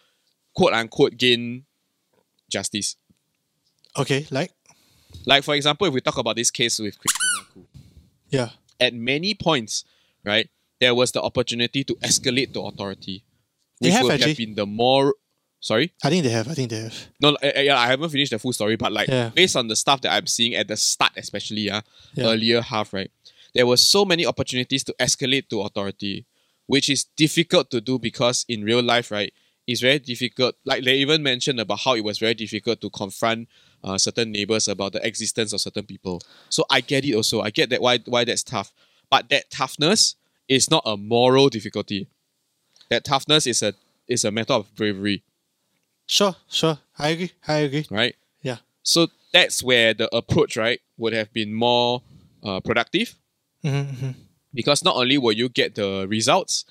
quote 0.54 0.72
unquote 0.72 1.16
gain 1.16 1.64
justice 2.50 2.96
Okay, 3.96 4.26
like 4.30 4.52
like 5.26 5.42
for 5.42 5.54
example 5.54 5.86
if 5.86 5.92
we 5.94 6.00
talk 6.00 6.18
about 6.18 6.36
this 6.36 6.50
case 6.50 6.78
with 6.78 6.96
Christina 6.98 7.46
Koo 7.52 7.66
yeah. 8.30 8.50
at 8.78 8.94
many 8.94 9.34
points, 9.34 9.84
right, 10.24 10.48
there 10.80 10.94
was 10.94 11.10
the 11.12 11.20
opportunity 11.22 11.82
to 11.84 11.94
escalate 11.96 12.52
to 12.54 12.60
authority, 12.60 13.24
They 13.80 13.88
which 13.88 13.94
have 13.94 14.04
would 14.04 14.12
actually. 14.12 14.30
have 14.30 14.36
been 14.36 14.54
the 14.54 14.66
more. 14.66 15.14
Sorry, 15.60 15.92
I 16.04 16.10
think 16.10 16.22
they 16.24 16.30
have. 16.30 16.48
I 16.48 16.54
think 16.54 16.70
they 16.70 16.80
have. 16.80 16.94
no, 17.20 17.30
uh, 17.42 17.50
uh, 17.56 17.60
yeah, 17.60 17.78
I 17.78 17.88
haven't 17.88 18.10
finished 18.10 18.30
the 18.30 18.38
full 18.38 18.52
story, 18.52 18.76
but 18.76 18.92
like 18.92 19.08
Yeah. 19.08 19.30
based 19.34 19.56
on 19.56 19.66
the 19.68 19.74
stuff 19.76 20.00
that 20.02 20.12
I'm 20.12 20.26
seeing 20.26 20.54
at 20.54 20.68
the 20.68 20.76
start, 20.76 21.12
especially 21.16 21.68
uh, 21.70 21.82
Yeah. 22.14 22.26
earlier 22.26 22.60
half, 22.60 22.92
right, 22.92 23.10
there 23.54 23.66
were 23.66 23.76
so 23.76 24.04
many 24.04 24.24
opportunities 24.24 24.84
to 24.84 24.94
escalate 25.00 25.48
to 25.48 25.62
authority, 25.62 26.26
which 26.66 26.88
is 26.88 27.04
difficult 27.16 27.70
to 27.72 27.80
do 27.80 27.98
because 27.98 28.44
in 28.48 28.62
real 28.62 28.82
life, 28.82 29.10
right, 29.10 29.32
it's 29.66 29.80
very 29.80 29.98
difficult. 29.98 30.54
Like 30.64 30.84
they 30.84 30.96
even 30.98 31.22
mentioned 31.22 31.58
about 31.60 31.80
how 31.80 31.94
it 31.96 32.04
was 32.04 32.18
very 32.18 32.34
difficult 32.34 32.80
to 32.82 32.90
confront 32.90 33.48
uh, 33.82 33.98
certain 33.98 34.30
neighbors 34.32 34.68
about 34.68 34.92
the 34.92 35.04
existence 35.06 35.52
of 35.52 35.60
certain 35.60 35.84
people. 35.86 36.22
So 36.50 36.64
I 36.70 36.80
get 36.80 37.04
it 37.04 37.14
also. 37.14 37.40
I 37.42 37.50
get 37.50 37.68
that 37.70 37.82
why 37.82 37.98
why 38.06 38.24
that's 38.24 38.42
tough. 38.44 38.72
But 39.10 39.28
that 39.30 39.50
toughness 39.50 40.14
is 40.48 40.70
not 40.70 40.82
a 40.86 40.96
moral 40.96 41.48
difficulty. 41.48 42.06
That 42.90 43.04
toughness 43.04 43.46
is 43.46 43.62
a 43.62 43.74
is 44.06 44.24
a 44.24 44.30
matter 44.30 44.54
of 44.54 44.74
bravery. 44.74 45.22
Sure, 46.08 46.34
sure. 46.48 46.78
I 46.98 47.10
agree. 47.10 47.32
I 47.46 47.58
agree. 47.58 47.86
right? 47.90 48.16
Yeah. 48.42 48.56
So 48.82 49.08
that's 49.32 49.62
where 49.62 49.92
the 49.94 50.08
approach, 50.14 50.56
right, 50.56 50.80
would 50.96 51.12
have 51.12 51.32
been 51.32 51.52
more 51.54 52.02
uh, 52.42 52.60
productive 52.60 53.14
Mm-hmm, 53.64 54.10
because 54.54 54.84
not 54.84 54.94
only 54.96 55.18
will 55.18 55.32
you 55.32 55.48
get 55.48 55.74
the 55.74 56.06
results, 56.08 56.64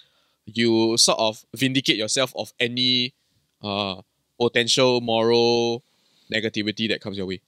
you 0.46 0.98
sort 0.98 1.20
of 1.20 1.44
vindicate 1.54 1.98
yourself 1.98 2.34
of 2.36 2.54
any 2.62 3.14
uh, 3.62 4.02
potential 4.40 5.02
moral 5.02 5.84
negativity 6.34 6.88
that 6.90 7.02
comes 7.02 7.18
your 7.18 7.26
way. 7.26 7.42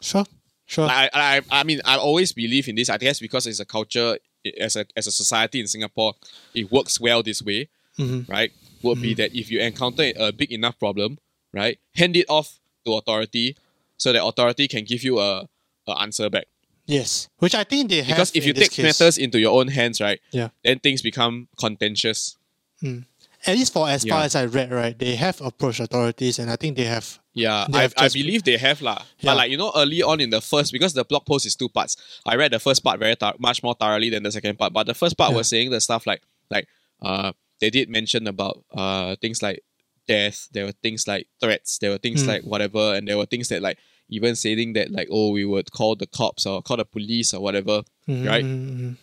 Sure, 0.00 0.24
sure. 0.66 0.88
I, 0.88 1.10
I, 1.12 1.40
I 1.50 1.64
mean, 1.64 1.80
I 1.84 1.96
always 1.98 2.32
believe 2.32 2.66
in 2.68 2.74
this. 2.76 2.88
I 2.88 2.96
guess 2.96 3.20
because 3.20 3.46
it's 3.46 3.60
a 3.60 3.66
culture, 3.66 4.16
as 4.58 4.76
a, 4.76 4.86
as 4.96 5.06
a 5.06 5.12
society 5.12 5.60
in 5.60 5.66
Singapore, 5.66 6.14
it 6.54 6.70
works 6.72 6.98
well 6.98 7.22
this 7.22 7.42
way, 7.42 7.68
Mhm. 7.98 8.26
right? 8.28 8.50
Would 8.82 9.00
be 9.02 9.14
that 9.14 9.34
if 9.34 9.50
you 9.50 9.60
encounter 9.60 10.10
a 10.16 10.32
big 10.32 10.52
enough 10.52 10.78
problem, 10.78 11.18
right, 11.52 11.78
hand 11.94 12.16
it 12.16 12.26
off 12.28 12.58
to 12.86 12.94
authority 12.94 13.56
so 13.96 14.12
that 14.12 14.24
authority 14.24 14.66
can 14.68 14.84
give 14.84 15.02
you 15.04 15.18
a, 15.20 15.48
a 15.86 15.92
answer 16.00 16.30
back. 16.30 16.46
Yes, 16.86 17.28
which 17.38 17.54
I 17.54 17.64
think 17.64 17.90
they 17.90 17.98
have. 18.02 18.06
Because 18.16 18.32
if 18.34 18.44
you 18.46 18.52
take 18.52 18.72
case. 18.72 18.82
matters 19.00 19.18
into 19.18 19.38
your 19.38 19.58
own 19.60 19.68
hands, 19.68 20.00
right, 20.00 20.18
yeah, 20.32 20.48
then 20.64 20.78
things 20.80 21.02
become 21.02 21.48
contentious. 21.58 22.36
at 22.82 23.56
least 23.56 23.72
for 23.72 23.88
as 23.88 24.04
far 24.04 24.22
as 24.24 24.34
I 24.34 24.46
read, 24.46 24.70
right, 24.72 24.98
they 24.98 25.14
have 25.16 25.40
approached 25.40 25.80
authorities, 25.80 26.38
and 26.38 26.50
I 26.50 26.56
think 26.56 26.76
they 26.76 26.84
have. 26.84 27.18
Yeah, 27.32 27.66
They 27.70 27.78
I, 27.78 27.82
have 27.82 27.94
I 27.96 28.02
just- 28.04 28.16
believe 28.16 28.42
they 28.42 28.56
have 28.56 28.82
lah. 28.82 29.02
Yeah. 29.20 29.30
But 29.30 29.36
like 29.36 29.50
you 29.50 29.56
know, 29.56 29.70
early 29.76 30.02
on 30.02 30.20
in 30.20 30.30
the 30.30 30.40
first, 30.40 30.72
because 30.72 30.94
the 30.94 31.04
blog 31.04 31.26
post 31.26 31.46
is 31.46 31.54
two 31.54 31.68
parts. 31.68 31.96
I 32.26 32.34
read 32.36 32.50
the 32.52 32.58
first 32.58 32.82
part 32.82 32.98
very 32.98 33.14
thor- 33.14 33.36
much 33.38 33.62
more 33.62 33.74
thoroughly 33.74 34.10
than 34.10 34.24
the 34.24 34.32
second 34.32 34.58
part. 34.58 34.72
But 34.72 34.86
the 34.86 34.94
first 34.94 35.16
part 35.16 35.30
Yeah. 35.30 35.36
was 35.36 35.48
saying 35.48 35.70
the 35.70 35.80
stuff 35.80 36.06
like 36.06 36.22
like 36.50 36.66
uh 37.02 37.32
they 37.60 37.70
did 37.70 37.88
mention 37.88 38.26
about 38.26 38.64
uh 38.74 39.16
things 39.20 39.42
like 39.42 39.60
death. 40.08 40.48
There 40.52 40.64
were 40.66 40.72
things 40.82 41.06
like 41.06 41.26
threats. 41.40 41.78
There 41.78 41.90
were 41.90 41.98
things 41.98 42.24
Mm. 42.24 42.28
like 42.28 42.42
whatever, 42.44 42.94
and 42.94 43.06
there 43.06 43.16
were 43.18 43.26
things 43.26 43.48
that 43.48 43.62
like 43.62 43.78
even 44.08 44.34
saying 44.36 44.72
that 44.74 44.90
like 44.90 45.08
oh 45.10 45.30
we 45.30 45.44
would 45.44 45.70
call 45.70 45.94
the 45.96 46.06
cops 46.06 46.46
or 46.46 46.62
call 46.62 46.76
the 46.78 46.84
police 46.84 47.32
or 47.34 47.40
whatever. 47.40 47.82
Mhm, 48.08 48.26
Right. 48.26 48.44
mhm, 48.44 48.70
mhm. 48.80 48.96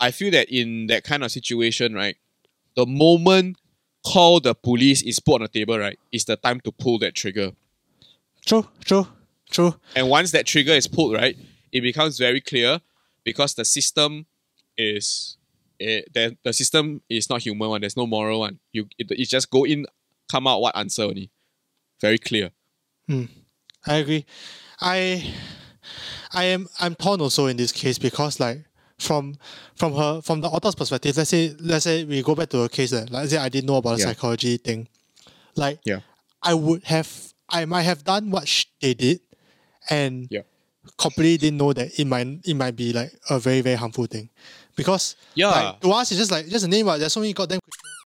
I 0.00 0.10
feel 0.10 0.30
that 0.32 0.48
in 0.50 0.86
that 0.88 1.04
kind 1.04 1.22
of 1.24 1.30
situation, 1.30 1.94
right, 1.94 2.16
the 2.76 2.86
moment 2.86 3.56
call 4.04 4.40
the 4.40 4.54
police 4.54 5.02
is 5.02 5.18
put 5.20 5.34
on 5.36 5.40
the 5.42 5.48
table, 5.48 5.78
right, 5.78 5.98
is 6.12 6.24
the 6.24 6.36
time 6.36 6.60
to 6.60 6.72
pull 6.72 6.98
that 6.98 7.14
trigger. 7.14 7.52
True, 8.44 8.68
true, 8.84 9.06
true. 9.50 9.74
And 9.96 10.08
once 10.10 10.30
that 10.32 10.46
trigger 10.46 10.72
is 10.72 10.86
pulled, 10.86 11.14
right, 11.14 11.36
it 11.72 11.80
becomes 11.80 12.18
very 12.18 12.40
clear 12.40 12.80
because 13.24 13.54
the 13.54 13.64
system 13.64 14.26
is 14.76 15.36
it, 15.78 16.12
the, 16.12 16.36
the 16.44 16.52
system 16.52 17.02
is 17.08 17.28
not 17.30 17.42
human 17.42 17.68
one. 17.68 17.80
There's 17.80 17.96
no 17.96 18.06
moral 18.06 18.40
one. 18.40 18.58
You 18.72 18.86
it, 18.98 19.10
it 19.10 19.28
just 19.28 19.50
go 19.50 19.64
in, 19.64 19.86
come 20.30 20.46
out 20.46 20.60
what 20.60 20.76
answer 20.76 21.02
only. 21.02 21.30
Very 22.00 22.18
clear. 22.18 22.50
Hmm. 23.08 23.24
I 23.86 23.96
agree. 23.96 24.24
I 24.80 25.32
I 26.32 26.44
am 26.44 26.66
I'm 26.80 26.94
torn 26.94 27.20
also 27.20 27.46
in 27.46 27.56
this 27.56 27.72
case 27.72 27.98
because 27.98 28.40
like 28.40 28.64
from 28.98 29.36
from 29.76 29.94
her 29.94 30.20
from 30.22 30.40
the 30.40 30.48
author's 30.48 30.74
perspective, 30.74 31.16
let's 31.16 31.30
say 31.30 31.54
let's 31.60 31.84
say 31.84 32.04
we 32.04 32.22
go 32.22 32.34
back 32.34 32.48
to 32.50 32.60
a 32.62 32.68
case 32.68 32.90
that 32.90 33.10
let's 33.10 33.30
say 33.30 33.38
I 33.38 33.48
didn't 33.48 33.66
know 33.68 33.76
about 33.76 33.96
the 33.96 34.00
Yeah. 34.00 34.06
psychology 34.06 34.56
thing. 34.56 34.88
Like 35.56 35.80
Yeah. 35.84 36.00
I 36.42 36.54
would 36.54 36.84
have 36.84 37.32
I 37.48 37.64
might 37.66 37.82
have 37.82 38.04
done 38.04 38.30
what 38.30 38.48
sh- 38.48 38.66
they 38.80 38.94
did 38.94 39.20
and 39.90 40.26
Yeah. 40.30 40.42
Completely 40.98 41.38
didn't 41.38 41.58
know 41.58 41.72
that 41.72 41.98
it 41.98 42.06
might 42.06 42.26
it 42.44 42.54
might 42.54 42.76
be 42.76 42.92
like 42.92 43.12
a 43.30 43.38
very, 43.38 43.60
very 43.60 43.76
harmful 43.76 44.06
thing. 44.06 44.28
Because 44.76 45.16
Yeah. 45.34 45.48
like, 45.50 45.80
to 45.80 45.90
us 45.92 46.10
it's 46.10 46.18
just 46.18 46.30
like 46.30 46.46
just 46.48 46.64
a 46.64 46.68
name, 46.68 46.86
but 46.86 46.98
there's 46.98 47.12
so 47.12 47.20
many 47.20 47.32
goddamn 47.32 47.60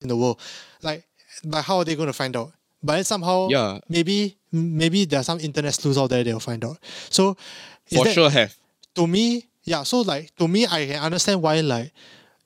in 0.02 0.08
the 0.08 0.16
world. 0.16 0.38
Like 0.82 1.04
but 1.44 1.62
how 1.62 1.78
are 1.78 1.84
they 1.84 1.96
gonna 1.96 2.12
find 2.12 2.36
out? 2.36 2.52
But 2.82 2.94
then 2.96 3.04
somehow 3.04 3.48
Yeah. 3.48 3.78
maybe 3.88 4.36
maybe 4.52 5.04
there 5.04 5.20
are 5.20 5.24
some 5.24 5.40
internet 5.40 5.74
sleuths 5.74 5.98
out 5.98 6.10
there 6.10 6.24
they'll 6.24 6.40
find 6.40 6.64
out. 6.64 6.78
So 7.08 7.36
For 7.92 8.04
that- 8.04 8.14
sure 8.14 8.30
have. 8.30 8.54
to 8.96 9.06
me, 9.06 9.46
yeah, 9.64 9.82
so 9.84 10.00
like 10.00 10.34
to 10.36 10.48
me 10.48 10.66
I 10.66 10.86
can 10.86 11.02
understand 11.02 11.42
why 11.42 11.60
like 11.60 11.92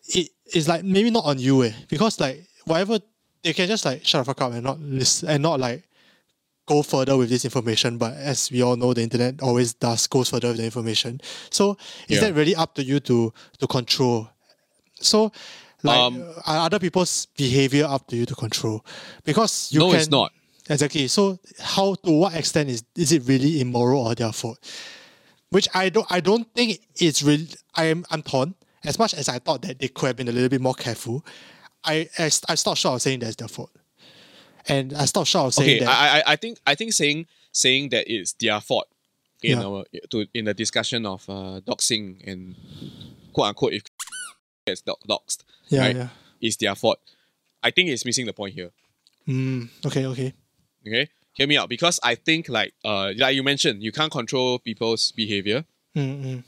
it 0.09 0.31
is 0.53 0.69
like 0.69 0.85
maybe 0.85 1.11
not 1.11 1.25
on 1.25 1.39
you 1.39 1.65
eh, 1.65 1.73
because 1.89 2.21
like 2.21 2.47
whatever 2.67 2.99
they 3.43 3.53
can 3.53 3.67
just 3.69 3.85
like 3.85 4.05
shut 4.07 4.21
the 4.21 4.25
fuck 4.25 4.41
up 4.43 4.53
and 4.53 4.63
not 4.63 4.81
listen 4.81 5.29
and 5.29 5.43
not 5.43 5.59
like 5.61 5.85
go 6.67 6.83
further 6.83 7.17
with 7.17 7.29
this 7.29 7.45
information. 7.45 7.99
But 7.99 8.15
as 8.15 8.51
we 8.51 8.63
all 8.63 8.77
know, 8.77 8.95
the 8.95 9.03
internet 9.03 9.43
always 9.43 9.75
does 9.75 10.07
goes 10.07 10.31
further 10.31 10.49
with 10.49 10.59
the 10.59 10.65
information. 10.65 11.21
So 11.51 11.77
is 12.09 12.17
Yeah. 12.17 12.29
that 12.29 12.35
really 12.35 12.55
up 12.55 12.75
to 12.77 12.83
you 12.85 13.01
to 13.01 13.33
to 13.59 13.67
control? 13.67 14.29
So 15.01 15.33
like 15.83 15.99
Um, 15.99 16.23
are 16.47 16.67
other 16.67 16.79
people's 16.79 17.27
behavior 17.37 17.85
up 17.85 18.07
to 18.09 18.17
you 18.17 18.25
to 18.27 18.35
control? 18.35 18.85
Because 19.25 19.69
you 19.73 19.81
no, 19.81 19.91
can, 19.91 20.01
it's 20.01 20.09
not. 20.11 20.33
Exactly. 20.71 21.09
So 21.09 21.39
how 21.61 21.95
to 22.05 22.11
what 22.11 22.35
extent 22.35 22.71
is 22.71 22.85
is 22.97 23.13
it 23.13 23.23
really 23.27 23.61
immoral 23.61 24.07
or 24.07 24.15
their 24.15 24.33
fault? 24.33 24.59
Which 25.51 25.69
I 25.75 25.91
don't 25.91 26.07
I 26.11 26.21
don't 26.21 26.47
think 26.55 26.81
it's 26.97 27.23
really 27.23 27.49
I'm 27.75 28.05
I'm 28.11 28.23
torn. 28.23 28.55
As 28.85 28.99
much 28.99 29.15
as 29.15 29.29
I 29.29 29.39
thought 29.39 29.63
that 29.63 29.79
they 29.79 29.89
could 29.89 30.07
have 30.07 30.17
been 30.17 30.29
a 30.29 30.33
little 30.33 30.49
bit 30.49 30.61
more 30.61 30.75
careful, 30.75 31.25
I 31.85 32.09
I, 32.19 32.31
I 32.49 32.55
stopped 32.55 32.79
short 32.79 32.95
of 32.97 33.03
saying 33.03 33.21
that's 33.21 33.37
their 33.37 33.49
fault. 33.49 33.71
And 34.69 34.95
I 34.95 35.05
stopped 35.05 35.29
short 35.29 35.47
of 35.49 35.55
saying 35.55 35.77
Okay, 35.77 35.85
that 35.85 35.89
I, 35.89 36.19
I 36.19 36.33
I 36.33 36.37
think 36.37 36.59
I 36.67 36.75
think 36.75 36.93
saying 36.93 37.27
saying 37.53 37.91
that 37.91 38.05
it's 38.11 38.33
their 38.35 38.61
fault 38.61 38.89
in 39.43 39.59
Yeah. 39.59 39.67
our 39.67 39.85
to 40.11 40.27
in 40.35 40.45
the 40.47 40.55
discussion 40.55 41.05
of 41.07 41.29
uh, 41.29 41.61
doxing 41.67 42.27
and 42.27 42.55
quote 43.33 43.49
unquote 43.49 43.75
if 43.75 43.83
gets 44.67 44.81
do- 44.81 44.95
doxed 45.09 45.45
yeah, 45.69 45.81
right? 45.81 45.97
yeah. 45.97 46.09
is 46.41 46.57
their 46.57 46.75
fault. 46.75 46.99
I 47.63 47.71
think 47.71 47.91
it's 47.91 48.05
missing 48.05 48.27
the 48.27 48.33
point 48.33 48.55
here. 48.55 48.71
Mm, 49.29 49.69
okay, 49.87 50.07
okay. 50.07 50.33
Okay, 50.87 51.09
hear 51.35 51.47
me 51.47 51.57
out 51.59 51.69
because 51.69 52.01
I 52.03 52.15
think 52.15 52.49
like 52.49 52.73
uh 52.85 53.13
like 53.17 53.35
you 53.37 53.43
mentioned, 53.43 53.83
you 53.83 53.93
can't 53.93 54.11
control 54.13 54.59
people's 54.59 55.13
behavior, 55.13 55.65
Mm, 55.97 56.25
mm. 56.25 56.43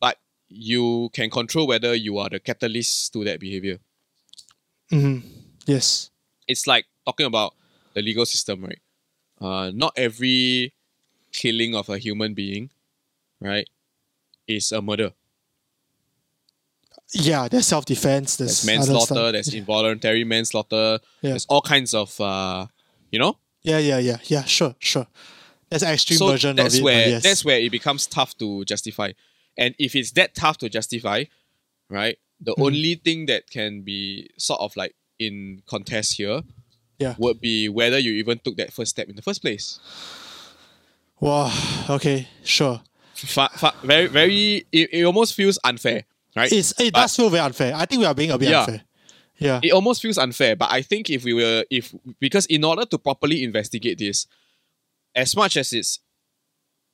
but 0.00 0.18
you 0.48 1.10
can 1.12 1.30
control 1.30 1.66
whether 1.66 1.94
you 1.94 2.18
are 2.18 2.28
the 2.30 2.38
catalyst 2.40 3.12
to 3.12 3.24
that 3.24 3.38
behavior. 3.40 3.78
Mhm. 4.92 5.22
Yes. 5.66 6.10
It's 6.46 6.66
like 6.66 6.86
talking 7.06 7.26
about 7.26 7.54
the 7.94 8.02
legal 8.02 8.26
system, 8.26 8.64
right? 8.64 8.78
Uh, 9.40 9.70
not 9.74 9.92
every 9.96 10.72
killing 11.32 11.74
of 11.74 11.88
a 11.88 11.98
human 11.98 12.34
being, 12.34 12.70
right, 13.40 13.68
is 14.46 14.72
a 14.72 14.80
murder. 14.80 15.12
Yeah, 17.12 17.48
there's 17.48 17.66
self 17.66 17.84
defense, 17.84 18.36
there's 18.36 18.62
There's 18.62 18.78
manslaughter, 18.88 19.30
there's 19.32 19.52
involuntary 19.54 20.24
manslaughter, 20.24 20.98
Yeah. 21.22 21.30
there's 21.30 21.46
all 21.46 21.60
kinds 21.62 21.94
of 21.94 22.18
uh, 22.20 22.66
you 23.10 23.18
know. 23.18 23.38
Yeah, 23.62 23.78
yeah, 23.78 23.98
yeah, 23.98 24.18
yeah, 24.24 24.44
sure, 24.44 24.74
sure. 24.78 25.06
There's 25.70 25.82
an 25.82 25.92
extreme 25.92 26.18
so 26.18 26.28
version 26.28 26.56
that's 26.56 26.74
of 26.74 26.80
it. 26.80 26.84
where 26.84 27.08
yes. 27.08 27.22
that's 27.22 27.44
where 27.44 27.58
it 27.58 27.70
becomes 27.70 28.06
tough 28.06 28.36
to 28.38 28.64
justify 28.64 29.12
and 29.56 29.74
if 29.78 29.94
it's 29.96 30.12
that 30.12 30.34
tough 30.34 30.58
to 30.58 30.68
justify 30.68 31.24
right 31.88 32.18
the 32.40 32.52
Mm. 32.54 32.66
only 32.66 32.94
thing 32.96 33.26
that 33.26 33.48
can 33.50 33.82
be 33.82 34.28
sort 34.36 34.60
of 34.60 34.76
like 34.76 34.94
in 35.18 35.62
contest 35.66 36.16
here 36.16 36.42
Yeah. 37.04 37.14
would 37.22 37.38
be 37.40 37.68
whether 37.78 37.98
you 38.06 38.12
even 38.22 38.36
took 38.44 38.56
that 38.60 38.72
first 38.72 38.90
step 38.96 39.08
in 39.12 39.16
the 39.16 39.22
first 39.28 39.40
place 39.44 39.66
Wow, 41.20 41.50
okay, 41.96 42.28
sure. 42.44 42.80
fa- 43.14 43.50
fa- 43.54 43.74
very 43.82 44.06
very 44.08 44.66
it, 44.72 44.86
it 44.92 45.04
almost 45.04 45.34
feels 45.34 45.58
unfair 45.64 46.04
right 46.36 46.50
It's 46.52 46.70
it 46.80 46.92
But- 46.92 47.02
does 47.02 47.16
feel 47.16 47.30
very 47.30 47.40
unfair. 47.50 47.72
I 47.74 47.84
think 47.86 48.00
we 48.00 48.06
are 48.06 48.14
being 48.14 48.30
a 48.32 48.38
bit 48.38 48.50
Yeah. 48.50 48.60
unfair. 48.64 48.82
Yeah. 49.38 49.60
it 49.62 49.72
almost 49.72 50.00
feels 50.00 50.16
unfair 50.16 50.54
but 50.54 50.70
i 50.70 50.80
think 50.80 51.10
if 51.10 51.24
we 51.24 51.34
were 51.34 51.64
if 51.68 51.92
because 52.20 52.46
in 52.46 52.62
order 52.62 52.84
to 52.86 52.96
properly 52.98 53.42
investigate 53.42 53.98
this 53.98 54.26
as 55.14 55.34
much 55.34 55.56
as 55.56 55.72
it's 55.72 55.98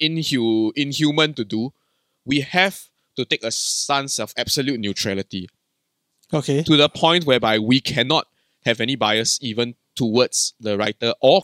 inhu- 0.01 0.73
inhuman 0.75 1.35
to 1.35 1.45
do 1.45 1.73
we 2.25 2.41
have 2.41 2.89
to 3.17 3.25
take 3.27 3.45
a 3.45 3.51
stance 3.53 4.19
of 4.19 4.33
absolute 4.39 4.81
neutrality 4.81 5.49
Okay. 6.33 6.63
to 6.63 6.77
the 6.79 6.89
point 6.89 7.27
whereby 7.27 7.59
we 7.59 7.79
cannot 7.81 8.27
have 8.65 8.81
any 8.81 8.97
bias 8.97 9.39
even 9.43 9.75
towards 9.97 10.55
the 10.61 10.77
writer 10.79 11.13
or 11.21 11.41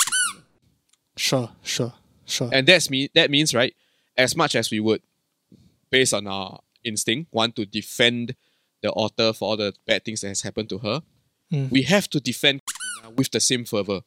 Sure, 1.16 1.50
sure, 1.62 1.94
sure. 2.26 2.50
and 2.52 2.66
that's 2.66 2.90
me 2.90 3.09
that 3.14 3.30
means 3.30 3.54
right 3.54 3.74
as 4.16 4.37
much 4.37 4.54
as 4.54 4.70
we 4.70 4.80
would 4.80 5.00
based 5.90 6.12
on 6.12 6.26
our 6.26 6.61
instinct 6.85 7.32
want 7.32 7.57
to 7.57 7.64
defend 7.66 8.34
the 8.82 8.90
author 8.92 9.32
for 9.32 9.49
all 9.51 9.57
the 9.57 9.72
bad 9.86 10.05
things 10.05 10.20
that 10.20 10.28
has 10.28 10.42
happened 10.42 10.68
to 10.68 10.78
her 10.78 11.03
Mm. 11.53 11.70
we 11.70 11.82
have 11.82 12.11
to 12.11 12.18
defend 12.18 12.61
with 13.16 13.30
the 13.30 13.38
same 13.38 13.64
fervor 13.64 14.01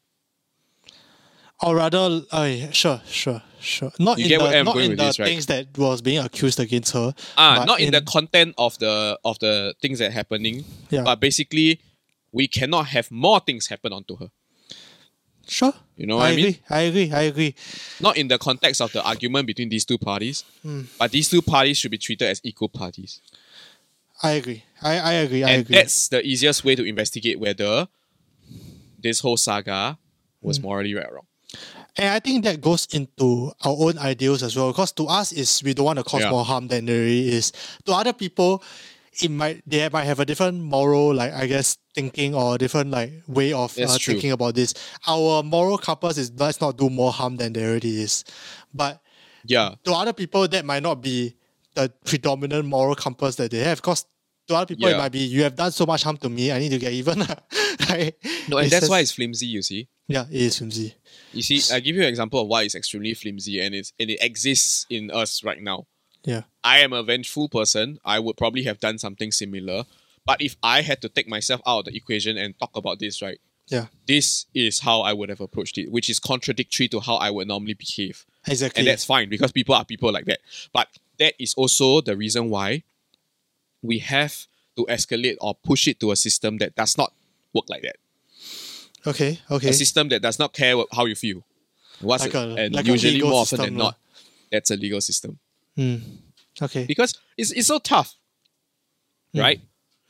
or 1.62 1.76
rather, 1.76 2.22
uh, 2.32 2.44
yeah, 2.50 2.72
sure, 2.72 3.02
sure, 3.06 3.42
sure. 3.60 3.92
Not 4.00 4.18
You 4.18 4.24
in 4.26 4.30
get 4.30 4.40
the 4.40 4.64
not 4.64 4.74
going 4.74 4.86
in 4.86 4.92
with 4.92 5.00
the 5.00 5.06
this, 5.06 5.20
right? 5.20 5.26
things 5.28 5.46
that 5.48 5.78
was 5.78 6.02
being 6.02 6.20
accused 6.20 6.60
against 6.60 6.94
her. 6.94 7.14
ah 7.38 7.64
not 7.68 7.80
in, 7.82 7.92
the 7.92 8.02
content 8.02 8.56
of 8.58 8.78
the 8.80 9.20
of 9.26 9.40
the 9.40 9.74
things 9.82 10.00
that 10.00 10.10
are 10.10 10.12
happening 10.14 10.64
Yeah. 10.90 11.04
but 11.04 11.20
basically 11.20 11.82
we 12.32 12.48
cannot 12.48 12.88
have 12.88 13.10
more 13.12 13.40
things 13.40 13.68
happen 13.68 13.92
onto 13.94 14.16
her 14.18 14.30
Sure. 15.48 15.74
you 15.98 16.06
know 16.06 16.18
what 16.18 16.28
i, 16.28 16.32
I 16.32 16.36
mean 16.36 16.46
agree. 16.46 16.62
I 16.70 16.82
agree. 16.82 17.12
I 17.12 17.22
agree. 17.24 17.56
not 18.00 18.18
in 18.18 18.28
the 18.28 18.38
context 18.38 18.82
of 18.82 18.92
the 18.94 19.04
argument 19.04 19.48
between 19.48 19.70
these 19.70 19.84
two 19.86 19.98
parties, 19.98 20.44
Hmm. 20.62 20.82
but 21.00 21.10
these 21.12 21.28
two 21.30 21.42
parties 21.42 21.78
should 21.78 21.90
be 21.92 21.98
treated 21.98 22.28
as 22.28 22.40
equal 22.44 22.70
parties. 22.70 23.20
I 24.22 24.32
agree. 24.32 24.64
I, 24.82 25.00
I 25.00 25.14
agree. 25.26 25.44
I 25.44 25.50
and 25.52 25.62
agree. 25.62 25.76
that's 25.78 26.08
the 26.10 26.22
easiest 26.24 26.64
way 26.64 26.76
to 26.76 26.84
investigate 26.84 27.40
whether 27.40 27.88
this 29.00 29.22
whole 29.22 29.38
saga 29.38 29.98
was 30.42 30.60
morally 30.62 30.94
right 30.94 31.08
or 31.10 31.16
wrong. 31.16 31.26
And 31.98 32.10
I 32.10 32.20
think 32.20 32.44
that 32.44 32.62
goes 32.62 32.86
into 32.94 33.52
our 33.66 33.76
own 33.80 33.98
ideals 33.98 34.44
as 34.44 34.56
well. 34.56 34.72
Because 34.72 34.92
to 34.94 35.08
us 35.08 35.32
is 35.32 35.64
we 35.64 35.74
don't 35.74 35.86
want 35.86 35.98
to 36.00 36.04
cause 36.04 36.22
Yeah. 36.22 36.30
more 36.30 36.46
harm 36.46 36.68
than 36.68 36.86
there 36.86 37.04
is. 37.04 37.52
To 37.86 37.94
other 37.94 38.14
people, 38.14 38.62
it 39.22 39.30
might 39.32 39.62
they 39.68 39.88
might 39.90 40.06
have 40.06 40.20
a 40.20 40.26
different 40.26 40.62
moral, 40.62 41.14
like 41.14 41.34
I 41.34 41.46
guess, 41.48 41.78
thinking 41.94 42.34
or 42.36 42.58
different 42.58 42.92
like 42.92 43.12
way 43.28 43.54
of 43.54 43.78
uh, 43.78 43.98
thinking 43.98 44.32
about 44.32 44.56
this. 44.56 44.74
Our 45.08 45.44
moral 45.44 45.78
compass 45.78 46.18
is 46.18 46.32
let's 46.38 46.62
not 46.62 46.78
do 46.78 46.90
more 46.90 47.12
harm 47.12 47.38
than 47.38 47.54
there 47.54 47.70
already 47.70 48.02
is. 48.02 48.24
But 48.74 49.02
Yeah. 49.46 49.76
to 49.84 49.94
other 49.94 50.14
people, 50.14 50.48
that 50.48 50.66
might 50.66 50.84
not 50.84 51.02
be 51.02 51.36
the 51.76 51.92
predominant 52.06 52.66
moral 52.66 52.96
compass 52.96 53.36
that 53.36 53.52
they 53.52 53.60
have. 53.60 53.78
Because 53.80 54.06
to 54.48 54.56
other 54.56 54.66
people, 54.74 54.88
it 54.88 54.98
might 54.98 55.12
be 55.12 55.20
you 55.20 55.44
have 55.44 55.56
done 55.56 55.72
so 55.72 55.86
much 55.86 56.04
harm 56.04 56.18
to 56.18 56.30
me. 56.30 56.52
I 56.52 56.60
need 56.60 56.70
to 56.70 56.80
get 56.80 56.94
even. 56.94 57.20
like, 57.90 58.18
No, 58.48 58.58
and 58.58 58.70
that's 58.70 58.82
just- 58.82 58.90
why 58.90 59.00
it's 59.00 59.12
flimsy, 59.12 59.46
you 59.48 59.62
see. 59.62 59.88
yeah, 60.08 60.26
it 60.30 60.42
is 60.42 60.58
flimsy. 60.58 60.94
You 61.34 61.42
see, 61.44 61.62
I 61.74 61.80
give 61.80 61.96
you 61.96 62.02
an 62.02 62.08
example 62.10 62.42
of 62.42 62.48
why 62.48 62.64
it's 62.64 62.74
extremely 62.76 63.14
flimsy 63.14 63.60
and 63.60 63.76
it's 63.76 63.94
and 64.00 64.10
it 64.10 64.18
exists 64.22 64.86
in 64.90 65.12
us 65.12 65.44
right 65.44 65.62
now. 65.62 65.86
Yeah. 66.24 66.44
I 66.64 66.80
am 66.80 66.94
a 66.94 67.04
vengeful 67.04 67.50
person. 67.50 68.00
I 68.04 68.20
would 68.20 68.38
probably 68.38 68.64
have 68.64 68.80
done 68.80 68.98
something 68.98 69.32
similar. 69.32 69.86
But 70.26 70.42
if 70.42 70.56
I 70.62 70.82
had 70.82 71.02
to 71.02 71.10
take 71.10 71.28
myself 71.28 71.62
out 71.66 71.80
of 71.80 71.86
the 71.86 71.96
equation 71.98 72.38
and 72.38 72.58
talk 72.60 72.76
about 72.76 73.00
this, 73.00 73.22
right? 73.22 73.40
Yeah. 73.68 73.86
This 74.08 74.46
is 74.54 74.80
how 74.80 75.02
I 75.02 75.14
would 75.14 75.30
have 75.30 75.42
approached 75.42 75.78
it, 75.78 75.92
which 75.92 76.10
is 76.10 76.20
contradictory 76.20 76.88
to 76.90 77.00
how 77.00 77.16
I 77.16 77.30
would 77.30 77.48
normally 77.48 77.74
behave. 77.76 78.26
Exactly. 78.48 78.80
And 78.82 78.88
that's 78.88 79.06
fine 79.06 79.30
because 79.30 79.52
people 79.52 79.76
are 79.76 79.86
people 79.86 80.12
like 80.12 80.26
that. 80.26 80.40
But 80.74 80.88
that 81.20 81.34
is 81.40 81.54
also 81.56 82.02
the 82.02 82.18
reason 82.18 82.50
why 82.50 82.84
we 83.82 84.00
have 84.00 84.46
to 84.76 84.86
escalate 84.88 85.38
or 85.40 85.56
push 85.56 85.88
it 85.88 86.00
to 86.02 86.12
a 86.12 86.16
system 86.16 86.58
that 86.58 86.76
does 86.76 86.98
not 86.98 87.14
work 87.54 87.66
like 87.70 87.84
that. 87.84 87.96
okay. 89.08 89.40
Okay. 89.50 89.70
A 89.70 89.74
system 89.74 90.10
that 90.10 90.22
does 90.22 90.38
not 90.40 90.54
care 90.54 90.76
what, 90.78 90.88
how 90.92 91.06
you 91.06 91.16
feel. 91.16 91.44
What's 92.02 92.24
Like 92.26 92.36
it- 92.36 92.38
a- 92.38 92.56
and 92.56 92.76
like 92.76 92.86
usually 92.86 93.22
more 93.22 93.42
often 93.42 93.58
system 93.58 93.66
than 93.66 93.78
not, 93.78 93.98
that's 94.52 94.72
a 94.72 94.76
legal 94.78 95.02
system. 95.02 95.40
Mm. 95.80 96.02
Okay. 96.62 96.86
Because 96.86 97.18
it's, 97.38 97.52
it's 97.52 97.68
so 97.68 97.80
tough. 97.80 98.16
Right? 99.34 99.62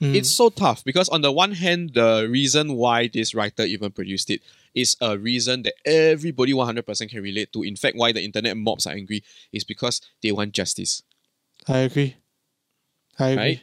Mm. 0.02 0.16
It's 0.16 0.32
so 0.32 0.50
tough 0.50 0.84
because 0.86 1.10
on 1.10 1.22
the 1.22 1.32
one 1.32 1.52
hand, 1.52 1.92
the 1.94 2.26
reason 2.30 2.74
why 2.74 3.08
this 3.10 3.36
writer 3.36 3.64
even 3.64 3.92
produced 3.92 4.30
it 4.30 4.42
is 4.74 4.96
a 5.02 5.18
reason 5.18 5.64
that 5.64 5.74
everybody 5.86 6.54
100% 6.54 7.10
can 7.10 7.22
relate 7.22 7.52
to. 7.52 7.64
In 7.64 7.76
fact, 7.76 7.98
why 7.98 8.14
the 8.14 8.24
internet 8.24 8.56
mobs 8.56 8.88
are 8.88 8.94
angry 8.94 9.24
is 9.52 9.66
because 9.66 10.00
they 10.24 10.32
want 10.32 10.54
justice. 10.54 11.04
I 11.68 11.80
agree. 11.80 12.16
I 13.20 13.28
agree. 13.30 13.44
Right? 13.44 13.62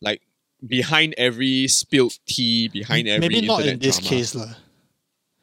Like 0.00 0.22
behind 0.66 1.14
every 1.16 1.68
spilled 1.68 2.18
tea, 2.26 2.66
behind 2.66 3.06
every 3.06 3.28
Maybe 3.28 3.46
not 3.46 3.64
in 3.64 3.78
this 3.78 3.98
drama, 3.98 4.08
case, 4.10 4.34
lah. 4.34 4.54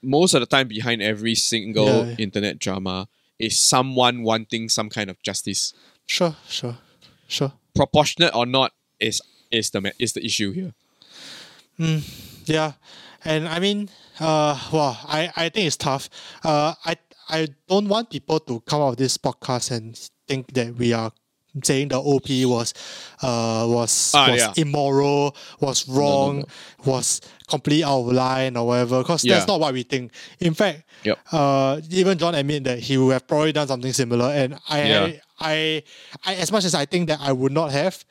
most 0.01 0.34
of 0.34 0.41
the 0.41 0.45
time 0.45 0.68
behind 0.68 1.01
every 1.01 1.36
single 1.36 2.05
Yeah. 2.05 2.16
internet 2.20 2.59
drama 2.59 3.07
is 3.39 3.57
someone 3.57 4.24
wanting 4.24 4.68
some 4.68 4.89
kind 4.89 5.09
of 5.09 5.22
justice. 5.24 5.74
Sure, 6.08 6.36
sure, 6.47 6.78
sure. 7.28 7.54
Proportionate 7.76 8.36
or 8.36 8.45
not 8.45 8.74
is 8.99 9.22
is 9.51 9.72
the 9.72 9.93
is 9.99 10.14
the 10.14 10.24
issue 10.26 10.51
here. 10.51 10.74
Yeah, 12.45 12.74
and 13.26 13.47
I 13.47 13.60
mean, 13.60 13.89
uh, 14.20 14.60
wow, 14.72 14.97
I, 15.08 15.32
I 15.36 15.49
think 15.49 15.68
it's 15.68 15.78
tough. 15.78 16.10
Uh, 16.43 16.74
I 16.86 16.95
I 17.30 17.47
don't 17.68 17.88
want 17.88 18.10
people 18.10 18.39
to 18.41 18.60
come 18.62 18.82
out 18.82 18.89
of 18.89 18.97
this 18.97 19.18
podcast 19.18 19.72
and 19.72 19.97
think 20.28 20.54
that 20.54 20.76
we 20.76 20.93
are 20.93 21.12
saying 21.62 21.89
the 21.89 21.99
OP 22.01 22.28
was, 22.45 22.74
uh, 23.22 23.66
was 23.70 24.12
Ah, 24.16 24.32
was 24.32 24.39
yeah. 24.39 24.54
immoral, 24.58 25.36
was 25.60 25.88
wrong, 25.88 26.39
no. 26.39 26.45
was 26.86 27.22
completely 27.47 27.84
out 27.84 27.99
of 27.99 28.08
line 28.12 28.58
or 28.58 28.66
whatever. 28.68 28.99
Because 29.04 29.24
Yeah. 29.24 29.36
that's 29.36 29.47
not 29.47 29.60
what 29.60 29.74
we 29.74 29.84
think. 29.84 30.12
In 30.39 30.54
fact, 30.56 30.84
Yep. 31.04 31.20
uh, 31.32 31.82
even 31.91 32.18
John 32.18 32.34
admit 32.36 32.64
that 32.64 32.80
he 32.80 32.97
would 32.97 33.14
have 33.14 33.28
probably 33.28 33.51
done 33.51 33.68
something 33.68 33.93
similar, 33.93 34.32
and 34.34 34.58
I, 34.70 34.84
Yeah. 34.84 35.04
I, 35.04 35.22
I, 35.39 35.84
I, 36.26 36.36
as 36.36 36.51
much 36.51 36.64
as 36.66 36.74
I 36.74 36.86
think 36.86 37.08
that 37.10 37.20
I 37.22 37.32
would 37.32 37.51
not 37.51 37.72
have, 37.72 38.04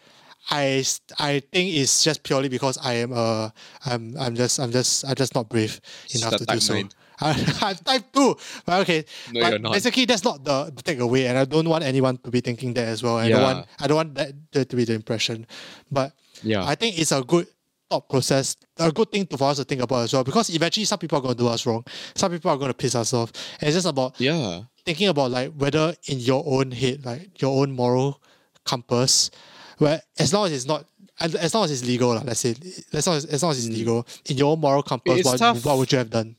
I 0.51 0.85
I 1.19 1.41
think 1.53 1.73
it's 1.75 2.03
just 2.03 2.25
purely 2.25 2.49
because 2.49 2.77
I 2.83 2.95
am 2.95 3.13
uh 3.13 3.51
I'm 3.87 4.17
I'm 4.19 4.35
just 4.35 4.59
I'm 4.59 4.73
just 4.73 5.05
I'm 5.07 5.15
just 5.15 5.37
not 5.37 5.49
brave 5.49 5.81
enough 6.15 6.37
to 6.37 6.45
do 6.45 6.59
so. 6.59 6.75
nine. 6.75 6.91
I, 7.23 7.31
I'm 7.63 7.77
type 7.77 8.13
two, 8.13 8.37
but 8.67 8.81
okay. 8.83 9.05
No, 9.33 9.41
but 9.41 9.51
you're 9.51 9.59
not. 9.59 9.73
Basically, 9.73 10.05
that's 10.05 10.25
not 10.25 10.45
the, 10.45 10.73
the 10.75 10.83
takeaway, 10.83 11.29
and 11.29 11.39
I 11.39 11.45
don't 11.45 11.69
want 11.69 11.85
anyone 11.85 12.17
to 12.19 12.31
be 12.31 12.41
thinking 12.41 12.75
that 12.75 12.89
as 12.89 13.03
well. 13.03 13.17
I 13.17 13.29
don't 13.29 13.43
want 13.43 13.67
I 13.81 13.87
don't 13.87 13.97
want 13.97 14.15
that, 14.17 14.33
that 14.53 14.69
to 14.71 14.77
be 14.77 14.85
the 14.85 14.95
impression, 14.95 15.47
but 15.91 16.13
Yeah. 16.43 16.65
I 16.67 16.75
think 16.75 16.99
it's 16.99 17.13
a 17.13 17.23
good 17.23 17.47
thought 17.89 18.09
process, 18.09 18.57
a 18.79 18.91
good 18.91 19.11
thing 19.13 19.27
to, 19.27 19.37
for 19.39 19.49
us 19.51 19.59
to 19.59 19.65
think 19.65 19.83
about 19.83 20.05
as 20.05 20.13
well. 20.13 20.25
Because 20.25 20.51
eventually, 20.51 20.85
some 20.87 20.99
people 20.99 21.19
are 21.19 21.23
going 21.23 21.35
to 21.35 21.43
do 21.43 21.49
us 21.49 21.65
wrong. 21.67 21.85
Some 22.15 22.33
people 22.33 22.51
are 22.51 22.57
going 22.57 22.71
to 22.71 22.75
piss 22.75 22.95
us 22.95 23.13
off. 23.15 23.31
And 23.61 23.69
it's 23.69 23.77
just 23.77 23.87
about 23.87 24.19
yeah. 24.19 24.63
thinking 24.85 25.09
about 25.09 25.31
like 25.31 25.53
whether 25.53 25.95
in 26.09 26.19
your 26.19 26.43
own 26.47 26.71
head, 26.73 27.05
like 27.05 27.41
your 27.41 27.63
own 27.63 27.71
moral 27.73 28.21
compass, 28.65 29.31
where 29.79 30.01
as 30.19 30.33
long 30.33 30.47
as 30.47 30.53
it's 30.53 30.67
not. 30.67 30.87
As 31.21 31.55
long 31.55 31.65
as 31.65 31.71
it's 31.71 31.85
legal, 31.87 32.15
let's 32.15 32.41
say, 32.41 32.57
as 32.93 33.07
long 33.07 33.17
as, 33.17 33.27
as 33.27 33.43
long 33.45 33.53
as 33.53 33.59
it's 33.65 33.77
legal, 33.77 34.05
in 34.29 34.37
your 34.39 34.57
moral 34.57 34.83
compass, 34.83 35.13
Mm. 35.13 35.19
It's 35.19 35.27
what, 35.29 35.39
tough. 35.39 35.65
what 35.65 35.79
would 35.79 35.93
you 35.93 35.99
have 35.99 36.11
done? 36.11 36.35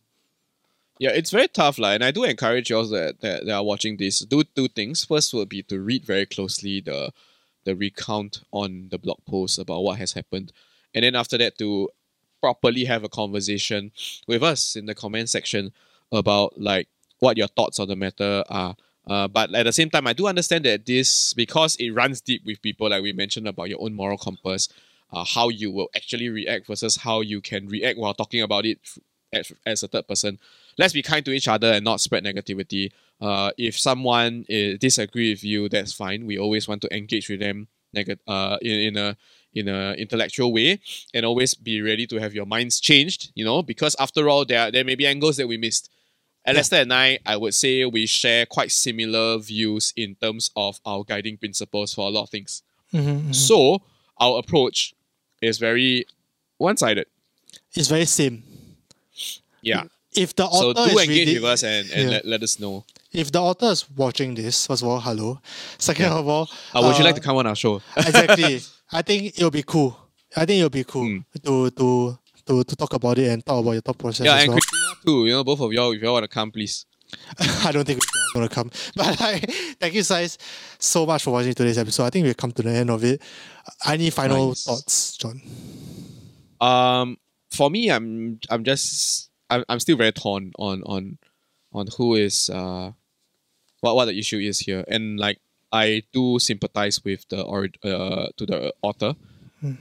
Yeah, 1.04 1.12
it's 1.12 1.32
very 1.32 1.50
tough, 1.50 1.78
like, 1.80 1.96
and 1.96 2.04
I 2.04 2.12
do 2.12 2.24
encourage 2.24 2.70
you 2.70 2.78
all 2.78 2.88
that, 2.90 3.20
that, 3.22 3.46
that 3.46 3.52
are 3.54 3.64
watching 3.64 3.98
this. 3.98 4.20
Do 4.20 4.44
two 4.56 4.70
things. 4.70 5.04
First 5.04 5.34
would 5.34 5.50
be 5.50 5.62
to 5.64 5.82
read 5.82 6.06
very 6.06 6.26
closely 6.26 6.80
the 6.82 7.12
the 7.66 7.76
recount 7.76 8.42
on 8.52 8.90
the 8.92 8.98
blog 8.98 9.20
post 9.26 9.58
about 9.60 9.82
what 9.84 9.98
has 9.98 10.14
happened. 10.14 10.52
And 10.94 11.04
then 11.04 11.16
after 11.16 11.38
that 11.40 11.58
to 11.60 11.90
properly 12.42 12.86
have 12.86 13.04
a 13.06 13.10
conversation 13.10 13.92
with 14.28 14.44
us 14.44 14.76
in 14.76 14.86
the 14.86 14.96
comment 14.96 15.30
section 15.30 15.74
about 16.12 16.60
like 16.60 16.88
what 17.20 17.38
your 17.38 17.48
thoughts 17.48 17.80
on 17.80 17.88
the 17.90 17.96
matter 17.96 18.44
are. 18.50 18.76
Uh, 19.08 19.28
but 19.30 19.54
at 19.56 19.64
the 19.66 19.74
same 19.74 19.90
time, 19.90 20.08
I 20.08 20.14
do 20.14 20.28
understand 20.28 20.66
that 20.66 20.86
this 20.86 21.34
because 21.34 21.76
it 21.78 21.92
runs 21.92 22.22
deep 22.22 22.44
with 22.46 22.62
people, 22.62 22.90
like 22.90 23.04
we 23.04 23.14
mentioned 23.14 23.48
about 23.48 23.70
your 23.70 23.82
own 23.82 23.94
moral 23.94 24.18
compass, 24.18 24.70
uh, 25.12 25.26
how 25.26 25.50
you 25.50 25.72
will 25.72 25.90
actually 25.96 26.30
react 26.30 26.68
versus 26.68 26.98
how 26.98 27.22
you 27.22 27.42
can 27.42 27.68
react 27.68 28.00
while 28.00 28.14
talking 28.16 28.42
about 28.42 28.66
it 28.66 28.80
as, 29.34 29.54
as 29.66 29.84
a 29.84 29.90
third 29.90 30.08
person. 30.08 30.40
Let's 30.78 30.94
be 30.94 31.02
kind 31.02 31.24
to 31.26 31.32
each 31.32 31.48
other 31.48 31.72
and 31.74 31.84
not 31.84 32.02
spread 32.02 32.24
negativity. 32.24 32.92
Uh, 33.22 33.52
if 33.58 33.78
someone 33.80 34.46
uh, 34.50 34.78
disagree 34.80 35.32
with 35.32 35.44
you, 35.44 35.70
that's 35.70 35.94
fine. 35.94 36.26
We 36.26 36.38
always 36.38 36.68
want 36.68 36.82
to 36.82 36.96
engage 36.96 37.30
with 37.30 37.40
them 37.40 37.68
neg- 37.94 38.20
uh, 38.28 38.58
in, 38.62 38.80
in 38.80 38.98
a 38.98 39.18
in 39.54 39.68
a 39.68 39.94
intellectual 39.94 40.52
way 40.52 40.80
and 41.14 41.26
always 41.26 41.54
be 41.54 41.80
ready 41.82 42.08
to 42.08 42.18
have 42.20 42.34
your 42.34 42.46
minds 42.48 42.80
changed. 42.80 43.32
You 43.36 43.46
know, 43.46 43.62
because 43.62 43.96
after 44.00 44.28
all, 44.30 44.46
there 44.46 44.72
there 44.72 44.84
may 44.84 44.96
be 44.96 45.06
angles 45.08 45.38
that 45.38 45.48
we 45.48 45.58
missed. 45.58 45.90
Alistair 46.46 46.82
and 46.82 46.94
I, 46.94 47.20
I 47.26 47.38
would 47.38 47.54
say 47.54 47.86
we 47.86 48.06
share 48.06 48.46
quite 48.46 48.70
similar 48.70 49.38
views 49.38 49.94
in 49.96 50.16
terms 50.16 50.52
of 50.58 50.82
our 50.86 51.06
guiding 51.06 51.38
principles 51.38 51.94
for 51.94 52.06
a 52.06 52.10
lot 52.10 52.24
of 52.24 52.30
things. 52.30 52.64
Mm-hmm, 52.94 53.32
So 53.32 53.82
our 54.20 54.40
approach 54.40 54.94
is 55.42 55.58
very 55.58 56.06
one-sided. 56.58 57.08
It's 57.74 57.88
very 57.88 58.04
same. 58.04 58.44
Yeah. 59.62 59.84
If 60.16 60.36
the 60.36 60.46
author 60.46 60.80
So 60.80 60.86
do 60.88 60.98
is 60.98 61.04
engage 61.04 61.28
reading, 61.28 61.36
with 61.36 61.52
us 61.52 61.64
and, 61.64 61.90
and 61.92 62.02
Yeah. 62.04 62.10
let, 62.10 62.26
let 62.26 62.44
us 62.44 62.60
know. 62.60 62.86
if 63.12 63.32
the 63.32 63.42
author 63.42 63.68
is 63.68 63.90
watching 63.96 64.34
this, 64.36 64.68
first 64.68 64.82
of 64.84 64.88
all, 64.90 65.00
hello. 65.00 65.40
Second 65.78 66.06
of 66.12 66.28
all, 66.28 66.50
Uh, 66.74 66.82
would 66.84 66.98
you 66.98 67.04
like 67.04 67.14
uh, 67.14 67.20
to 67.20 67.22
come 67.22 67.38
on 67.38 67.48
our 67.48 67.56
show? 67.56 67.82
exactly. 67.98 68.62
I 68.92 69.02
think 69.02 69.38
it'll 69.38 69.52
be 69.52 69.64
cool. 69.64 69.98
I 70.36 70.46
think 70.46 70.58
it'll 70.60 70.70
be 70.70 70.84
cool 70.84 71.06
Mm. 71.08 71.26
to 71.46 71.70
to 71.72 72.18
to 72.48 72.64
to 72.64 72.76
talk 72.76 72.94
about 72.94 73.18
it 73.18 73.30
and 73.30 73.46
talk 73.46 73.60
about 73.64 73.72
your 73.74 73.82
thought 73.82 73.98
process 73.98 74.26
yeah, 74.26 74.36
as 74.36 74.44
and 74.44 74.50
well. 74.50 74.60
Christina 74.60 74.94
too. 75.06 75.26
You 75.28 75.32
know, 75.34 75.44
both 75.44 75.62
of 75.62 75.72
y'all, 75.74 75.92
if 75.94 76.02
y'all 76.02 76.14
want 76.14 76.24
to 76.24 76.28
come, 76.28 76.52
please. 76.52 76.86
I 77.66 77.72
don't 77.72 77.86
think 77.86 78.00
we're 78.02 78.42
gonna 78.42 78.50
come. 78.50 78.72
But 78.96 79.20
like, 79.20 79.50
thank 79.80 79.94
you 79.94 80.04
guys 80.04 80.38
so 80.80 81.06
much 81.06 81.24
for 81.24 81.32
watching 81.32 81.54
today's 81.54 81.78
episode. 81.78 82.06
I 82.06 82.10
think 82.10 82.26
we've 82.26 82.36
come 82.38 82.52
to 82.54 82.64
the 82.64 82.72
end 82.72 82.90
of 82.90 83.04
it. 83.04 83.22
Any 83.86 84.10
final 84.10 84.50
Nice. 84.50 84.64
thoughts, 84.64 85.18
John? 85.18 85.40
Um, 86.60 87.18
for 87.52 87.70
me, 87.70 87.92
I'm 87.92 88.40
I'm 88.50 88.64
just 88.64 89.30
I'm, 89.54 89.64
I'm 89.70 89.80
still 89.80 89.98
very 89.98 90.12
torn 90.12 90.52
on 90.58 90.84
on 90.84 91.18
on 91.72 91.88
who 91.98 92.16
is 92.16 92.50
uh 92.50 92.92
what 93.82 93.96
what 93.96 94.06
the 94.06 94.18
issue 94.18 94.40
is 94.40 94.60
here, 94.60 94.84
and 94.88 95.20
like 95.20 95.40
I 95.72 96.04
do 96.12 96.40
sympathize 96.40 97.04
with 97.04 97.28
the 97.30 97.42
or 97.44 97.70
uh 97.84 98.28
to 98.38 98.46
the 98.46 98.74
author 98.82 99.16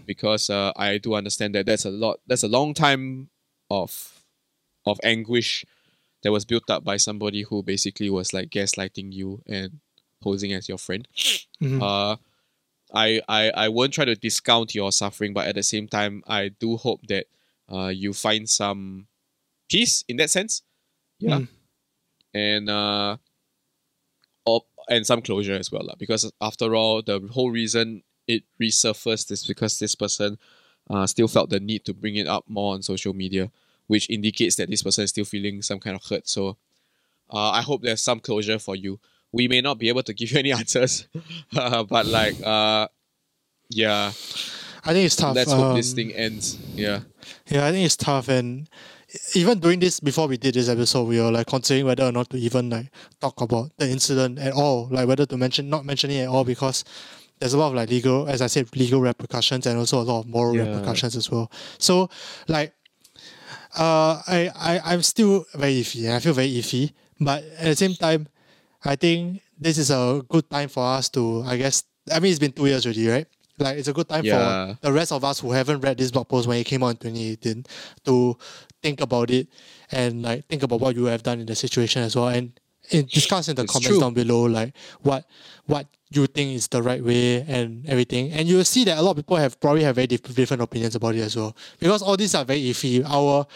because 0.06 0.48
uh, 0.48 0.72
I 0.76 0.98
do 0.98 1.14
understand 1.14 1.54
that 1.54 1.66
that's 1.66 1.84
a 1.84 1.90
lot 1.90 2.20
that's 2.26 2.44
a 2.44 2.48
long 2.48 2.72
time 2.74 3.28
of 3.70 4.24
of 4.86 4.98
anguish 5.02 5.64
that 6.22 6.30
was 6.32 6.44
built 6.44 6.70
up 6.70 6.84
by 6.84 6.96
somebody 6.98 7.42
who 7.42 7.62
basically 7.62 8.08
was 8.10 8.32
like 8.32 8.50
gaslighting 8.50 9.12
you 9.12 9.42
and 9.46 9.80
posing 10.22 10.52
as 10.52 10.68
your 10.68 10.78
friend. 10.78 11.08
Mhm. 11.60 11.82
Uh, 11.82 12.16
I, 12.94 13.20
I 13.28 13.50
I 13.64 13.68
won't 13.70 13.92
try 13.92 14.04
to 14.04 14.14
discount 14.14 14.74
your 14.74 14.92
suffering, 14.92 15.32
but 15.34 15.46
at 15.46 15.54
the 15.56 15.62
same 15.62 15.88
time, 15.88 16.22
I 16.28 16.48
do 16.48 16.76
hope 16.76 17.06
that 17.08 17.26
uh, 17.72 17.88
you 17.88 18.12
find 18.12 18.48
some 18.48 19.06
peace 19.72 20.04
in 20.08 20.16
that 20.20 20.30
sense. 20.30 20.62
Yeah. 21.18 21.38
Mm. 21.40 21.48
And 22.34 22.70
uh 22.70 23.16
op- 24.44 24.68
and 24.88 25.06
some 25.06 25.22
closure 25.22 25.54
as 25.54 25.70
well. 25.72 25.84
lah. 25.84 25.94
Because 25.98 26.30
after 26.40 26.74
all, 26.74 27.02
the 27.02 27.20
whole 27.32 27.50
reason 27.50 28.02
it 28.26 28.42
resurfaced 28.60 29.30
is 29.30 29.44
because 29.46 29.78
this 29.78 29.94
person 29.94 30.38
uh, 30.90 31.06
still 31.06 31.28
felt 31.28 31.50
the 31.50 31.60
need 31.60 31.84
to 31.84 31.94
bring 31.94 32.16
it 32.16 32.26
up 32.26 32.44
more 32.48 32.74
on 32.74 32.82
social 32.82 33.14
media, 33.14 33.50
which 33.86 34.08
indicates 34.10 34.56
that 34.56 34.68
this 34.70 34.82
person 34.82 35.04
is 35.04 35.10
still 35.10 35.24
feeling 35.24 35.62
some 35.62 35.78
kind 35.78 35.94
of 35.96 36.02
hurt. 36.04 36.28
So 36.28 36.56
uh, 37.32 37.50
I 37.50 37.62
hope 37.62 37.82
there's 37.82 38.00
some 38.02 38.20
closure 38.20 38.58
for 38.58 38.74
you. 38.76 38.98
We 39.32 39.48
may 39.48 39.60
not 39.60 39.78
be 39.78 39.88
able 39.88 40.02
to 40.02 40.12
give 40.18 40.30
you 40.32 40.38
any 40.38 40.52
answers, 40.52 41.06
but 41.52 42.06
like, 42.06 42.36
uh, 42.44 42.88
yeah, 43.70 44.08
I 44.84 44.92
think 44.92 45.06
it's 45.06 45.16
tough. 45.16 45.34
let's 45.36 45.52
hope 45.52 45.76
this 45.76 45.90
Um, 45.92 45.96
thing 45.96 46.12
ends. 46.12 46.58
Yeah. 46.74 47.00
Yeah, 47.48 47.66
I 47.66 47.70
think 47.72 47.86
it's 47.86 47.96
tough, 47.96 48.28
and 48.28 48.68
even 49.34 49.58
doing 49.60 49.78
this 49.80 50.00
before 50.00 50.26
we 50.28 50.36
did 50.36 50.54
this 50.54 50.68
episode, 50.68 51.04
we 51.04 51.20
were 51.20 51.30
like 51.30 51.46
considering 51.46 51.86
whether 51.86 52.04
or 52.04 52.12
not 52.12 52.30
to 52.30 52.36
even 52.36 52.70
like 52.70 52.86
talk 53.20 53.40
about 53.40 53.70
the 53.78 53.88
incident 53.88 54.38
at 54.38 54.52
all, 54.54 54.88
like 54.90 55.06
whether 55.08 55.26
to 55.26 55.36
mention 55.36 55.68
not 55.68 55.84
mention 55.84 56.10
it 56.10 56.22
at 56.22 56.28
all 56.28 56.44
because 56.44 56.84
there's 57.38 57.54
a 57.54 57.58
lot 57.58 57.68
of 57.68 57.74
like 57.74 57.90
legal, 57.90 58.28
as 58.28 58.40
I 58.40 58.46
said, 58.46 58.74
legal 58.76 59.00
repercussions 59.00 59.66
and 59.66 59.78
also 59.78 60.00
a 60.00 60.04
lot 60.04 60.20
of 60.20 60.26
moral 60.28 60.54
Yeah. 60.56 60.64
repercussions 60.64 61.16
as 61.16 61.30
well. 61.30 61.50
So 61.78 62.08
like, 62.48 62.72
uh, 63.78 64.20
I 64.26 64.50
I 64.54 64.80
I'm 64.92 65.02
still 65.02 65.44
very 65.54 65.80
iffy, 65.80 66.04
and 66.06 66.14
I 66.14 66.18
feel 66.20 66.34
very 66.34 66.50
iffy, 66.52 66.92
but 67.20 67.42
at 67.58 67.64
the 67.64 67.76
same 67.76 67.94
time, 67.94 68.28
I 68.84 68.96
think 68.96 69.42
this 69.58 69.78
is 69.78 69.90
a 69.90 70.22
good 70.28 70.48
time 70.50 70.68
for 70.68 70.84
us 70.84 71.08
to, 71.10 71.42
I 71.46 71.56
guess, 71.56 71.84
I 72.12 72.18
mean, 72.20 72.30
it's 72.30 72.38
been 72.40 72.52
two 72.52 72.66
years 72.66 72.84
already, 72.84 73.06
right? 73.08 73.26
Like, 73.58 73.78
it's 73.78 73.86
a 73.88 73.92
good 73.92 74.08
time 74.08 74.24
Yeah. 74.24 74.74
for 74.74 74.78
the 74.80 74.92
rest 74.92 75.12
of 75.12 75.22
us 75.24 75.38
who 75.40 75.52
haven't 75.52 75.80
read 75.80 75.98
this 75.98 76.10
blog 76.10 76.28
post 76.28 76.48
when 76.48 76.58
it 76.58 76.64
came 76.64 76.82
out 76.82 76.90
in 76.90 76.96
2018 77.14 77.64
to 78.06 78.36
think 78.82 79.00
about 79.00 79.30
it 79.30 79.48
and 79.90 80.22
like 80.22 80.46
think 80.48 80.62
about 80.62 80.80
what 80.80 80.96
you 80.96 81.04
have 81.06 81.22
done 81.22 81.40
in 81.40 81.46
the 81.46 81.54
situation 81.54 82.02
as 82.02 82.16
well. 82.16 82.28
And 82.28 82.52
in, 82.90 83.06
discuss 83.06 83.48
in 83.48 83.56
the 83.56 83.62
It's 83.62 83.72
comments 83.72 83.88
true. 83.88 84.00
down 84.00 84.12
below 84.14 84.42
like 84.44 84.74
what 85.02 85.24
what 85.66 85.86
you 86.10 86.26
think 86.26 86.54
is 86.56 86.68
the 86.68 86.82
right 86.82 87.02
way 87.02 87.40
and 87.42 87.86
everything. 87.88 88.32
And 88.32 88.46
you'll 88.46 88.64
see 88.64 88.84
that 88.84 88.98
a 88.98 89.02
lot 89.02 89.12
of 89.12 89.16
people 89.16 89.36
have 89.36 89.58
probably 89.60 89.82
have 89.84 89.94
very 89.94 90.06
diff- 90.08 90.34
different 90.34 90.62
opinions 90.62 90.94
about 90.94 91.14
it 91.14 91.20
as 91.20 91.36
well. 91.36 91.56
Because 91.78 92.02
all 92.02 92.16
these 92.16 92.34
are 92.34 92.44
very 92.44 92.60
iffy. 92.64 93.02
Our 93.06 93.46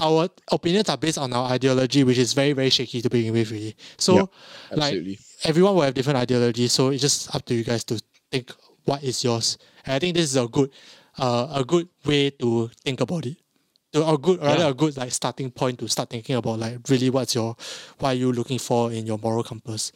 our 0.00 0.28
opinions 0.52 0.88
are 0.88 0.96
based 0.96 1.18
on 1.18 1.32
our 1.32 1.50
ideology 1.50 2.04
which 2.04 2.18
is 2.18 2.32
very 2.32 2.52
very 2.52 2.70
shaky 2.70 3.02
to 3.02 3.10
begin 3.10 3.32
with 3.32 3.50
really. 3.50 3.76
So 3.98 4.14
Yeah, 4.14 4.76
like 4.76 5.18
everyone 5.44 5.74
will 5.74 5.82
have 5.82 5.94
different 5.94 6.18
ideologies, 6.18 6.72
so 6.72 6.88
it's 6.88 7.02
just 7.02 7.34
up 7.34 7.44
to 7.46 7.54
you 7.54 7.64
guys 7.64 7.84
to 7.84 8.00
think 8.30 8.52
what 8.84 9.02
is 9.02 9.22
yours. 9.24 9.58
And 9.84 9.94
I 9.94 9.98
think 9.98 10.14
this 10.14 10.24
is 10.30 10.36
a 10.36 10.46
good, 10.46 10.70
uh, 11.18 11.48
a 11.60 11.64
good 11.64 11.88
way 12.04 12.30
to 12.30 12.70
think 12.84 13.00
about 13.00 13.26
it. 13.26 13.36
A 13.94 14.18
good, 14.18 14.42
rather 14.42 14.64
Yeah. 14.64 14.68
a 14.70 14.74
good 14.74 14.96
like 14.96 15.10
starting 15.12 15.50
point 15.50 15.78
to 15.78 15.88
start 15.88 16.10
thinking 16.10 16.36
about 16.36 16.58
like 16.58 16.78
really 16.88 17.08
what's 17.08 17.34
your, 17.34 17.56
what 17.98 18.08
are 18.10 18.14
you 18.14 18.30
looking 18.32 18.58
for 18.58 18.92
in 18.92 19.06
your 19.06 19.16
moral 19.16 19.42
compass. 19.42 19.90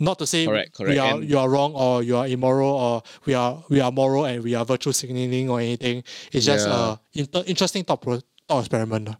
Not 0.00 0.18
to 0.18 0.26
say 0.26 0.46
Correct, 0.46 0.76
we 0.80 0.98
are 0.98 1.14
And- 1.18 1.28
you 1.28 1.38
are 1.38 1.48
wrong 1.48 1.72
or 1.74 2.02
you 2.02 2.16
are 2.16 2.26
immoral 2.26 2.70
or 2.72 3.02
we 3.26 3.34
are 3.34 3.62
we 3.68 3.78
are 3.80 3.92
moral 3.92 4.24
and 4.24 4.42
we 4.42 4.54
are 4.56 4.64
virtue 4.64 4.92
signaling 4.92 5.50
or 5.50 5.60
anything. 5.60 6.02
It's 6.32 6.46
just 6.46 6.66
Yeah. 6.66 6.96
a 6.96 7.00
inter- 7.20 7.44
interesting 7.46 7.84
thought, 7.84 8.00
pro- 8.02 8.20
thought 8.48 8.60
experiment. 8.60 9.10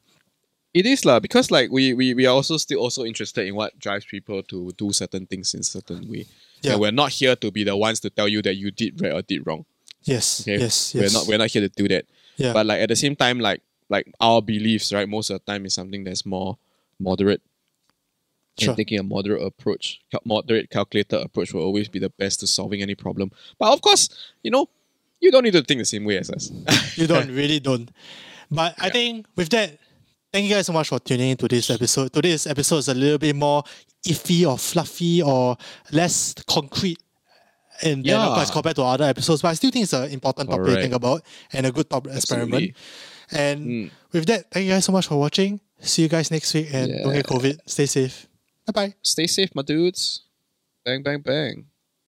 It 0.72 0.86
is 0.86 1.04
lah 1.04 1.20
because 1.20 1.52
like 1.52 1.70
we, 1.70 1.94
we 1.94 2.14
we 2.14 2.26
are 2.26 2.34
also 2.34 2.56
still 2.56 2.80
also 2.80 3.04
interested 3.04 3.46
in 3.46 3.54
what 3.54 3.78
drives 3.78 4.06
people 4.06 4.42
to 4.50 4.72
do 4.76 4.90
certain 4.92 5.26
things 5.26 5.54
in 5.54 5.62
certain 5.62 6.08
way. 6.10 6.26
Yeah. 6.62 6.72
And 6.72 6.80
we're 6.80 6.90
not 6.90 7.12
here 7.12 7.36
to 7.36 7.50
be 7.52 7.62
the 7.62 7.76
ones 7.76 8.00
to 8.00 8.10
tell 8.10 8.26
you 8.26 8.42
that 8.42 8.56
you 8.56 8.72
did 8.72 9.00
right 9.00 9.12
or 9.12 9.22
did 9.22 9.46
wrong. 9.46 9.64
Yes, 10.02 10.40
Okay. 10.40 10.58
yes, 10.58 10.92
yes. 10.92 10.94
We're 10.94 11.12
not 11.20 11.28
we're 11.28 11.38
not 11.38 11.50
here 11.52 11.62
to 11.62 11.68
do 11.70 11.86
that. 11.88 12.06
yeah. 12.36 12.52
But 12.52 12.66
like 12.66 12.80
at 12.80 12.88
the 12.88 12.96
same 12.96 13.14
time, 13.14 13.38
like 13.38 13.62
like 13.94 14.06
our 14.20 14.40
beliefs, 14.42 14.92
right? 14.92 15.08
Most 15.08 15.30
of 15.30 15.34
the 15.40 15.44
time 15.52 15.64
is 15.66 15.74
something 15.74 16.02
that's 16.04 16.24
more 16.26 16.58
moderate. 16.98 17.42
Sure. 18.58 18.70
And 18.70 18.76
taking 18.76 18.98
a 19.00 19.02
moderate 19.02 19.42
approach, 19.42 20.00
cal- 20.12 20.22
moderate, 20.24 20.70
calculated 20.70 21.20
approach 21.20 21.52
will 21.52 21.62
always 21.68 21.88
be 21.88 21.98
the 21.98 22.10
best 22.10 22.40
to 22.40 22.46
solving 22.46 22.82
any 22.82 22.94
problem. 22.94 23.30
But 23.58 23.72
of 23.72 23.80
course, 23.80 24.08
you 24.44 24.50
know, 24.50 24.68
you 25.20 25.30
don't 25.32 25.42
need 25.44 25.54
to 25.54 25.62
think 25.62 25.80
the 25.80 25.84
same 25.84 26.04
way 26.04 26.18
as 26.18 26.30
us. 26.30 26.50
You 26.98 27.06
don't, 27.08 27.30
really 27.34 27.58
don't. 27.58 27.90
But 28.50 28.74
I 28.78 28.90
think 28.90 29.26
with 29.34 29.48
that, 29.50 29.78
thank 30.32 30.46
you 30.48 30.54
guys 30.54 30.66
so 30.66 30.72
much 30.72 30.88
for 30.88 31.00
tuning 31.00 31.30
into 31.30 31.48
this 31.48 31.68
episode. 31.70 32.12
Today's 32.12 32.46
episode 32.46 32.78
is 32.78 32.88
a 32.88 32.94
little 32.94 33.18
bit 33.18 33.34
more 33.34 33.64
iffy 34.06 34.46
or 34.48 34.56
fluffy 34.58 35.22
or 35.22 35.56
less 35.90 36.34
concrete. 36.46 36.98
And 37.82 38.04
then, 38.04 38.14
of 38.20 38.28
Yeah. 38.28 38.34
course, 38.36 38.50
compared 38.52 38.76
to 38.76 38.82
other 38.82 39.06
episodes, 39.14 39.42
but 39.42 39.48
I 39.48 39.54
still 39.54 39.72
think 39.72 39.82
it's 39.84 39.92
an 39.94 40.10
important 40.10 40.48
topic 40.48 40.66
to 40.66 40.80
think 40.80 40.94
about 40.94 41.22
and 41.52 41.66
a 41.66 41.72
good 41.72 41.90
top 41.90 42.06
experiment. 42.06 42.70
And 43.34 43.66
Mm. 43.66 43.90
with 44.12 44.26
that, 44.26 44.50
thank 44.50 44.64
you 44.66 44.72
guys 44.72 44.84
so 44.84 44.92
much 44.92 45.06
for 45.06 45.18
watching. 45.18 45.60
See 45.80 46.02
you 46.02 46.08
guys 46.08 46.30
next 46.30 46.54
week 46.54 46.72
and 46.72 47.02
don't 47.02 47.12
get 47.12 47.26
COVID. 47.26 47.58
Stay 47.66 47.86
safe. 47.86 48.26
Bye 48.66 48.72
bye. 48.72 48.94
Stay 49.02 49.26
safe, 49.26 49.54
my 49.54 49.62
dudes. 49.62 50.22
Bang, 50.84 51.02
bang, 51.02 51.20
bang. 51.20 51.66